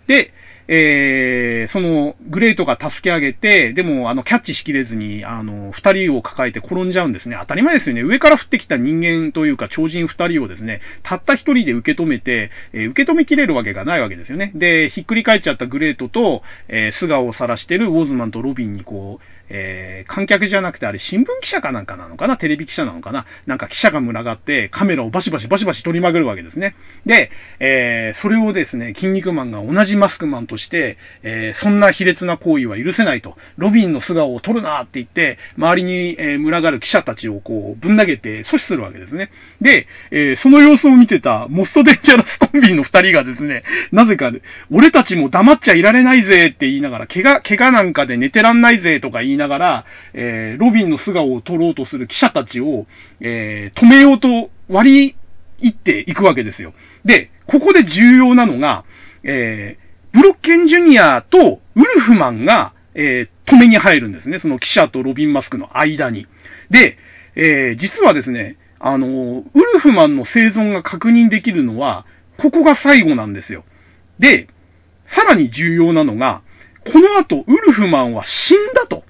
[0.06, 0.32] で、
[0.66, 7.36] えー、その、グレートが助け上げて、でも、あの、キャッチしきれずに、あの、二人を抱えて転んじゃうんですね。
[7.38, 8.02] 当たり前ですよね。
[8.02, 14.52] 上から降ってきた人間というか、超人二人をですね、たった一人で受け止めて、えー、受け止めきれるわけがないわけですよね。
[14.54, 22.36] で、ひっくり返っちゃったグレートと、えー、素顔を晒してるウォーズマンとロビンにこう、えー、観客じゃなくてあれ新聞記者かなんかなのかな？
[22.36, 26.74] テレビ記者なのかななんか記者が群がってカメラをバシバシバシバシ取りまぐるわけですね。
[27.06, 27.30] で、
[27.60, 33.36] えー、それをですね、筋肉マンが同じマスクマンとして、えー、そんな卑劣な行為は許せないと。
[33.56, 39.30] ロビンの素顔を取るなって言って、周りに、え、群がる記者たちをこう、ぶん投げて阻止するわけですね。
[39.60, 43.62] で、え、その様子を見てたモストデンジャラストンビーの二人がですね、
[43.92, 44.32] なぜか、
[44.70, 52.86] 俺たちも黙っちゃいられないぜって言いながら、怪我、怪我なんかで寝てらんないぜとか言いながら、えー、ロビンの素顔を撮ろうとする記者たちを、
[53.20, 55.16] えー、止めようと割り
[55.58, 56.74] 入っていくわけですよ。
[57.04, 58.84] で、ここで重要なのが、
[59.22, 64.38] えー、ブロッケンジュニアとウルフマンが、えー、止めに入るんですね。
[64.38, 66.26] その記者とロビンマスクの間に。
[66.70, 66.98] で、
[67.34, 72.06] えー、実はですね、あの、ウルフマンの生存が確認できるのは、
[72.36, 73.64] ここが最後なんですよ。
[74.18, 74.48] で、
[75.06, 76.42] さらに重要なのが、
[76.92, 79.04] この後、ウルフマンは死んだと。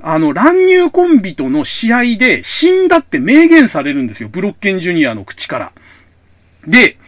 [0.00, 4.28] あの、乱入コンビとの試合で死んだって明言されるんですよ。
[4.28, 5.72] ブロッケンジュニアの口から。
[6.66, 6.98] で、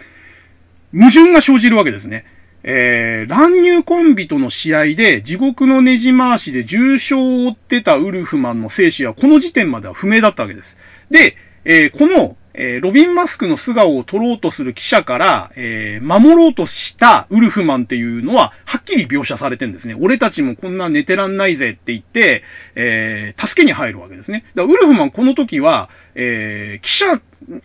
[0.93, 2.25] 矛盾が生じるわけですね。
[2.63, 10.77] えー、乱入コンビとの試合で地獄のねじ回しで重傷を負ってたウルフマンの生死はこの時点までは不明だったわけです。
[11.11, 19.95] で、えー、このえー、ロビン・マスクの素顔を撮ろうとする記者から、えー、守ろうとしたウルフマンっていうのは、はっきり描写されてるんですね。
[19.99, 22.43] 俺たちもこんな寝てらんないぜって言って、
[22.75, 24.45] えー、助けに入るわけですね。
[24.55, 27.21] だからウルフマンこの時は、え記者を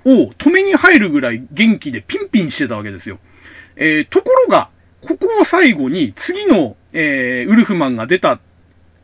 [0.06, 3.20] 止めに入るぐらい元気でピンピンしてたわけですよ。
[3.76, 4.70] えところが、
[5.02, 8.40] ここを最後に次の、えウルフマンが出た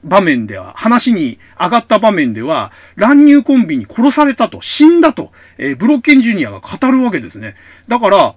[0.04, 7.56] 場面では、話に上がった場面では、乱入コンビに殺されたと、死んだと、えー、ブロッケンジュニアが語るわけですね。
[7.88, 8.36] だから、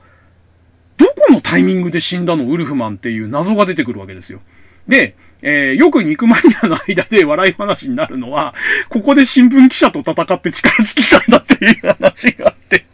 [0.97, 2.45] どこのタイミングで死んだの？
[2.45, 4.41] ウルフマンっていう謎が出てくるわけですよ。
[4.87, 8.55] で、えー、よく肉マニアの間で笑い話になるのは、
[8.91, 12.87] ここで新聞記者と戦って力尽きたんだっていう話があって、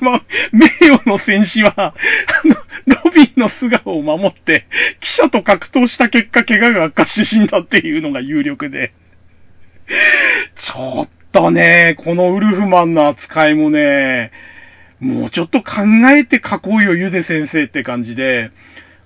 [0.00, 1.94] ま、名誉の戦士は、あ
[2.44, 2.56] の、
[3.04, 4.66] ロビンの素顔を守って、
[5.00, 8.92] 記者と格闘した結果、怪我が悪化して死んだっていうのが有力で。
[10.54, 14.30] ちょっとね、このウルフマンの扱いもね、
[15.00, 18.50] もうちょっと考えて書こうよ、ゆで先生って感じで、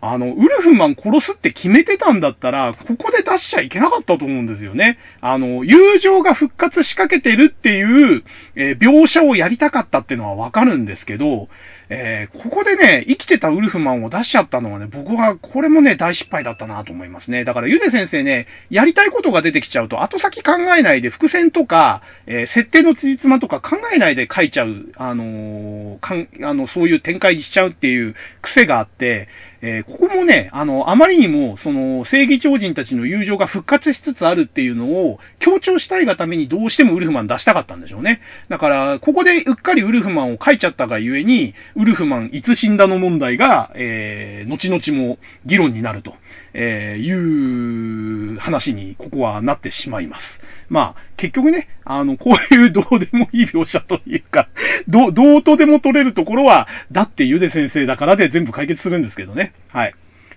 [0.02, 4.98] あの、ウルフマン殺すって決めてたんだったら、ここで出しちゃいけなかったと思うんですよね。
[5.20, 8.22] あの、友情が復活しかけてるっていう、
[8.54, 11.48] えー、描写をやりたかったっていうのはわかるんですけど、
[11.90, 17.44] えー、ここでね、生きてたウルフマンを出しちゃったのはね、僕はこれもね、大失敗だったなと思いますね。
[17.44, 29.28] だから、ゆで先生ね、やりたいことが出てきちゃうと、後先考えないで、伏線とか、えー、設定の辻褄とか考えないで書いちゃう、あの、かん、あの、そういう展開にしちゃうっていう癖があって、
[29.62, 38.20] えー、ここもね、あの、あまりにも、その、正義超人たちの友情が復活しつつあるっていうのを強調したいがためにどうしてもウルフマン出したかったんでしょうね。
[38.48, 46.14] だから、ここでうっかりウルフマンを書いちゃったがゆえに、ウルフマンいつ死んだの問題が、えー、後々も議論になると、
[46.52, 50.40] えー、いう話にここはなってしまいます。
[50.68, 54.48] まあ、結局ね、あの、こういうどうでもいい描写というか、
[54.88, 59.52] ど、どうとでも取れるところは、だってゆで先生だからで全部解決するんですけどね。
[59.70, 59.94] はい。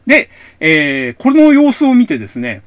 [0.08, 0.30] で、
[0.60, 2.62] えー、この様子を見てですね、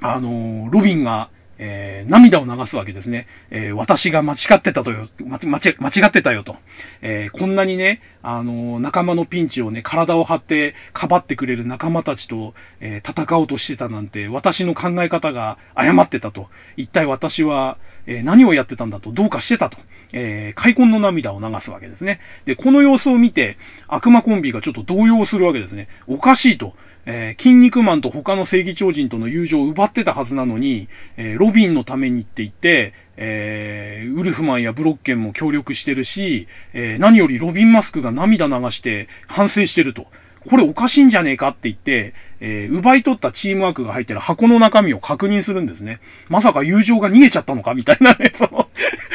[0.00, 1.28] あの、ロビンが
[1.58, 3.26] えー、涙を流すわけですね。
[3.50, 6.56] えー、私が間違ってたとよ、間違間違ってたよと。
[7.02, 16.48] えー、こんなにね、あの仲間のピンチをね、体を張ってかばってくれる仲間たちと、え戦おうとしてたなんて、私の考え方が誤ってたと。
[16.76, 17.76] 一体私は、
[18.06, 19.76] え何をやってたんだと、どうかしてたと。
[20.12, 22.20] え開墾の涙を流すわけですね。
[22.44, 23.58] で、この様子を見て、
[23.88, 25.88] 悪魔コンビがちょっと動揺するわけですね。
[26.06, 26.74] おかしいと。
[27.06, 40.06] えー、筋肉マンと他の正義超人との友情を奪ってたはずなのに、えー、ロビンのためにって言って、えー、ウルフマンやブロッケンも協力してるし、え何よりロビンマスクが涙流して反省してると。
[40.48, 46.00] これおかしいんじゃねえかって言って、えー、奪い取ったチームワークが入ってる箱の中身を確認するんですね。
[46.28, 48.68] まさか友情が逃げちゃったのかみたいなね、 その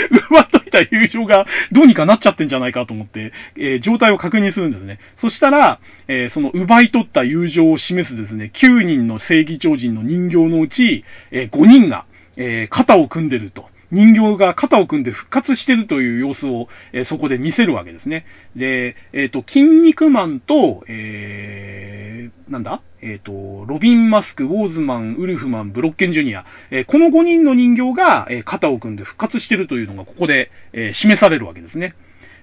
[0.09, 4.99] 奪っといた友情がどうにかなっちゃってんじゃないかと思って、えー、状態を確認するんですね。
[5.17, 12.05] そしたら、えー、その奪い取った友情を示すですね、9人の正義超人の人形のうち、え5人が、
[12.37, 13.68] え肩を組んでると。
[13.91, 18.25] 人形が肩を組んで復活してるという様子を、えー、そこで見せるわけですね。
[18.55, 22.81] で、えっ、ー、と、筋肉マンと、えー、なんだ？
[23.01, 31.93] えっ、ー、と、ロビン・マスク、ウォーズマン、ウルフマン、ブロッケン・ジュニア、えー、この5人の人形が、えー、肩を組んで復活してるというのがここで、えー、示されるわけですね。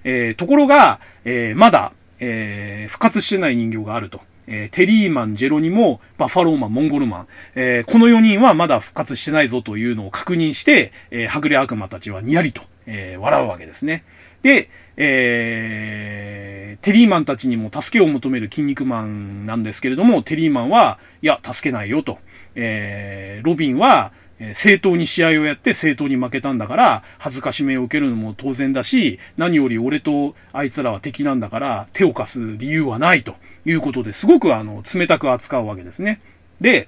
[0.03, 4.21] えー、ところが、えー、まだ、えー、復活してない人形があると。
[4.47, 14.03] えー、テリーマン、ジェロニモ、バファローマン、モンゴルマン、えー、この4人はまだ復活してないぞというのを確認して、えー、はぐれ悪魔たちはニヤリと、え笑うわけですね。
[14.41, 22.19] で、えー、テリーマンたちにも助けを求める筋肉マンなんですけれども、テリーマンは、いや、助けないよと。
[22.55, 33.35] え、ロビンは、え正当に試合をやって正当に負けたんだから、恥ずかしめを受けるのも当然だし、何より俺とあいつらは敵なんだから、手を貸す理由はないと
[33.65, 36.21] いうことですごくあの、冷たく扱うわけですね。
[36.61, 36.87] で、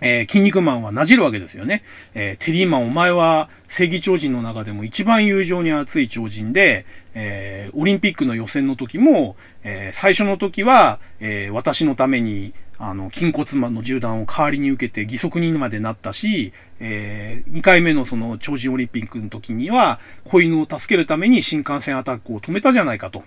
[0.00, 1.82] えー、筋肉マンはなじるわけですよね。
[2.14, 6.84] えー、テリーマンお前は正義超人の中でも一番友情に熱い超人で、
[7.14, 23.24] えー、オリンピックの予選の時も、え最初の時は、え私のためにあの、筋骨マンの銃弾を代わりに受けて義足にまでなったし、えー、2回目のその超人オリンピックの時には、子犬を助けるために新幹線アタックを止めたじゃないかと。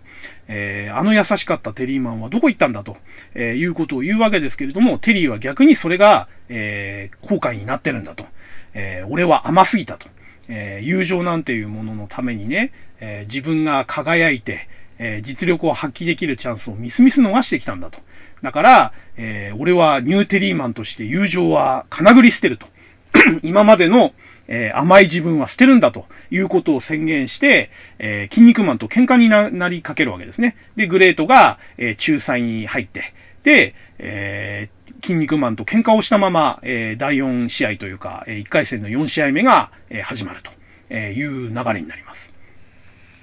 [0.47, 2.97] えー、あの優しかったテリーマンはどこ行ったんだと、
[3.33, 8.25] えー、いうことを言うわけですけれども、テリーは逆にそれが、えー、後悔になってるんだと。
[8.73, 10.07] えー、俺は甘すぎたと。
[10.47, 14.67] えー、友情なんていうもののためにね、えー、自分が輝いて、
[14.99, 17.99] え、実力を発揮できるチャンスをみすみす逃してきたんだと。
[18.41, 22.67] だから、え、俺はニューテリーマンとして友情は金繰り捨てると。
[23.41, 24.13] 今までの、
[24.47, 27.69] え、甘い自分は捨てるんだということを宣言して、
[27.99, 30.55] えー、筋肉マンと喧嘩になりかけるわけですね。
[30.75, 33.13] で、グレートが、えー、仲裁に入って、
[33.43, 42.28] で、えー、筋肉マンと喧嘩をしたまま、えー、第4試合というか、え、1回戦の4試合目が、え、始まるという流れになります。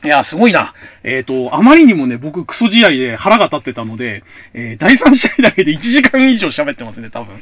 [0.06, 0.72] いや、すごいな。
[1.02, 4.22] えっ、ー、と、あまりにもね、僕、クソ試合で腹が立ってたので、
[4.54, 7.34] えー、第3試合だけで1時間以上喋ってますね、多分。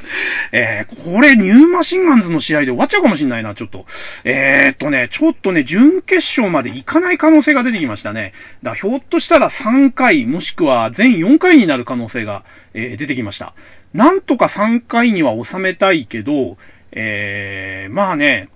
[0.50, 3.84] えー、これ、ニューマシンガンズの試合で終わっちゃうかもしんないな、ちょっと。
[4.24, 8.32] えっとね、ちょっとね、準決勝まで行かない可能性が出てきましたね。
[8.62, 13.52] だひょっとしたら3回、もしくは全4回になる可能性が、え出てきました。
[13.92, 16.56] なんとか3回には収めたいけど、
[16.92, 18.48] えまあね、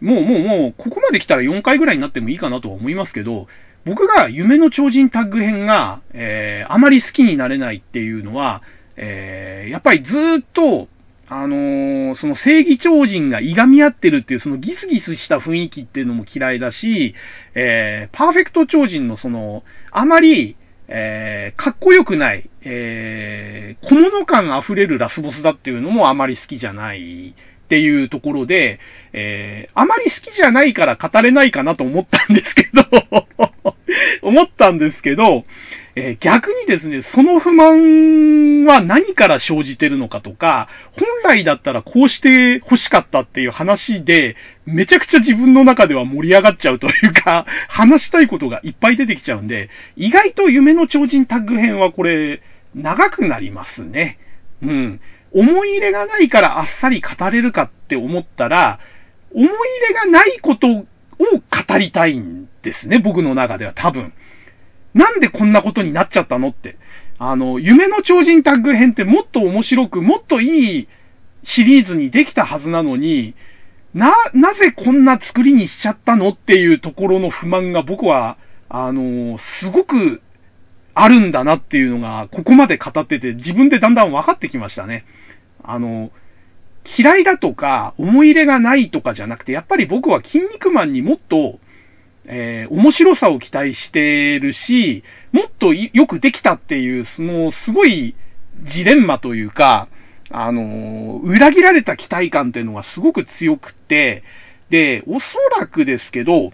[0.00, 3.48] もうもうもう、ここまで来たら4回ぐらいになってもいいかなとは思いますけど、
[3.84, 8.62] 僕が夢の超人タッグ編が、えー、あまり好きになれないっていうのは、
[8.96, 10.22] えー、やっぱりずっ
[10.52, 10.88] と、
[11.28, 17.14] あのー、その正義超人がいがみ合ってるっていうそのギスギスした雰囲気っていうのも嫌いだし、
[17.54, 19.62] えー、パーフェクト超人のその、
[19.92, 20.56] あまり、
[20.88, 27.34] えー、かっこよくない、えー、小物感溢れるラスボスだっていうのもあまり好きじゃない。
[27.70, 28.80] っていうところで、
[29.12, 32.82] えー、あまり好きじゃないから語れないかなと思ったんですけど
[34.22, 35.44] 思ったんですけど、
[35.94, 40.66] えー、逆にですね、その不満は何から生じてるのかとか、
[40.98, 44.34] 本来だったらこうして欲しかったっていう話で、
[44.66, 52.42] めちゃくちゃ自分の中では盛り上がっちゃうというか、話したいことがいっぱい出てきちゃうんで、意外と夢の超人タッグ編はこれ、
[52.74, 54.18] 長くなりますね。
[54.60, 55.00] うん。
[55.32, 58.80] 思い入れがないからあっさり語れるかって思ったら、
[59.32, 59.54] 思い入
[59.88, 60.86] れがないことを
[61.18, 64.12] 語りたいんですね、僕の中では多分。
[64.94, 66.76] なんでこんなことになっちゃったのって。
[67.18, 70.88] あの、夢の超人タッグ編ってもっと面白く、もっといい
[71.44, 73.34] シリーズにできたはずなのに、
[73.94, 78.36] な、なぜこんな作りにしちゃったのっていうところの不満が僕は、
[78.68, 80.22] あの、すごく
[80.94, 85.04] あるんだなっていうのが、ここまで語ってて、自分でだんだん分かってきましたね。
[85.64, 86.10] あの、
[86.98, 91.58] 嫌いだとか、思い入れがないとかじゃなくて、やっぱり僕は筋肉マンにもっと、
[92.26, 98.14] えー、面白さを期待してるし、もっとよくできたっていう、その、すごい
[98.62, 99.88] ジレンマというか、
[100.32, 104.22] あの裏切られた期待感っていうのがすごく強くって、
[104.70, 106.52] で、おそらくですけど、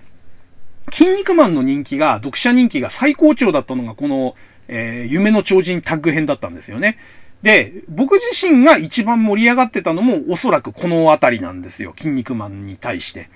[0.90, 4.34] 筋肉マンの人気が、読者人気が最高潮だったのが、この、
[4.68, 6.96] えー、夢の超人タッグ編だったんですよね。
[7.42, 11.94] で、僕自身が一番盛り上がってたのもおそらくこのあたりなんですよ。
[11.96, 13.28] 筋肉マンに対して。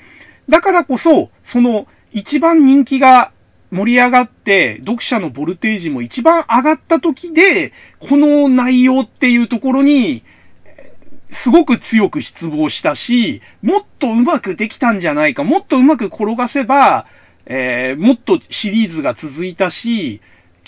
[0.49, 3.33] だからこそ、その一番人気が
[3.71, 10.25] 盛り上がって、読者のボルテージも一番上がった時で、この内容っていうところに、
[11.31, 17.07] すごく強く失望したし、もっとうまくできたんじゃないか、もっとうまく転がせば、
[17.47, 20.21] えー、もっとシリーズが続いたし、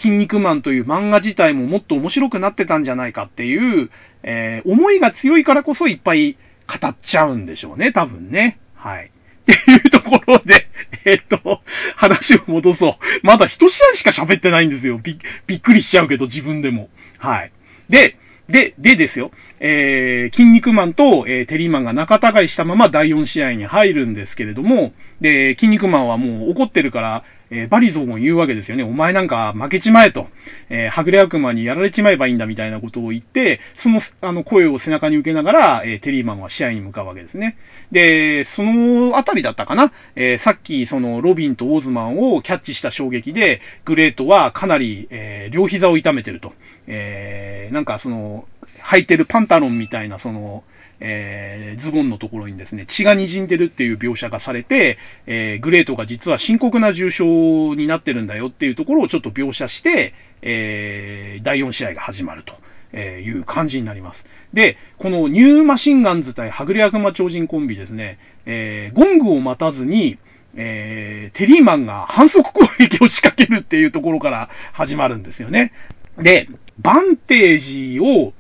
[0.03, 3.89] 筋肉マンという漫画自体ももっと面白くなってたんじゃないかっていう、
[4.25, 6.33] えー、思いが強いからこそいっぱい
[6.67, 8.59] 語っちゃうんでしょうね、多分ね。
[8.75, 9.11] はい。
[9.43, 10.67] っていうところで、
[11.05, 11.63] えっ、と、
[11.97, 12.93] 話を戻そう。
[13.23, 14.99] まだ一試合しか喋ってないんですよ。
[15.01, 16.89] び、びっくりしちゃうけど、自分でも。
[17.19, 17.53] はい。
[17.89, 18.17] で、
[18.49, 19.31] で、でですよ。
[19.61, 27.25] えー、筋肉マンと、えー、テリーマンが仲違いしたまま第4試合に入るんですけれども、で、筋肉マンはもう怒ってるから、
[27.55, 28.83] えー、バリゾーも言うわけですよね。
[28.83, 30.27] お前なんか負けちまえと。
[30.71, 37.59] えー、はぐれ悪魔にやられちまえばいいんだみたいなことを言って、その、あの、声を背中に受けながら、えー、テリーマンは試合に向かうわけですね。
[37.91, 39.93] で、そのあたりだったかな。
[40.17, 46.55] え、さっき、その、ロビンとオーズマンをキャッチした衝撃で、グレートはかなり、え、両膝を痛めてると。
[46.87, 48.47] え、なんかその、
[48.81, 50.65] 履いてるパンタロンみたいな、その、
[51.05, 62.55] えー、ズボンのところにですね、血が滲んでるっていう描写がされて、えー、グレートが実は深刻な重傷になってるんだよっていうところをちょっと描写して、えー、第4試合が始まると。
[62.95, 64.27] えいう感じになります。
[64.53, 70.19] で、このニューマシンガンズ対はぐれ悪魔超人コンビですね、え、ゴングを待たずに、
[70.55, 75.73] え、テリーマンが反則攻撃を仕掛けるっていうところから始まるんですよね。
[76.19, 76.49] で、
[76.79, 78.35] バンテージを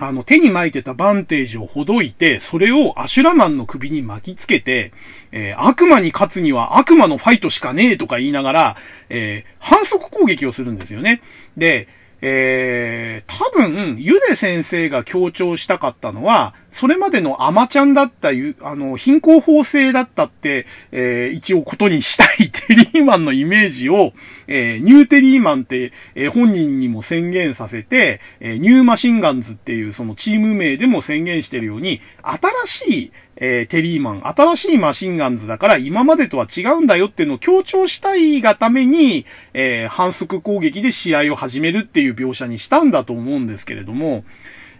[0.00, 4.92] あの、手に巻いてたバンテージをほどいて、それをアシュラマンの首に巻きつけて、
[5.32, 8.76] えー、悪魔に勝つには悪魔のファイトしかねえとか言いながら、
[9.08, 11.20] えー、反則攻撃をするんですよね。
[11.56, 11.88] で、
[12.20, 24.12] えー、多分、ゆで先生が強調したかったのは、それまでのアマちゃんだったゆ、あの、貧困法制だったって、えー、一応ことにしたいテリーマンのイメージを、
[24.46, 44.22] えー、ニューテリーマンって、えー、本人にも宣言させて、えー、ニューマシンガンズっていうそのチーム名でも宣言してるように、新しい、えー、テリーマン、新しいマシンガンズだから今までとは違うんだよっていうのを強調したいがために、えー、反則攻撃で試合を始めるっていう描写にしたんだと思うんですけれども、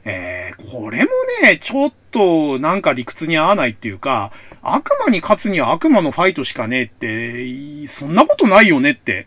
[0.05, 1.11] えー、これも
[1.43, 9.27] ね、ちょっとなんか理屈に合わないっていうか、悪魔に勝つには悪魔のファイトしかねえって、そんなことないよねって。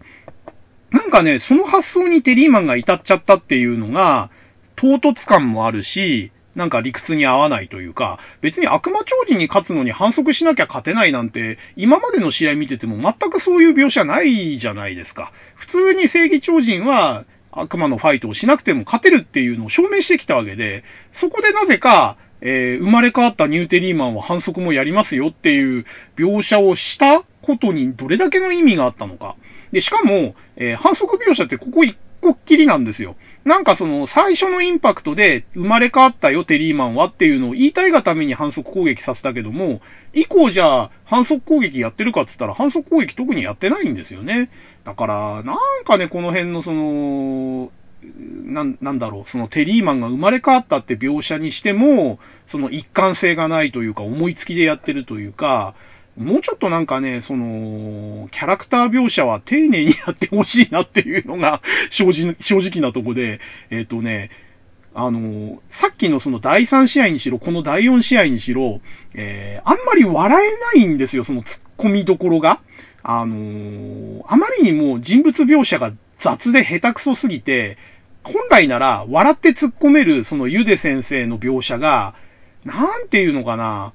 [0.92, 4.30] なんかね、その発想にテリーマンが至っちゃったっていうのが、
[4.76, 15.32] 唐突感もあるし、なんか理屈に合わないというか、別に悪魔超人に勝つのに反則しなきゃ勝てないなんて、今までの試合見てても全くそういう描写ないじゃないですか。
[15.56, 20.84] 普通に正義超人は、悪魔のファイトをしなくても勝てるっていうのを証明してきたわけで、
[21.14, 29.36] そこでなぜか、えー、生まれ変わったニューテリーマンは反則もやりますよっていう描写をしたことにどれだけの意味があったのか。
[29.72, 33.16] で、しかも、えー、反則描写ってここ一個っきりなんですよ。
[33.44, 39.82] なんかその最初のインパクトで生まれ変わったよテリーマンはっていうのを言いたいがために反則攻撃させたけども、
[40.14, 44.52] 以降じゃあ反則攻撃やってるかっつったら反則攻撃特にやってないんですよね。
[44.84, 47.72] だから、なんかね、この辺のその、
[48.46, 55.74] な、なんだろう、そのテリーマンが生まれ変わったって描写にしても、その一貫性がないというか、思いつきでやってるというか、
[56.22, 63.40] もうちょっとなんかね、その、キャラクター描写は丁寧にやってほしいなっていうのが 正直、正直なとこで、
[63.70, 64.30] えっ、ー、とね、
[64.94, 68.82] あの、さっきのその第3試合にしろ、この第4試合にしろ、
[69.14, 72.62] えー、あんまり笑えないんですよ、その突っ込みどころが。
[73.04, 77.78] あのー、あまりにも人物描写が雑で下手くそすぎて、
[78.24, 82.14] 本来なら笑って突っ込めるそのゆで先生の描写が、
[82.64, 83.94] なんていうのかな、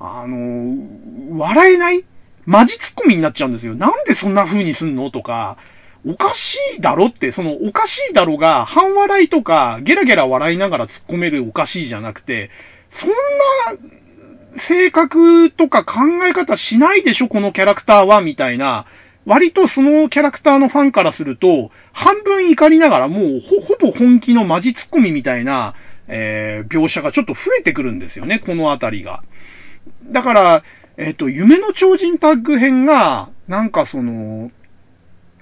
[0.00, 2.04] あの、笑えない？
[2.46, 3.74] マジツッコミになっちゃうんですよ。
[3.74, 5.10] なんでそんな風にすんの？
[5.10, 5.58] とか、
[6.06, 12.50] おかしいだろって、そのおかしいだろが、半笑いとか、ゲラゲラ笑いながら突っ込めるおかしいじゃなくて、
[12.90, 13.14] そんな、
[14.56, 18.22] 性格とか考え方しないでしょこのキャラクターは？
[18.22, 18.86] みたいな、
[19.26, 25.74] 割とそのキャラクターのファンからすると、半分怒りながらもうほ、ぼ本気のマジツッコミみたいな、
[26.08, 29.22] えー、描写がちょっと増えてくるんですよね、このあたりが。
[30.04, 30.64] だから、
[30.96, 34.50] えっ、ー、と、夢の超人タッグ編が、なんかその、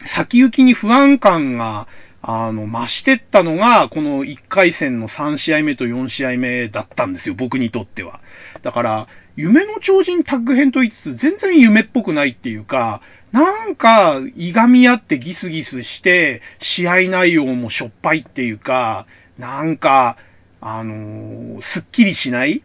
[0.01, 1.89] 先行きに不安感が、
[2.23, 8.21] あの、増してったのが、この1回戦の3試合目と4試合目だったんですよ、僕にとっては。
[8.63, 19.07] だから、夢の超人タッグ編と言いつつ、全然夢っぽくないっていうか、なんか、いがみ合ってギスギスして、試合内容もしょっぱいっていうか、
[19.39, 20.17] なんか、
[20.61, 22.63] あのー、すっきりしない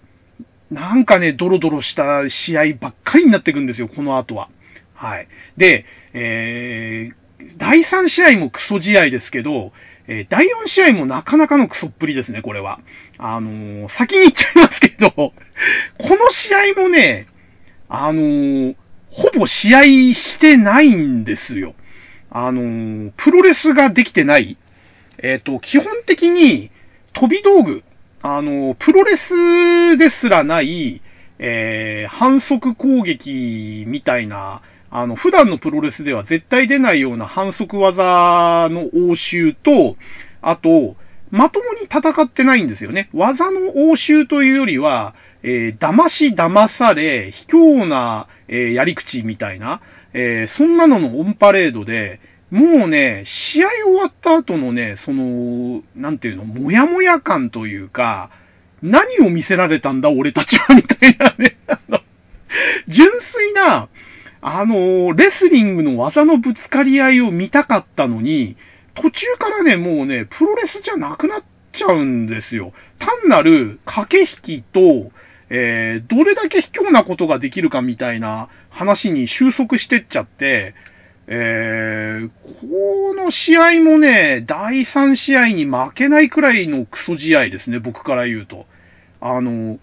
[0.72, 4.50] なんかね、ドロドロした試合ばっかりになっていくんですよ、この後は。
[4.94, 5.28] はい。
[5.58, 9.72] で、えー、第3試合もクソ試合ですけど、
[10.08, 12.80] えー、第4試合もなかなかのクソっぷりですね、これは。
[13.18, 15.34] あのー、先に言っちゃいますけど、 こ
[16.00, 17.28] の試合もね、
[17.90, 18.76] あのー、
[19.10, 19.84] ほぼ試合
[20.14, 21.76] してないんですよ。
[22.32, 24.58] あのプロレスができてない。
[25.20, 26.72] えっ、と、基本的に
[27.14, 27.84] 飛び道具、
[28.26, 31.02] あの、プロレスですらない、
[31.40, 39.98] えー、反則攻撃みたいな、あの、普段のプロレスでは絶対出ないような反則技の応酬と、
[40.42, 40.96] あと、
[41.32, 43.10] まともに戦ってないんですよね。
[43.14, 43.60] 技の
[43.90, 49.82] 応酬というよりは、えー、騙し騙され、卑怯な、えー、やり口みたいな、
[50.14, 52.22] えー、そんなののオンパレードで、
[52.54, 58.30] もうね、試合終わった後のね、その、なんていうの、もやもや感というか、
[58.84, 61.58] 何を見せられたんだ、俺たちは、みたいなね。
[61.66, 62.02] あの、
[62.88, 63.90] 純粋な、
[64.42, 68.56] あの、レスリングの技のぶつかり合いを見たかったのに、
[68.94, 72.72] 途中からね、もうね、プロレスじゃなくなっちゃうんですよ。
[73.00, 75.12] 単なる駆け引きと、
[75.50, 80.76] えー、どれだけ卑怯なことができるかみたいな話に収束してっちゃって、
[81.28, 82.30] えー、
[82.60, 88.66] この試合もね、第3試合に負けないくらいのクソ試合ですね、僕から言うと。
[89.22, 89.80] あの、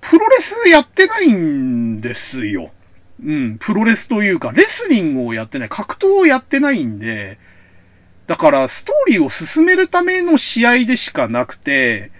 [0.00, 2.70] プロレスやってないんですよ。
[3.24, 7.38] うん、プロレスというか、レスリングをやってない、格闘をやってないんで、
[8.26, 12.10] だからストーリーを進めるための試合でしかなくて、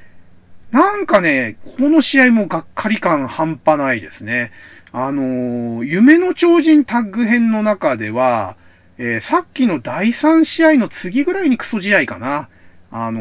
[0.70, 4.52] なんかね、この試合もがっかり感半端ないですね。
[4.92, 8.56] あのー、夢の超人タッグ編の中では、
[8.98, 12.50] えー、さっきの第3試合の次ぐらいにクソ試合かな。
[12.90, 13.20] あの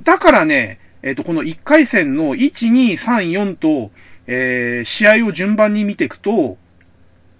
[0.00, 3.90] ー、だからね、えっ、と、この1回戦の1、2、3、4と、
[4.26, 6.58] え試合を順番に見ていくと、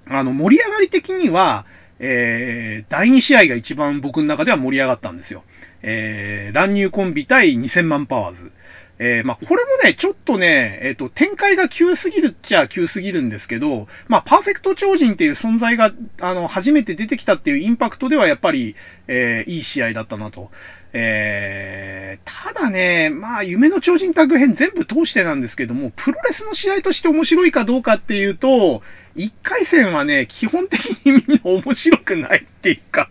[0.07, 1.67] あの、盛り上がり的には、
[2.01, 5.45] え第2試合が一番僕の中では盛り上がったんですよ。
[5.83, 8.53] え乱入コンビ対2000万パワーズ。
[8.99, 18.75] えー、まあ、これもね、ちょっとね、えっ、ー、と、展開が急すぎるっちゃ急すぎるんですけど、まあ、パーフェクト超人っていう存在が、あの、初めて出てきたっていうインパクトではやっぱり、
[19.07, 20.51] えー、いい試合だったなと。
[20.93, 28.83] えー、ただね、まあ、夢の超人タグ編全部通してなんですけども、プロレスの試合として面白いかどうかっていうと、
[29.17, 33.11] 1回戦はね、基本的にみんな面白くないっていうか、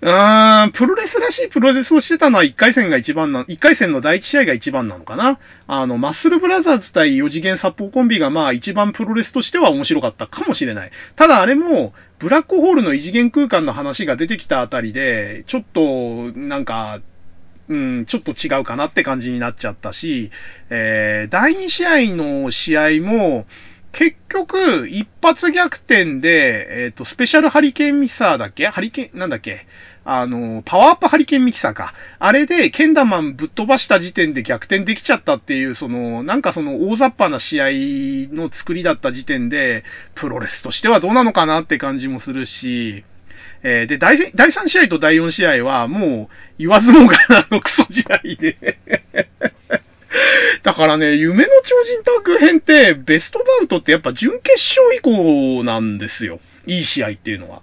[0.00, 5.40] うん、プロレスらしいプロレスをしてたのは1回戦が一番な、1回戦の第1試合が一番なのかな？
[5.66, 10.92] あの、マッスルブラザーズ対4次元サッポーコンビがまあ一番プロレスとしては面白かったかもしれない。
[11.16, 17.00] ただあれも、ブラックホールの異次元空間の話が出てきたあたりで、ちょっと、なんか、
[17.68, 20.30] うん、ちょっと違うかなって感じになっちゃったし、
[20.70, 23.46] えー、第2試合の試合も、
[23.98, 28.68] 結局、一発逆転で、えっ、ー、と、スペシャルハリケーンミキサーだっけ？
[28.68, 29.66] ハリケーン、なんだっけ？
[30.04, 31.94] あの、パワーアップハリケーンミキサーか。
[32.20, 37.66] あれで、ケンダマンぶっ飛ばした時点で逆転できちゃったっていう、その、なんかその大雑把な試合
[38.32, 39.82] の作りだった時点で、
[40.14, 43.02] プロレスとしてはどうなのかなって感じもするし、
[43.64, 48.78] えー、で、第、第3試合と第4試合は、もう、言わずもがなのクソ試合で。
[50.62, 56.40] だからね、夢の超人タッグ編って、ベストバウトってやっぱ準決勝以降なんですよ。
[56.66, 57.62] いい試合っていうのは。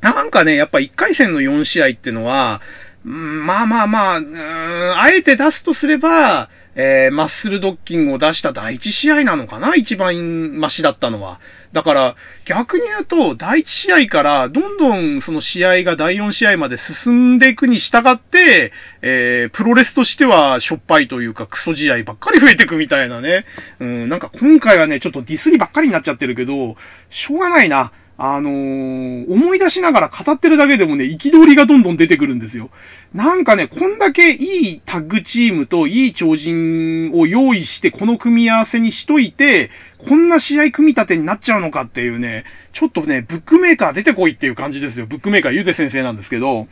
[0.00, 2.60] なんかね、やっぱ1回戦の4試合ってのは、
[3.04, 6.50] まあまあまあ、あえて出すとすれば、
[6.80, 11.40] えー、マッスルドッキングを出した第一試合なのかな一番マシだったのは。
[11.72, 18.72] だから、逆に言うと、第一試合からどんどんその試合が第4試合まで進んでいくに従って、
[19.02, 23.44] えー、プロレスとしてはしょっぱいというかクソ試合ばっかり増えていくみたいなね。
[23.80, 26.76] うん、なんか今回はね、ちょっとディスりばっかりになっちゃってるけど、
[27.10, 27.90] しょうがないな。
[28.20, 32.68] あのー、思い出しながら語ってるだけでもね、憤りがどんどん出てくるんですよ。
[33.14, 45.06] なんかね、こんだけいいタッグチームといい超人を用意して、この組み合わせにしといて、こんな試合組み立てになっちゃうのかっていうね、ちょっとね、ブックメーカー出てこいっていう感じですよ。
[45.06, 46.66] ブックメーカーゆで先生なんですけど、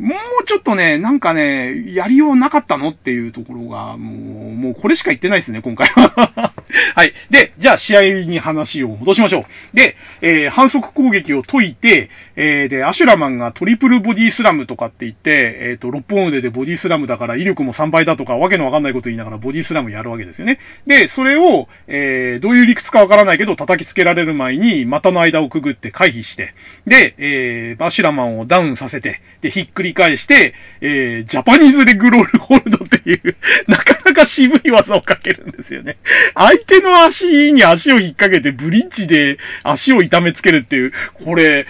[0.00, 6.54] もうちょっとね、なんかね、やりようなかったのっていうところが、もう、もうこれしか言ってないですね、今回は。
[6.96, 7.12] はい。
[7.28, 9.76] で、じゃあ試合に話を戻しましょう。
[9.76, 20.60] で、えー、反則攻撃を解いて、えー、で、アシュラマンがトリプルボディスラムとかって言って、えっ、ー、と、6本腕でボディスラムだから威力も3倍だとか、わけのわかんないこと言いながらボディスラムやるわけですよね。
[20.86, 26.54] で、それを、えー、どういう理屈かわからないけど、叩きつけられる前に、股の間をくぐって回避して、
[26.86, 33.36] で、えー、アシュラマンをダウンさせて、で、ひっくり返して、えー、ジャパニーズレグロールホールドっていう、
[33.68, 35.96] なかなか渋い技をかけるんですよね。
[36.34, 40.92] 相手の足に足を引っ掛けてブリッジで足を痛めつけるっていう、
[41.24, 41.66] これ、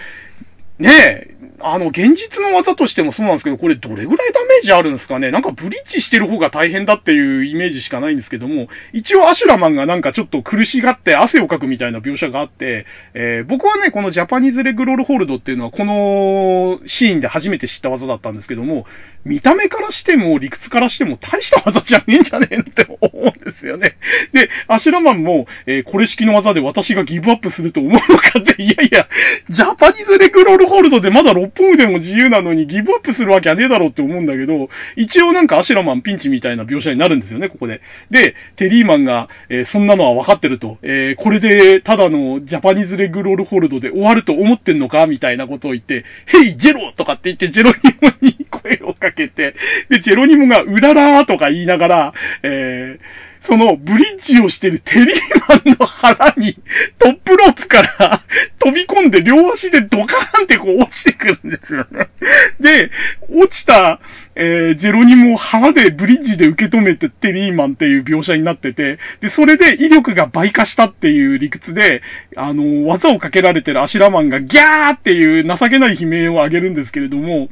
[0.79, 5.31] ねえ、あの、現実の技としてもそうなんですけど、これどれぐらいダメージあるんですかね？
[5.31, 18.85] なんかブリッジしてる方が大変だっていうイメージしかないんですけども、一応アシュラマンがなんかちょっと苦しがって汗をかくみたいな描写があって、えー、僕はね、このジャパニーズレグロールホールドっていうのはこのシーンで初めて知った技だったんですけども、
[19.25, 23.97] 見た目からしても理屈からしても大した技じゃねえんじゃねえのって思うんですよね。
[24.33, 29.07] で、アシュラマンも、えー、これ式の技で私がギブアップすると思うのかって、いやいや、
[29.49, 37.81] ジャパニーズレグロールホールドでまだ6本腕も自由なのにギブアップするわけはねえだろうって思うんだけど、一応なんかアシュラマンピンチみたいな描写になるんですよね、ここで。
[38.09, 49.55] で、テリーマンが、えー、そんなのは分かってると、えー、これでただのジャパニーズレグロールホールドで終わると思ってんのかみたいなことを言って、ヘイ、ジェロとかって言ってジェロニモに声をかけて、
[49.89, 52.13] で、ジェロニモがうららーとか言いながら、
[52.43, 56.55] えーそのブリッジをしてるテリーマンの腹に
[56.99, 58.21] トップロープから
[58.59, 62.09] 飛び込んで両足でドカーンってこう落ちてくるんですよね。
[62.59, 62.91] で、
[63.29, 63.99] 落ちた、
[64.35, 72.01] えー、ジェロニモを腹でブリッジで受け止めてテリーマンっていう描写になってて、で、それで威力が倍化したっていう理屈で、
[72.35, 77.49] あの、技をかけられてるアシラマンがギャーっていう情けない悲鳴を上げるんですけれども、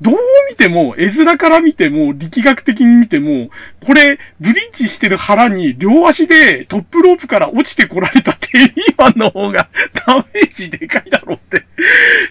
[0.00, 0.16] どう
[0.48, 3.50] 見ても、絵面から見ても、力学的に見ても、
[3.84, 9.68] これ、ブリッジしてる腹に両足でトップロープから落ちてこられたテリーマンの方が
[10.06, 11.66] ダメージでかいだろうって。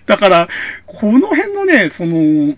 [0.08, 0.50] だから、
[0.88, 2.56] この辺のね、その、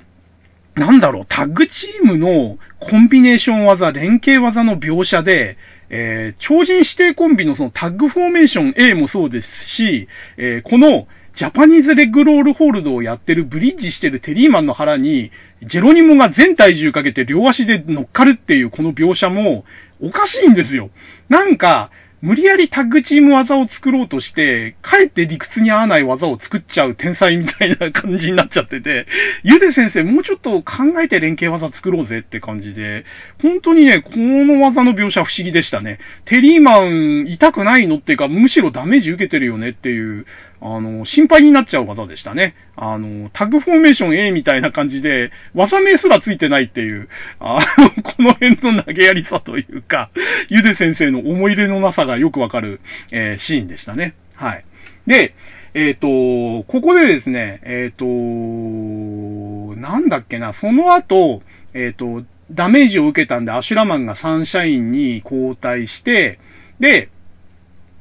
[0.75, 5.57] なんだろう、タッグチームのコンビネーション技、連携技の描写で、
[5.89, 10.07] えー、超人指定コンビのそのタッグフォーメーション A もそうですし、
[10.37, 15.31] えー、このジャパニーズレッグロールホールドをやってるブリッジしてるテリーマンの腹に、
[15.63, 19.63] ジェロニモが全体重かけて両足で乗っかるっていうこの描写も
[20.01, 20.89] おかしいんですよ。
[21.29, 21.89] なんか、
[22.21, 29.07] 無理やりタッグチーム技を作ろうとして、かえって理屈に合わない技を作っちゃう天才みたいな感じになっちゃってて、
[29.41, 33.05] ゆで先生もうちょっと考えて連携技作ろうぜって感じで、
[33.41, 35.97] 本当にね、この技の描写不思議でしたね。
[36.25, 40.27] テリーマン痛くないのっていうか、むしろダメージ受けてるよねっていう、
[40.61, 42.53] あの、心配になっちゃう技でしたね。
[42.75, 47.09] あの、タグフォーメーション A みたいな感じで、技名すらついてないっていう、
[47.39, 50.11] あの、 この辺の投げやりさというか、
[50.49, 52.79] ゆで先生の思い入れのなさがよくわかる、
[53.11, 54.13] えー、シーンでしたね。
[54.35, 54.63] はい。
[55.07, 55.33] で、
[55.73, 61.41] えっ、ー、と、ここでですね、えっ、ー、と、なんだっけな、その後、
[61.73, 66.39] えっ、と、ダメージを受けたんで、アシュラマンがサンシャインに交代して、
[66.79, 67.09] で、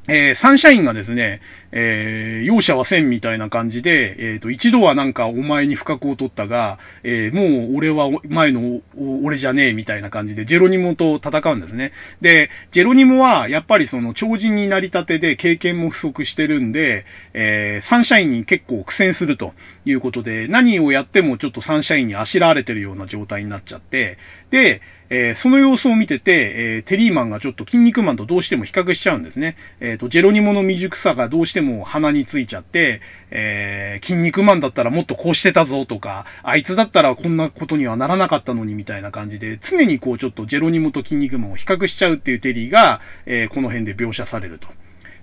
[0.08, 1.40] えー、サンシャインがですね、
[1.72, 11.92] えー、容赦はせんみたいな感じで、えっ、ー、と、一度はなんかお前に不覚を取ったが、えー、もう俺は前の俺じゃねえみたいな感じで、ジェロニモと戦うんですね。
[12.20, 19.55] で、ジェロニモはやっぱりその超人になりたてで経験も不足してるんで、え、サンシャインに結構苦戦すると
[19.85, 24.19] いうことで、何をやってもちょっとサンシャインにあしらわれてるような状態になっちゃって、
[24.51, 24.82] で、
[25.12, 26.32] えー、その様子を見てて、
[26.77, 29.57] えー、テリーマンがちょっと筋肉マンとどうしても比較しちゃうんですね。
[29.81, 33.01] えっ、ー、と、ジェロニモの未熟さがどうしても鼻についちゃって、
[33.31, 44.69] えー、筋肉マンだったらもっとこうしてたぞとか、あいつだったらこんなことにはならなかったのにみたいな感じで、常にこうちょっとジェロニモと筋肉マンを比較しちゃうっていうテリーが、え、この辺で描写されると。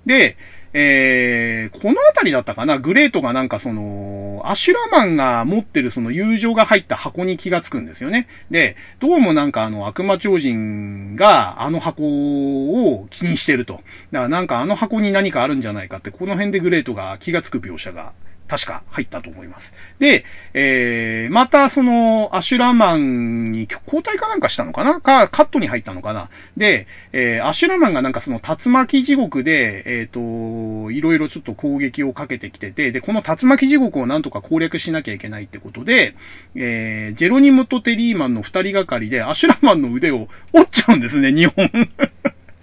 [0.05, 0.37] で、
[0.73, 8.27] えー、この辺りだったかな、グレートがなんかその、アシュラマンが持ってるその友情が入った箱に気がつくんですよね。
[8.51, 13.73] で、どうもなんかあの悪魔超人があの箱を気にしてると。
[13.73, 18.13] だからなんかあの箱に何かあるんじゃないかって、この辺でグレートが気がつく描写が
[18.47, 19.73] 確か入ったと思います。
[19.99, 25.01] で、えー、またその、アシュラマンに交代かなんかしたのかな？
[25.01, 26.29] か、カットに入ったのかな？
[26.55, 36.15] で、えー、アシュラマンがなんかその竜巻地獄で、えっ、ー、と、いろいろちょっと攻撃をかけてきてて、で、この竜巻地獄をなんとか攻略しなきゃいけないってことで、
[36.55, 41.69] えー、ジェロニムとテリーマンの二人がかりで、アシュラマンの腕を折っちゃうんですね、日本。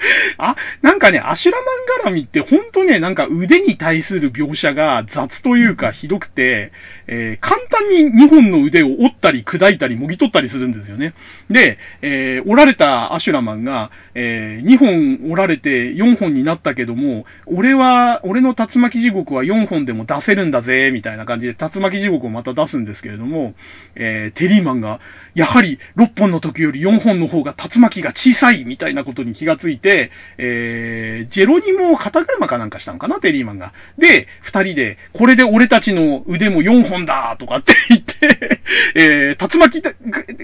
[0.39, 6.73] あ、なんかね、アシュラマン絡みってほんとね、なんか腕に対する描写が雑というかひどくて、
[7.07, 11.15] えー、簡単に2本の腕を折ったり砕いたりもぎ取ったりするんですよね。
[11.51, 23.55] で、えー、折られたアシュラマンが、えー、2本折られて4本になったけども、俺は、俺の竜巻地獄は4本でも出せるんだぜ、みたいな感じで竜巻地獄をまた出すんですけれども、
[23.95, 25.01] えー、テリーマンが、
[25.35, 33.73] やはり6本の時より4本の方が竜巻が小さいみたいなことに気がついて、でえー、ジェロニモを肩車かなんかしたのかな、テリーマンが。
[33.97, 38.61] で、二人で、これで俺たちの腕も4本だとかって言って
[38.95, 39.83] えー、竜巻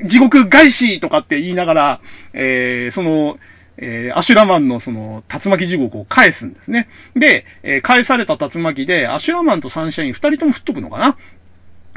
[0.07, 2.01] 地獄返しとかって言いながら、
[2.33, 3.39] えー、その、
[3.79, 6.89] えー、アシュラマンのその、竜巻地獄を返すんですね。
[7.17, 11.17] で、えー、返された竜巻で、アシュラマンとサンシャイン二人とも吹っ飛ぶのかな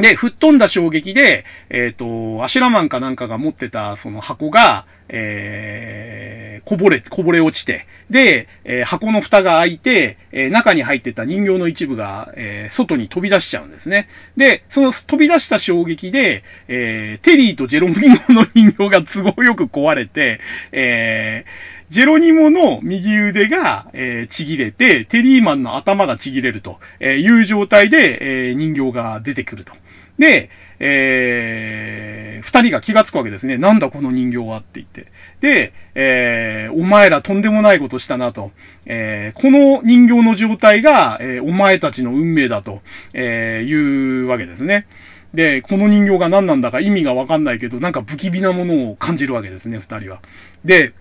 [0.04, 14.10] で、吹っ飛んだ衝撃で、えっ、ー、と、アシュラマンかなんかが持ってたその箱が、えー、こぼれ、こぼれ落ちて、で、えー、箱の蓋が開いて、えー、中に入ってた人形の一部が、えー、外に飛び出しちゃうんですね。
[14.36, 20.42] で、その飛び出した衝撃で、えー、テリーとジェロミモの人形が都合よく壊れて、
[20.74, 29.72] えー、ジェロニモの右腕が、えー、ちぎれて、テリーマンの頭がちぎれるという状態で、えー、人形が出てくると。
[30.20, 30.50] で、
[30.80, 33.58] えー、二人が気がつくわけですね。
[33.58, 35.08] なんだこの人形はって言って。
[35.40, 38.52] で、えー、お前らとんでもないことしたなと。
[38.86, 42.82] えー、この人形の状態が、えー、お前たちの運命だと、
[43.14, 44.88] えー、いうわけですね。
[45.34, 50.22] で、この人形が何なんだか意味がわかんないけど、なんか不気味なものを感じるわけですね、二人は。
[50.64, 50.94] で、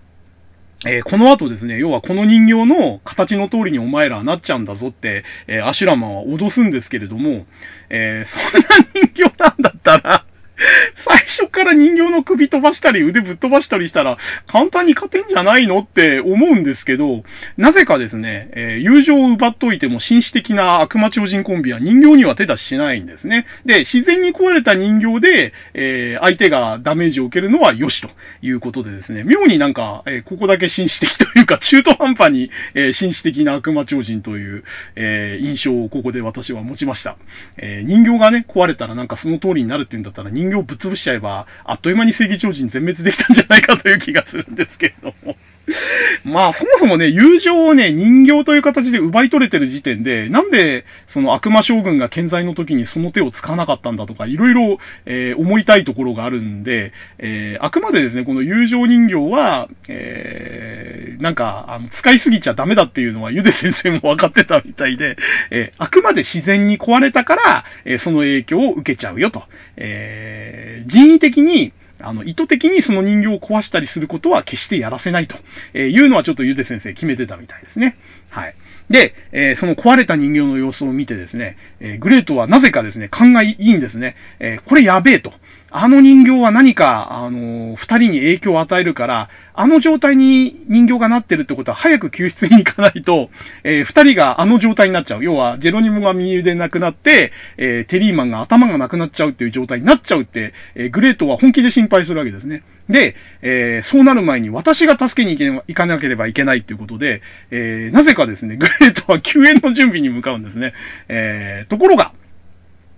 [0.85, 7.45] えー、この後ですね、要はこの人形の形の通りにお前らはなっちゃうんだぞって、えー、アシュラマンは脅すんですけれども、
[7.89, 10.22] えー、そんな人形なんだったら
[10.95, 14.17] 最初から人形の首飛ばしたり腕ぶっ飛ばしたりしたら
[14.47, 17.23] 簡単に勝てんじゃないのって思うんですけど、
[17.57, 23.45] なぜかですね、えー、友情を奪っといても紳士的な悪魔超人コンビは人形には手出ししないんですね。
[23.65, 28.09] で、自然に壊れた人形で、えー、相手がダメージを受けるのは良しと
[28.41, 34.63] いうことでですね、妙になんか、えー、ここだけ紳士的というか中途半端に、えー、紳士的な悪魔超人という、
[34.95, 37.17] えー、印象をここで私は持ちました。
[37.57, 45.35] えー、人形がね、壊れたらなんかその通りになるっていうんだったら人形をぶっ潰しちゃえば、あっという間に正義超人全滅できたんじゃないかという気がするんですけれども。
[46.25, 65.17] まあ、そもそもね、友情をね、人形という形で奪い取れてる時点で、なんで、その悪魔将軍が健在の時にその手を使わなかったんだとか、いろいろ、えー、思いたいところがあるんで、えー、あくまでですね、この友情人形は、えー、なんか、あの、使いすぎちゃダメだっていうのは、ゆで先生も分かってたみたいで、
[65.49, 69.43] えー、あくまで自然に壊れたから、えー、その影響を受けちゃうよと。
[69.77, 71.71] えー、人為的に、
[72.03, 75.37] あの、意図的にその人形を壊したりすることは決してやらせないと、
[75.73, 77.95] えいうのはちょっとゆで先生決めてたみたいですね。
[78.29, 78.55] はい。
[78.89, 84.15] で、えー、その壊れた人形の様子を見てですね、え、グレートはなぜかですね、勘がいいんですね。
[84.39, 85.33] え、これやべえと。
[85.75, 93.31] あの人形は何か、あの、二人に影響を与えるから、あの状態に人形がなってるってことは早く救出に行かないと、
[93.63, 95.23] えー、二人があの状態になっちゃう。
[95.23, 102.61] 要は、ジェロニモが右腕なくなって、えー、テリーマンが頭がなくなっちゃうっていう状態になっちゃうって、えー、グレートは本気で心配するわけですね。
[102.87, 110.73] で、えー、そうなる前に私が助けに行かなければいけないっていうことで、えー、なぜかですね、グレートは救援の準備に向かうんですね。
[111.07, 112.13] えー、ところが、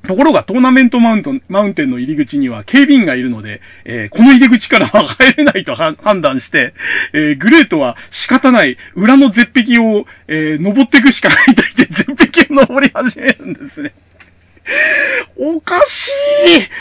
[0.06, 6.74] ところがトーナメントマウント、マウンテンの入り口には警備員がいるので、えー、この入り口からは入れないと判断して、
[7.14, 13.94] えー、グレートは仕方ない裏の絶壁を、えー、登っていくしかないと言って絶壁を登り始めるんですね。
[15.38, 16.12] おかしい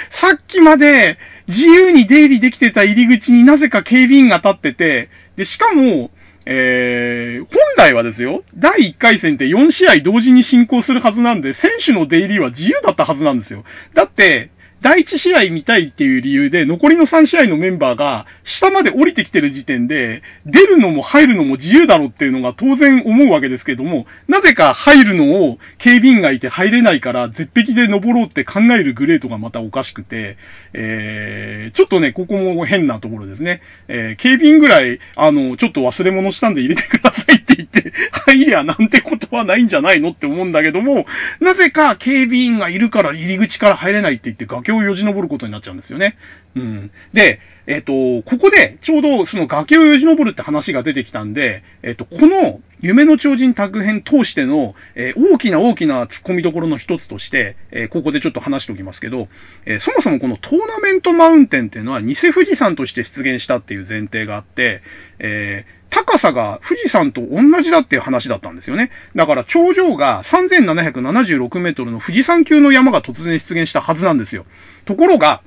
[0.09, 1.19] さっきまで
[1.49, 6.11] 自由に出入りできてた入り口になぜか警備員が立ってて、で、しかも、
[6.47, 13.65] えー、本来はですよ、第1回戦って4試合同時に進行するはずなんで、選手の出入りは自由だったはずなんですよ。
[13.95, 14.51] だって、
[14.85, 30.37] 第1試合見たいっていう理由で、残りの3試合のメンバーが、下まで降りてきてる時点で、出るのも入るのも自由だろうっていうのが当然思うわけですけども、なぜか入るのを警備員がいて入れないから、絶壁で登ろうって考えるグレートがまたおかしくて、
[30.75, 33.63] えー、ちょっとね、ここも変なところですね。
[33.89, 37.95] えー、警備員ぐらい、あの、ちょっと忘れ物したんで入れてくださいって言って、
[38.27, 41.07] 入りゃなんてことはないんじゃないのって思うんだけども、
[41.41, 46.17] なぜか警備員がいるから入り口から入れないって言って崖をよじ登ることになっちゃうんですよね。
[46.55, 46.91] うん。
[47.13, 59.29] で、えっ、ー、と、ここで、ちょうどその崖をよじ登るって話が出てきたんで、えっ、ー、と、この、夢の超人タッグ編通しての、えー、大きな大きな突っ込みどころの一つとして、えー、ここでちょっと話しておきますけど、
[59.65, 64.83] えー、そもそもこのトーナメントマウンテンっていうのは偽富士山として出現したっていう前提があって、
[65.19, 65.65] え
[65.95, 68.91] 高さが富士山と同じだっていう話だったんですよね。
[69.15, 74.45] だから頂上が3776メートルの富士山級の山が突然出現したはずなんですよ。
[74.87, 75.41] ところが、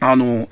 [0.00, 0.48] あの、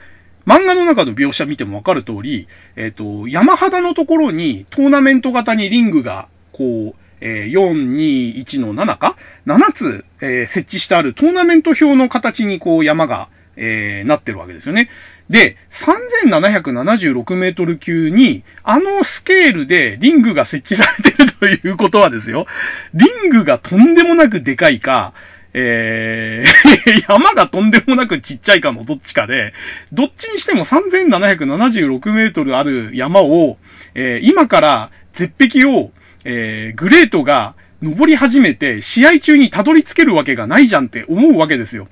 [0.48, 9.16] 漫画の中の描写見てもわかる通り、えっ、ー、と、山肌のところにトーナメント型にリングが、こう、えー、4、2、1の7か
[9.46, 14.88] ?7 つ、えー、設置してあるトーナメント表の形にこう山が、えー、なってるわけですよね。
[15.28, 22.46] で、3776メートル級に、あのスケールでリングが設置されてるということはですよ、
[22.94, 25.12] リングがとんでもなくでかいか、
[25.60, 29.52] えー、 山がとんでもなくちっちゃいかのどっちかで、
[29.92, 33.58] どっちにしても3776メートルある山を、
[33.94, 35.90] えー、今から絶壁を、
[36.24, 41.88] えー、グレートが登り始めて、試合中にたどり着けるわけがないじゃんって思うわけですよ。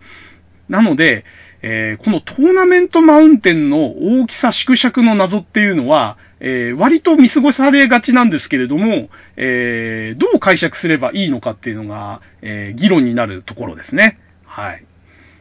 [0.68, 1.24] なので、
[1.62, 14.18] えー、このトーナメントマウンテンの大きさ縮尺の謎っていうのは、えー、割と見過ごされがちなんですけれども、えー、どう解釈すればいいのかっていうのが、えー、議論になるところですね。
[14.44, 14.84] はい。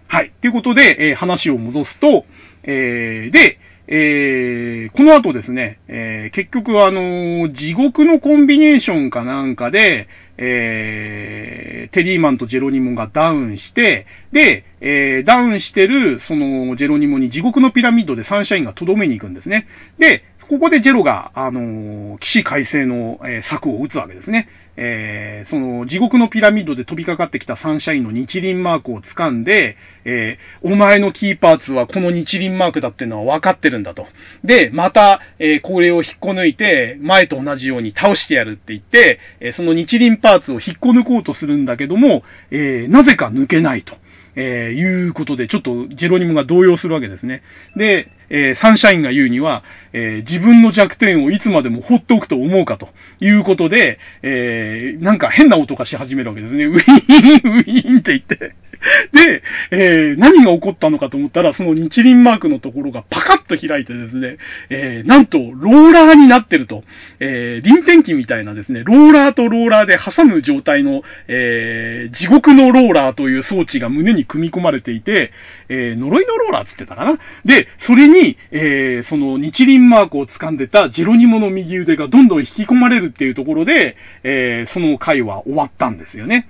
[0.07, 0.31] はい。
[0.41, 2.26] ということで、えー、話を戻すと、
[2.63, 10.07] えー、で、えー、この後ですね、えー、結局あのー、地獄のコンビネーションかなんかで、
[10.38, 19.67] えー、テリーマンとジェロニモがダウンして、で、えー、ダウンしてる、その、ジェロニモに地獄のピラミッドでサンシャインがとどめに行くんですね。
[19.97, 24.47] で、ここでジェロが、あのー、騎士改正の、えー、策を打つわけですね。
[24.77, 34.07] えー、その、地獄のピラミッドで飛びかかってきたサンシャインの日輪マークを掴んで、えー、お前のキーパーツはこの日輪マークだってのは分かってるんだと。
[34.43, 43.97] で、また、えー、これを引っこ抜いて、前と同じように倒してやるって言って、え、その日輪パーツを引っこ抜こうとするんだけども、え、なぜか抜けないと。
[44.35, 47.41] え、いうことで、ちょっとジェロニモが動揺するわけですね。
[47.77, 52.89] で、えー、サンシャインが言うには、えー、自分の弱点をいつまでも放っておくと思うかと
[53.19, 56.65] いうことで、えー、なんか変な音がし始めるわけですね。
[56.68, 58.56] ウィーン、ウィーンって言って。
[59.11, 59.41] で、
[59.72, 64.38] え、何が起こったのかと思ったら、その日輪マークのところがパカッと開いてですね、
[64.69, 66.84] え、なんと、ローラーになってると、
[67.19, 75.31] えー、臨転機みたいなですね、ローラーとローラーで挟む状態の、え、地獄のローラーという装置が胸に組み込まれていて、
[75.69, 86.48] え、呪いのローラーつってたかなで、それに、にえー、その日輪マークを掴んでたジェロニモの右腕がどんどん引き込まれるっていうところで、えー、その回は終わったんですよね。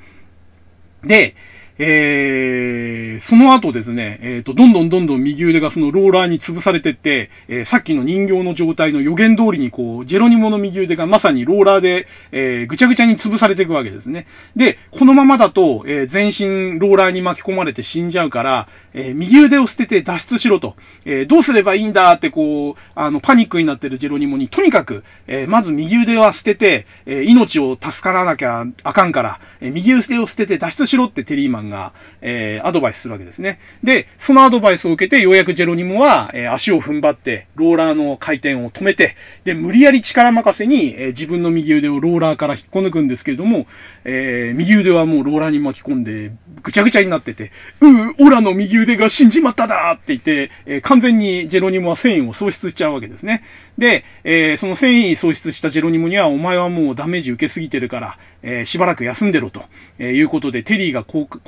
[1.04, 1.36] で、
[1.78, 14.26] えー、その後ですね、えっ、ー、と、どんどんどんどん右腕がそのローラーに潰されてって、えー、さっきの人形の状態の予言通りにこう、ジェロニモの右腕がまさにローラーで、えー、ぐちゃぐちゃに潰されていくわけですね。
[14.56, 33.60] で、このままだと、えー、全身ローラーに巻き込まれて死んじゃうから、えー、右腕を捨てて脱出しろと、えー、どうすればいいんだってこう、あの、パニックになってるジェロニモに、とにかく、えー、まず右腕は捨てて、えー、命を助からなきゃあかんから、えー、右腕を捨てて脱出しろってテリーマンが、えー、アドバイスするわけですね。
[33.84, 43.68] で、そのアドバイスを受けて、ようやくジェロニモは、えー、足を踏ん張って、ローラーの回転を止めて、で、無理やり力任せに、えー、自分の右腕をローラーから引っこ抜くんですけれども、
[44.04, 46.32] えー、右腕はもうローラーに巻き込んで、
[46.64, 47.52] ぐちゃぐちゃになってて、
[47.82, 53.44] うー、オラの右腕が死んじまっただって言って、えー、完全にジェロニモは繊維を喪失しちゃうわけですね。
[53.78, 59.64] で、えー、その繊維喪失したジェロニモには、お前はもうダメージ受けすぎてるから、えー、しばらく休んでろと、
[59.98, 61.04] えー、いうことで、テリーが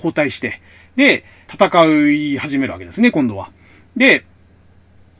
[0.07, 0.61] 交代して、
[0.95, 1.67] で、戦
[2.11, 3.51] い始めるわけですね、今度は。
[3.95, 4.25] で、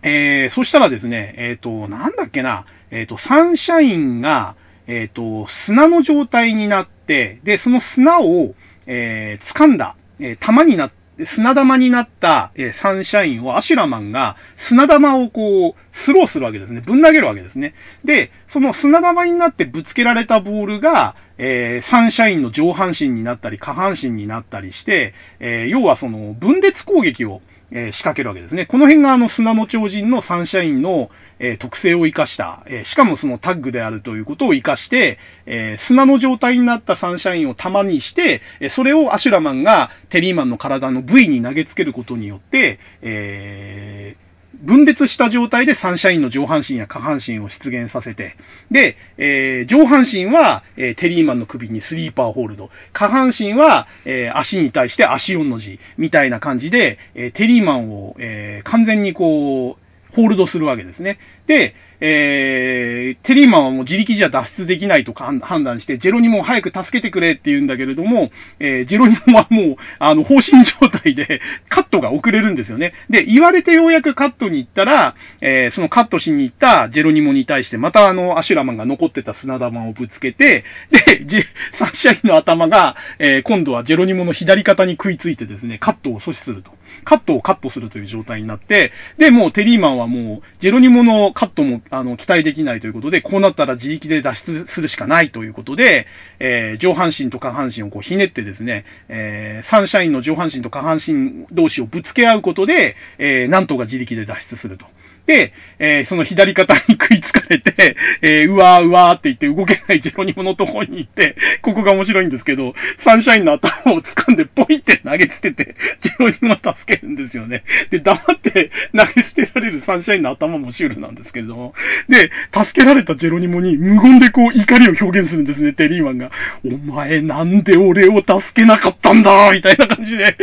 [0.04, 4.56] えー、そしたらですね、えっ、ー、と、なんだっけな、えっ、ー、と、サンシャインが、
[4.88, 8.56] えっ、と、砂の状態になって、で、その砂を、
[8.86, 16.82] えー掴んだ、え玉になって、砂玉になった、えサンシャインをアシュラマンが砂玉をこう、スローするわけですね。
[16.82, 17.74] ぶん投げるわけですね。
[18.06, 27.42] で、その砂玉になってぶつけられたボールが、えー、サンシャインの上半身になったり下半身になったりして、えー、要はその分裂攻撃を、
[27.72, 28.66] えー、仕掛けるわけですね。
[28.66, 44.27] この辺があの砂の超人のサンシャインの、えー、特性を活かした、えー、しかもそのタッグであるということを活かして、え、砂の状態になったサンシャインを玉にして、えそれをアシュラマンがテリーマンの体の部位に投げつけることによって、えー、
[44.62, 48.36] 分裂した状態でサンシャインの上半身や下半身を出現させて、
[48.72, 61.20] で、えー、上半身は、えー、テリーマンの首にスリーパーホールド、下半身は、えー、足に対して足4の字、みたいな感じで、えテリーマンを、え完全にこう、ホールドするわけですね。
[61.46, 72.94] で、えー、テリーマンはもう自力じゃ脱出できないと判断して、ジェロニモを早く助けてくれって言うんだけれども、えー、ジェロニモはもう、あの、放心状態で、 カットが遅れるんですよね。
[73.10, 86.72] で、言われてようやくカットに行ったら、えー、そのカットしに行ったジェロニモに対して、またあの、アシュラマンが残ってた砂玉をぶつけて、で、ジサンシャインの頭が、えー、今度はジェロニモの左肩に食いついてですね、カットを阻止すると。
[87.08, 96.06] カットをカットするという状態になって、で、もうテリーマンはもう、ジェロニモのカットも、あの、期待できないということで、こうなったら自力で脱出するしかないということで、
[96.40, 104.86] えー、上半身と下半身をこうひねってですね、えー、サンシャインの上半身と下半身同士をぶつけ合うことで、えー、なんとか自力で脱出すると。
[105.28, 117.64] で、えー、その左肩に食いつかれて、えー、うわーうわーって言って動けないジェロニモのところに行って、ここが面白いんですけど、サンシャインの頭を掴んでポイって投げ捨てて、ジェロニモを助けるんですよね。
[117.90, 121.74] で、黙って投げ捨てられるサンシャインの頭もシュールなんですけれども、
[122.08, 126.32] で、助けられたジェロニモに無言でこう怒りを表現するんですね、テリーマンが。
[126.66, 130.38] お前なんで俺を助けなかったんだみたいな感じで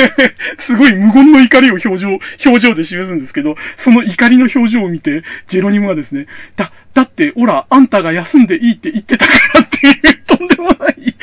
[0.58, 6.26] すごい無言の怒りを表情、表情で示すんですけど、その怒りの表情を見て、ジェロニモはですね、
[6.56, 9.94] だ、だって、ほら、あんたが休んでいいって言ってたからっていう、
[10.26, 10.94] とんでもない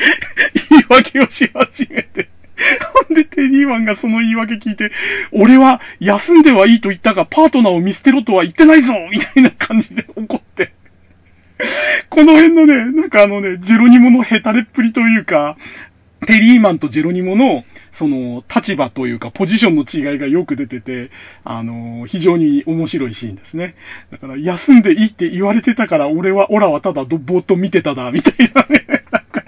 [0.70, 2.28] 言い訳をし始めて。
[3.06, 4.90] ほんで、テリーマンがその言い訳聞いて、
[5.32, 10.72] 俺は休んではいいと言ったが、パートナーを見捨てろとは言ってないぞみたいな感じで怒って。
[12.08, 15.56] この辺のね、なんかあのね、ジェロニモのヘタレっぷりというか、
[16.26, 17.64] テリーマンとジェロニモの、
[17.94, 21.10] その、立場というか、ポジションの違いがよく出てて、
[21.44, 23.76] あの、非常に面白いシーンですね。
[24.10, 28.84] だから、休んでいいって言われてたから、俺は、オラはただぼーっと見てただ、みたいなね。
[29.12, 29.44] なんか、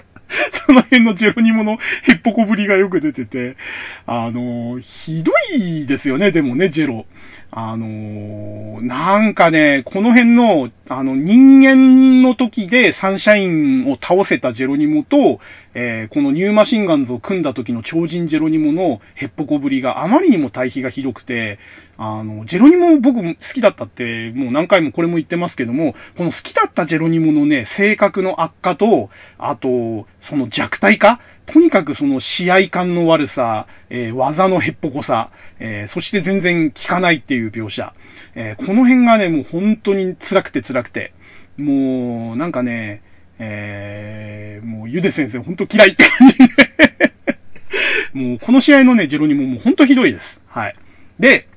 [0.51, 3.57] その辺のジェロニモのヘッポコぶりがよく出てて、
[4.05, 7.05] あの、ひどいですよね、でもね、ジェロ。
[7.49, 15.39] あのー、なんかね、この辺の、あの、人間の時でサンシャインを倒せたジェロニモと、
[15.73, 21.57] えー、このニューマシンガンズを組んだ時の超人ジェロニモのヘッポコぶりがあまりにも対比がひどくて、
[21.97, 37.93] あの、ジェロニモ僕好きだったって、もう何回もこれも言ってますけども、この好きだったジェロニモのね、性格の悪化と、あと、その弱体化とにかくその試合感の悪さ、えー、技のへっぽこさ、えー、そして全然効かないっていう描写。
[38.35, 41.13] えー、この辺がね、もう本当に辛くて辛くて。
[41.57, 43.01] もう、なんかね、
[43.39, 46.45] えー、もうゆで先生本当嫌いって感じで
[48.13, 50.41] もうこの試合のね、ジェロニモも本当ひどいです。
[50.47, 50.75] はい。
[51.19, 51.47] で、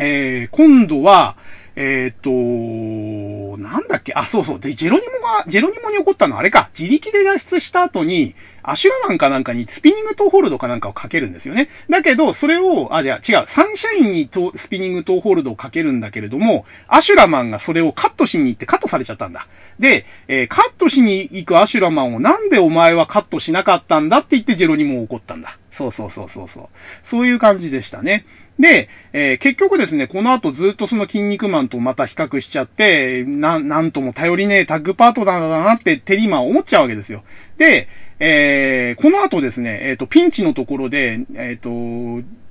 [0.00, 1.36] えー、今度は、
[1.76, 4.12] えっ、と、なんだっけ？
[4.14, 4.60] あ、そうそう。
[4.60, 6.68] で、ジェロニモが、ジェロニモに起こったのはあれか。
[6.76, 11.70] 自力で脱出した後に、アシュラマンかなんかにスピニングトーホールドかなんかをかけるんですよね。
[11.88, 13.46] だけど、それを、あ、じゃあ違う。
[13.46, 19.46] サンシャインにスピニングトーホールドをかけるんだけれども、アシュラマンがそれをカットしに行ってカットされちゃったんだ。
[19.78, 25.56] で、えー、カットしに行くアシュラマンをなんでお前はカットしなかったんだって言ってジェロニモを怒ったんだ。
[25.72, 26.68] そうそうそうそうそう。
[27.02, 28.24] そういう感じでしたね。
[28.58, 37.24] で、えー、結局ですね、この後ずっとその筋肉マンとまた比較しちゃって、な、なんとも頼りねえタッグパートナーだなってテリーマン思っちゃうわけですよ。
[37.56, 37.88] で、
[38.18, 41.70] えー、この後ですね、えっ、ー、と、ピンチのところで、えっ、と、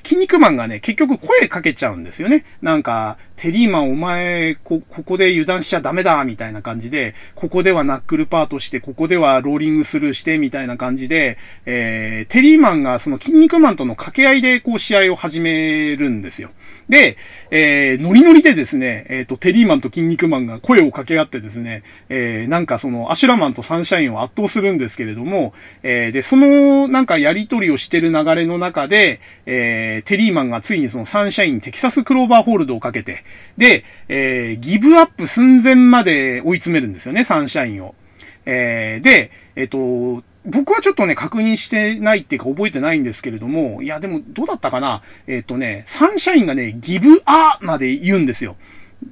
[0.03, 2.45] 筋肉マンがね、結局声かけちゃうんですよね。
[2.61, 16.51] なんか、テリーマンお前、こ、ここで油断しちゃダメだ、みたいな感じで、ここではナックルパートして、ここではローリングスルーして、みたいな感じで、えー、テリーマンがその筋肉マンとの掛け合いで、こう、試合を始めるんですよ。
[16.89, 17.17] で、
[17.51, 25.53] えー、ノリノリでですね、えっ、ー、と、テリーマンと筋肉マンが声を掛け合ってですね、えー、なんかその、アシュラマンとサンシャインを圧倒するんですけれども、
[25.84, 33.23] えー、で、その、なんかやりとりをしてる流れの中で、えー、えテリーマンがついにそのサンシャインテキサスクローバーホールドをかけて、
[33.57, 37.95] で、えー、ギブアップ寸前まで追い詰めるんですよね、サンシャインを。
[38.45, 45.03] えー、で、えっ、と、僕はちょっとね、確認してないっていうか覚えてないんですけれども、いや、でもどうだったかな？
[45.27, 48.55] えっ、とね、サンシャインがね、ギブアまで言うんですよ。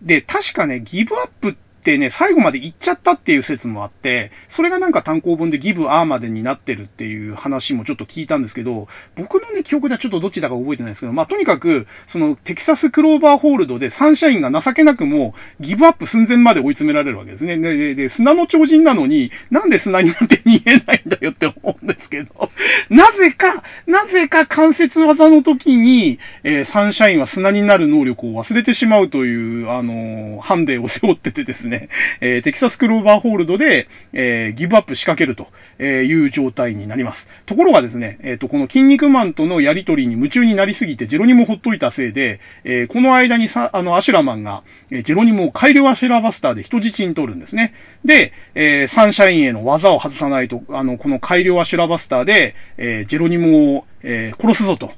[0.02, 17.58] で、確かね、ギブアップってってね、最後まで行っちゃったっていう説もあって、それがなんか単行本でギブアーまでになってるっていう話もちょっと聞いたんですけど、僕のね、記憶ではちょっとどっちだか覚えてないですけど、まあ、とにかく、そのテキサスクローバーホールドでサンシャインが情けなくもギブアップ寸前まで追い詰められるわけですね。
[17.58, 22.52] で、でで砂の超人なのに、なんで砂になんて逃げないんだよって思うんですけど、
[22.90, 31.90] なぜか、なぜか関節技の時に、えー、サンシャインは砂になる能力を忘れてしまうという、あのー、ハンデを背負っててですね、ね、
[32.22, 35.48] えー、テキサスクローバーホールドで、えー、ギブアップしかけると
[35.84, 37.28] いう状態になります。
[37.46, 47.74] ところがですね、えっ、ー、と、この筋肉マンとのやりとりに夢中になりすぎて、ジェロニモほっといたせいで、えー、この間にさ、あの、アシュラマンが、え、ジェロニモを改良アシュラバスターで人質に取るんですね。
[48.06, 54.92] で、え、サンシャインへの技を外さないと、あの、この改良アシュラバスターで、え、ジェロニモを、え、殺すぞと。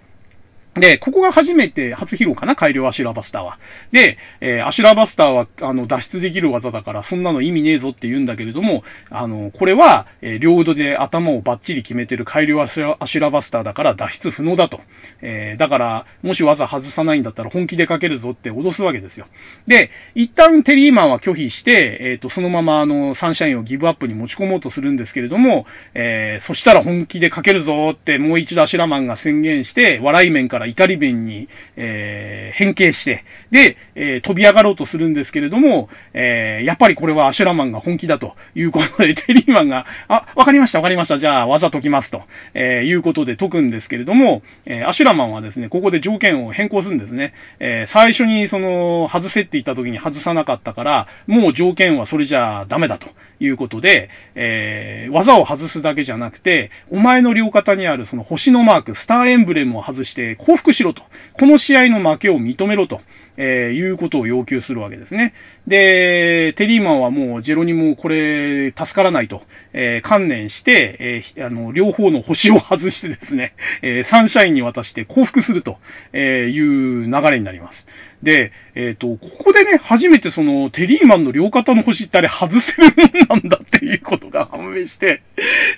[0.76, 3.58] で、ここが初めて初披露かな改良アシュラバスターは。
[3.92, 14.82] で、えー、アシュラバスターは、あの、脱出できる技だから、そんなの意味ねえぞって言うんだけれども、あの、これは、えー、両腕で頭をバッチリ決めてる改良アシュラバスターだから脱出不能だと。
[15.22, 19.26] えー、だから、もし技外さないんだったら本気でかけるぞって脅すわけですよ。
[19.68, 25.66] で、一旦テリーマンは拒否して、えっ、と、そのままあの、サンシャインをギブアップに持ち込もうとするんですけれども、
[25.96, 31.48] え、そしたら本気でかけるぞってもう一度アシュラマンが宣言して、笑い面からから怒り面に
[31.82, 42.24] えー、変形して、で、えー、飛び上がろうとするんですけれども、えー、やっぱりこれはアシュラマンが本気だということで、 テリーマンが、あ、わかりました、わかりました、じゃあ技解きますと、
[42.54, 47.34] えー、いうことで解くんですけれども、えー、アシュラマンはですね、ここで条件を変更するんですね。
[47.60, 53.08] えー、最初にその、外せって言った時に外さなかったから、もう条件はそれじゃダメだと
[53.40, 61.04] いうことで、えー、技を外すだけじゃなくて、お前の両肩にあるその星のマーク、スターエンブレムを外して降伏しろと。
[61.34, 63.02] この試合の負けを認めろと。
[63.42, 65.34] えー、いうことを要求するわけですね。
[65.66, 75.78] で、テリーマンはもうジェロニモこれ助からないと、えー、観念して、えー、あの、両方の星を外してですね、え、サンシャインに渡して降伏すると
[76.14, 77.88] いう流れになります。
[78.24, 82.90] で、えっ、ー、と、ここでね、初めてその、テリーマンの両肩の星ってあれ外せる
[83.30, 85.22] もんなんだっていうことが判明して、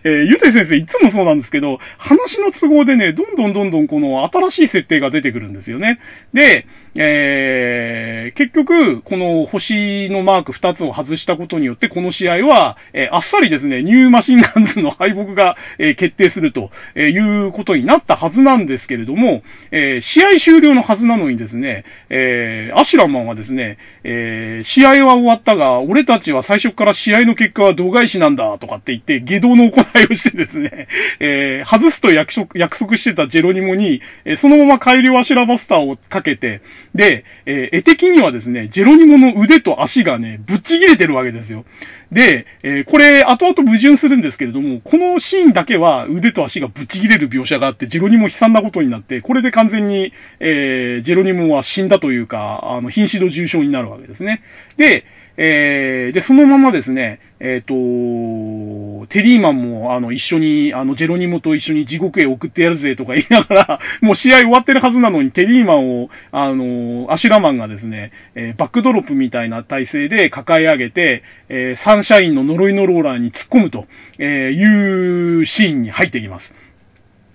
[0.04, 6.00] えー、ゆて先生いつもそうなんですけど、話の都合でね、どんどんどんどんこの新しい設定が出てくるんですよね。
[6.34, 6.66] で、
[6.96, 30.88] えー、結局、この星のマーク2つを外したことによって、この試合は、えー、あっさりですね、ニューマシンガンズの敗北が、えー、決定すると、えいうことになったはずなんですけれども、え試合終了のはずなのにですね、ええアシュラマンはですね、え試合は終わったが、俺たちは最初から試合の結果は度外視なんだ、とかって言って、外道の行いをしてですね、
[31.20, 36.62] え外すと約束約束してたジェロニモに、えそのまま改良アシュラバスターをかけて、
[36.96, 41.66] で、えー、絵的にはですね、ジェロニモの腕と足がね、ぶっちぎれてるわけですよ。
[42.12, 54.42] で、えー、これ、後々矛盾するんですけれども、このシーンだけは腕と足がぶっちぎれる描写があって、ジェロニモ悲惨なことになって、これで完全に、えー、ジェロニモは死んだというか、あの、瀕死の重症になるわけですね。
[54.76, 55.06] で、
[55.38, 73.88] えー、で、そのままですね、えっ、ー、と、テリーマンも、あの、一緒に、あの、ジェロニモと一緒に地獄へ送ってやるぜとか言いながら、 もう試合終わってるはずなのに、テリーマンを、あの、アシュラマンがですね、えー、バックドロップみたいな体勢で抱え上げて、えー、サンシャインの呪いのローラーに突っ込むと、
[74.20, 76.54] えいうシーンに入ってきます。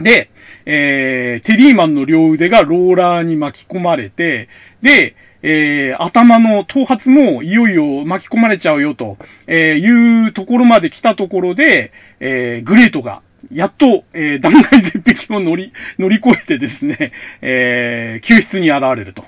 [0.00, 0.28] で、
[0.66, 4.48] えー、テリーマンの両腕がローラーに巻き込まれて、
[4.82, 5.14] で、
[5.48, 9.16] えー、頭の頭髪もいよいよ巻き込まれちゃうよと、
[9.46, 17.12] えー、いうところまで来たところで、えー、グレートが、やっと、えー、断崖絶壁を乗り、 乗り越えてですね、
[17.42, 19.24] えー、救出に現れると。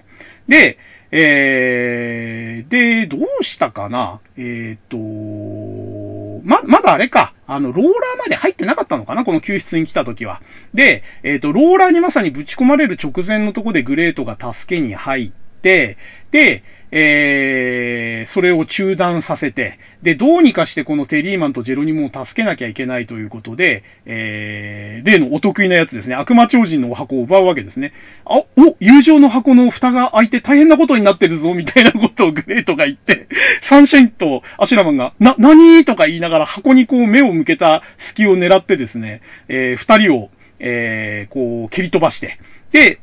[0.49, 0.79] で、
[1.13, 4.19] えー、で、どうしたかな？
[4.37, 4.97] えっ、と、
[6.43, 7.33] ま、まだあれか。
[7.47, 9.25] あの、ローラーまで入ってなかったのかな？
[9.25, 10.43] この救出に来た時は。
[10.75, 15.97] で、えっ、と、ローラーにまさにぶち込まれる直前のとこでグレートが助けに入って、で、
[16.91, 27.93] えー、それを中断させて、で、どうにかしてこのテリーマンとジェロニモを助けなきゃいけないということで、えー、例のお得意なやつですね、悪魔超人のお箱を奪うわけですね。
[28.25, 33.29] あ、お、友情の箱の蓋が開いて大変なことになってるぞ、みたいなことをグレートが言って、
[33.61, 42.39] サンシャインとアシュラマンが、な、なにとか言いながら箱にこう目を向けた隙を狙ってですね、えー、二人を、えー、こう、蹴り飛ばして、
[42.73, 43.01] で、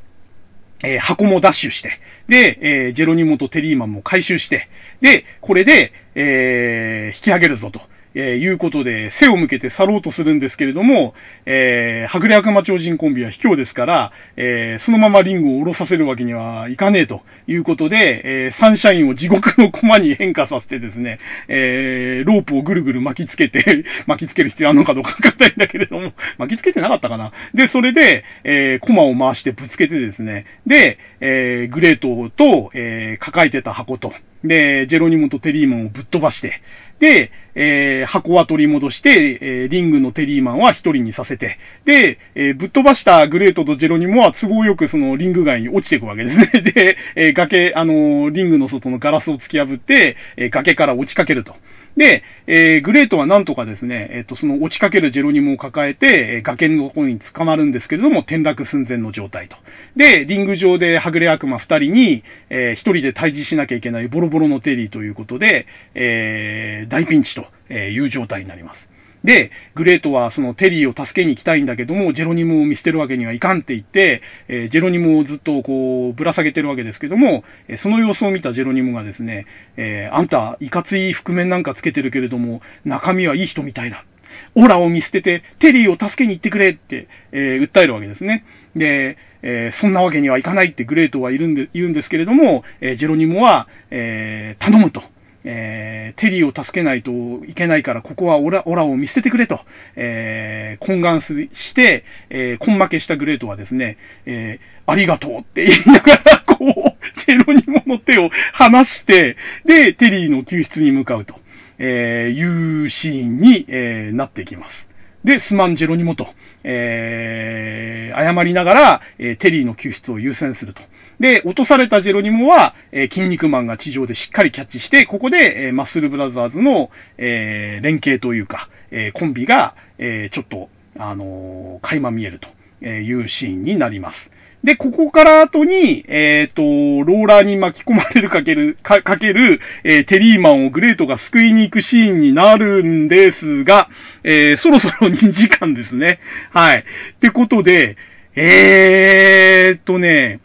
[0.85, 4.69] えー、箱もダッシュして、で、えー、ジェロニモとテリーマンも回収して、
[5.01, 7.81] で、これで、えー、引き上げるぞと。
[8.15, 11.13] えー、いうことで、背を向けて去ろうとするんですけれども、
[11.45, 27.31] えー、はぐれ悪魔超人コンビは卑怯ですから、えー、そのままリングを下ろさせるわけにはいかねえということで、えー、サンシャインを地獄の駒に変化させてですね、えー、ロープをぐるぐる巻きつけて 巻きつける必要あるのかどうかわかんないんだけれども、 巻きつけてなかったかな。
[27.53, 34.13] で、それで、えー、駒を回してぶつけてですね、で、えー、グレートと、えー、抱えてた箱と、
[34.43, 36.61] で、ジェロニモとテリーマンをぶっ飛ばして、
[36.99, 46.45] で、えー、箱は取り戻して、えー、リングのテリーマンは一人にさせて、で、えー、ぶっ飛ばしたグレートとジェロニモは都合よくそのリング外に落ちていくわけですね。
[46.61, 51.55] で、えー、崖、あのー、リングの外のガラスを突き破って、えー、崖から落ちかけると。
[51.97, 59.55] で、えー、グレートはなんとかですね、えっ、ー、と、その落ちかけるジェロニモを抱えて、えー、崖のところに捕まるんですけれども、転落寸前の状態と。
[59.95, 68.94] で、リング上ではぐれ悪魔二人に、えー、一人で退治しなきゃいけないボロボロのテリーということで、えー、大ピンチという状態になります。
[69.25, 79.47] で、グレートはそのテリーを助けに行きたいんだけども、ジェロニモを見捨てるわけにはいかんって言って、えー、ジェロニモをずっとこう、ぶら下げてるわけですけども、えその様子を見たジェロニモがですね、
[79.77, 84.05] えー、あんた、いかつい覆面なんかつけてるけれども、中身はいい人みたいだ。
[84.53, 88.45] オラを見捨てて、テリーを助けに行ってくれって、えー、訴えるわけですね。
[88.75, 95.01] で、えー、そんなわけにはいかないってグレートはいるんで、言うんですけれども、えー、ジェロニモは、え頼むと。
[95.45, 97.11] えー、テリーを助けないと
[97.45, 99.59] いけないから、ここはオラ、オラを見捨ててくれと、
[99.95, 111.35] えー、懇願すして、えー、根負けしたグレートはですね、えー、ありがとうって言いながら、こう、チェロニモの手を離して、で、テリーの救出に向かうと、
[111.77, 114.94] え、いうシーンに、え、なっていきます。
[115.25, 116.27] で、すまんジェロニモと、
[116.63, 120.83] えー、謝りながら、えー、テリーの救出を優先すると。
[121.19, 130.69] で、落とされたジェロニモは、えー、筋肉マンが地上でしっかりキャッチして、ここで、えー、マッスルブラザーズの、えー、連携というか、えー、コンビが、えー、ちょっと、
[130.99, 134.31] あのー、垣間見えるというシーンになります。
[134.65, 136.63] で、ここから後に、えっ、ー、と、
[137.09, 143.89] ローラーに巻き込まれるかける、かかける、えー、テリーマンをグレートが救いに行くシーンになるんですが、
[144.23, 146.19] えー、そろそろ2時間ですね。
[146.49, 146.79] はい。
[146.79, 146.83] っ
[147.19, 147.95] てことで、
[148.35, 150.39] えーっとね、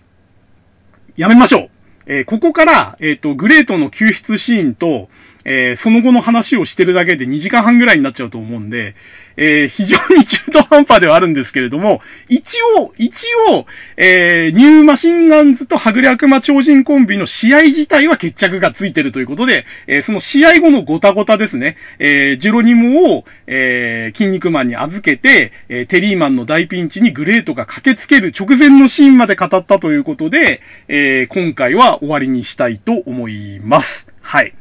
[1.16, 1.70] やめましょう。
[2.04, 5.08] え、ここから、えっ、と、グレートの救出シーンと、
[5.52, 8.94] えー、その後の話をしてるだけで2時間半ぐらいになっちゃうと思うんで、
[9.36, 13.66] えー、非常に中途半端ではあるんですけれども、一応、一応、
[13.96, 34.06] えー、ニューマシンガンズとはぐれ悪魔超人コンビの試合自体は決着がついてるということで、えー、その試合後のごたごたですね、えー、ジェロニモを、えー、筋肉マンに預けて、えー、テリーマンの大ピンチにグレートが駆けつける直前のシーンまで語ったということで、えー、今回は終わりにしたいと思います。
[34.20, 34.54] はい。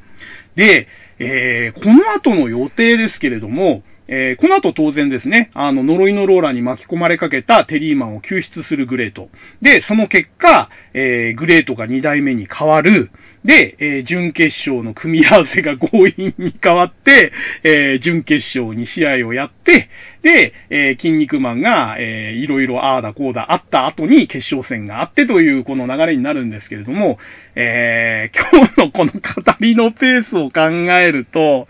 [0.56, 0.88] で、
[1.20, 9.30] えー、この後の予定ですけれども、えー、この後当然ですね、あの、呪いのローラーに巻き込まれかけたテリーマンを救出するグレート。
[9.62, 13.12] で、その結果、えー、グレートが2代目に変わる。
[13.46, 17.32] で、えー、準決勝の組み合わせが強引に変わって、
[17.64, 19.90] えー、準決勝2試合をやって、
[20.24, 27.20] で、えー、筋肉マンが、えー、いろいろああだこうだあった後に決勝戦があってというこの流れになるんですけれども、
[27.54, 29.20] えー、今日のこの語
[29.60, 30.62] りのペースを考
[31.00, 31.68] えると、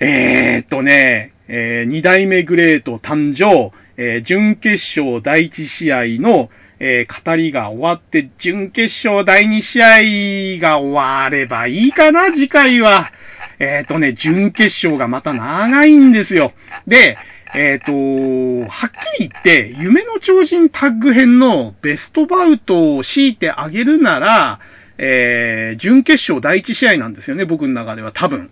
[0.00, 13.12] えー、っとね、えー、二代目グレート誕生、えー、準決勝第一試合の、えー、語りが終わって、準決勝第二試合が終わればいいかな、次回は。
[13.58, 16.52] えっ、ー、とね、準決勝がまた長いんですよ。
[16.86, 17.16] で、
[17.54, 24.60] えっ、ー、と、はっきり言って、夢の超人タッグ編のベストバウトを強いてあげるなら、
[24.98, 28.50] えー、準決勝第一試合なんですよね、僕の中では多分。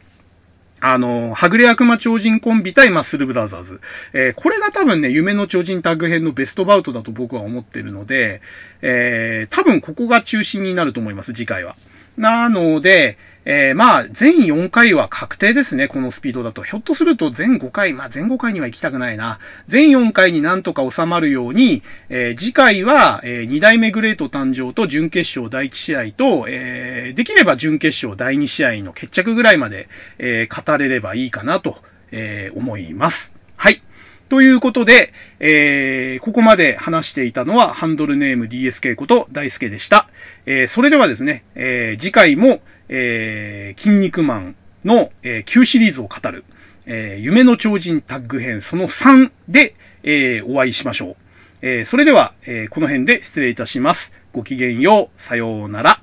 [0.87, 3.81] あの、はぐれ悪魔超人コンビ対マッスルブラザーズ。
[4.13, 8.43] えー、これが多分ね、夢の超人タッグ編のベストバウトだと僕は思ってるので、
[8.83, 11.77] えー、多分ここが中心になると思います、次回は。
[12.19, 16.63] なので、えー、まあ、全4回は確定ですね、このスピードだと。
[16.63, 19.39] ひょっとすると全5回、まあ全5回には行きたくないな。
[19.67, 29.89] 全4回になんとか収まるように、えー、次回は、えー、2代目グレート誕生と準決勝第1試合と、え、できれば準決勝第2試合の決着ぐらいまで、
[30.19, 33.35] え、語れればいいかなと、え、思います。
[33.57, 33.83] はい。
[34.31, 40.09] ということで、えー、ここまで話していたのは、ハンドルネーム DSK こと大輔でした。
[40.47, 46.45] えー、それではですね、えー、次回も、えー、筋肉マンの、えー、旧シリーズを語る、
[46.87, 51.17] えー、夢の超人タッグ編その3で、えー、お会いしましょう。
[51.63, 54.13] えー、それでは、えー、この辺で失礼いたします。
[54.33, 55.23] ごきげんよう。
[55.23, 56.01] さようなら。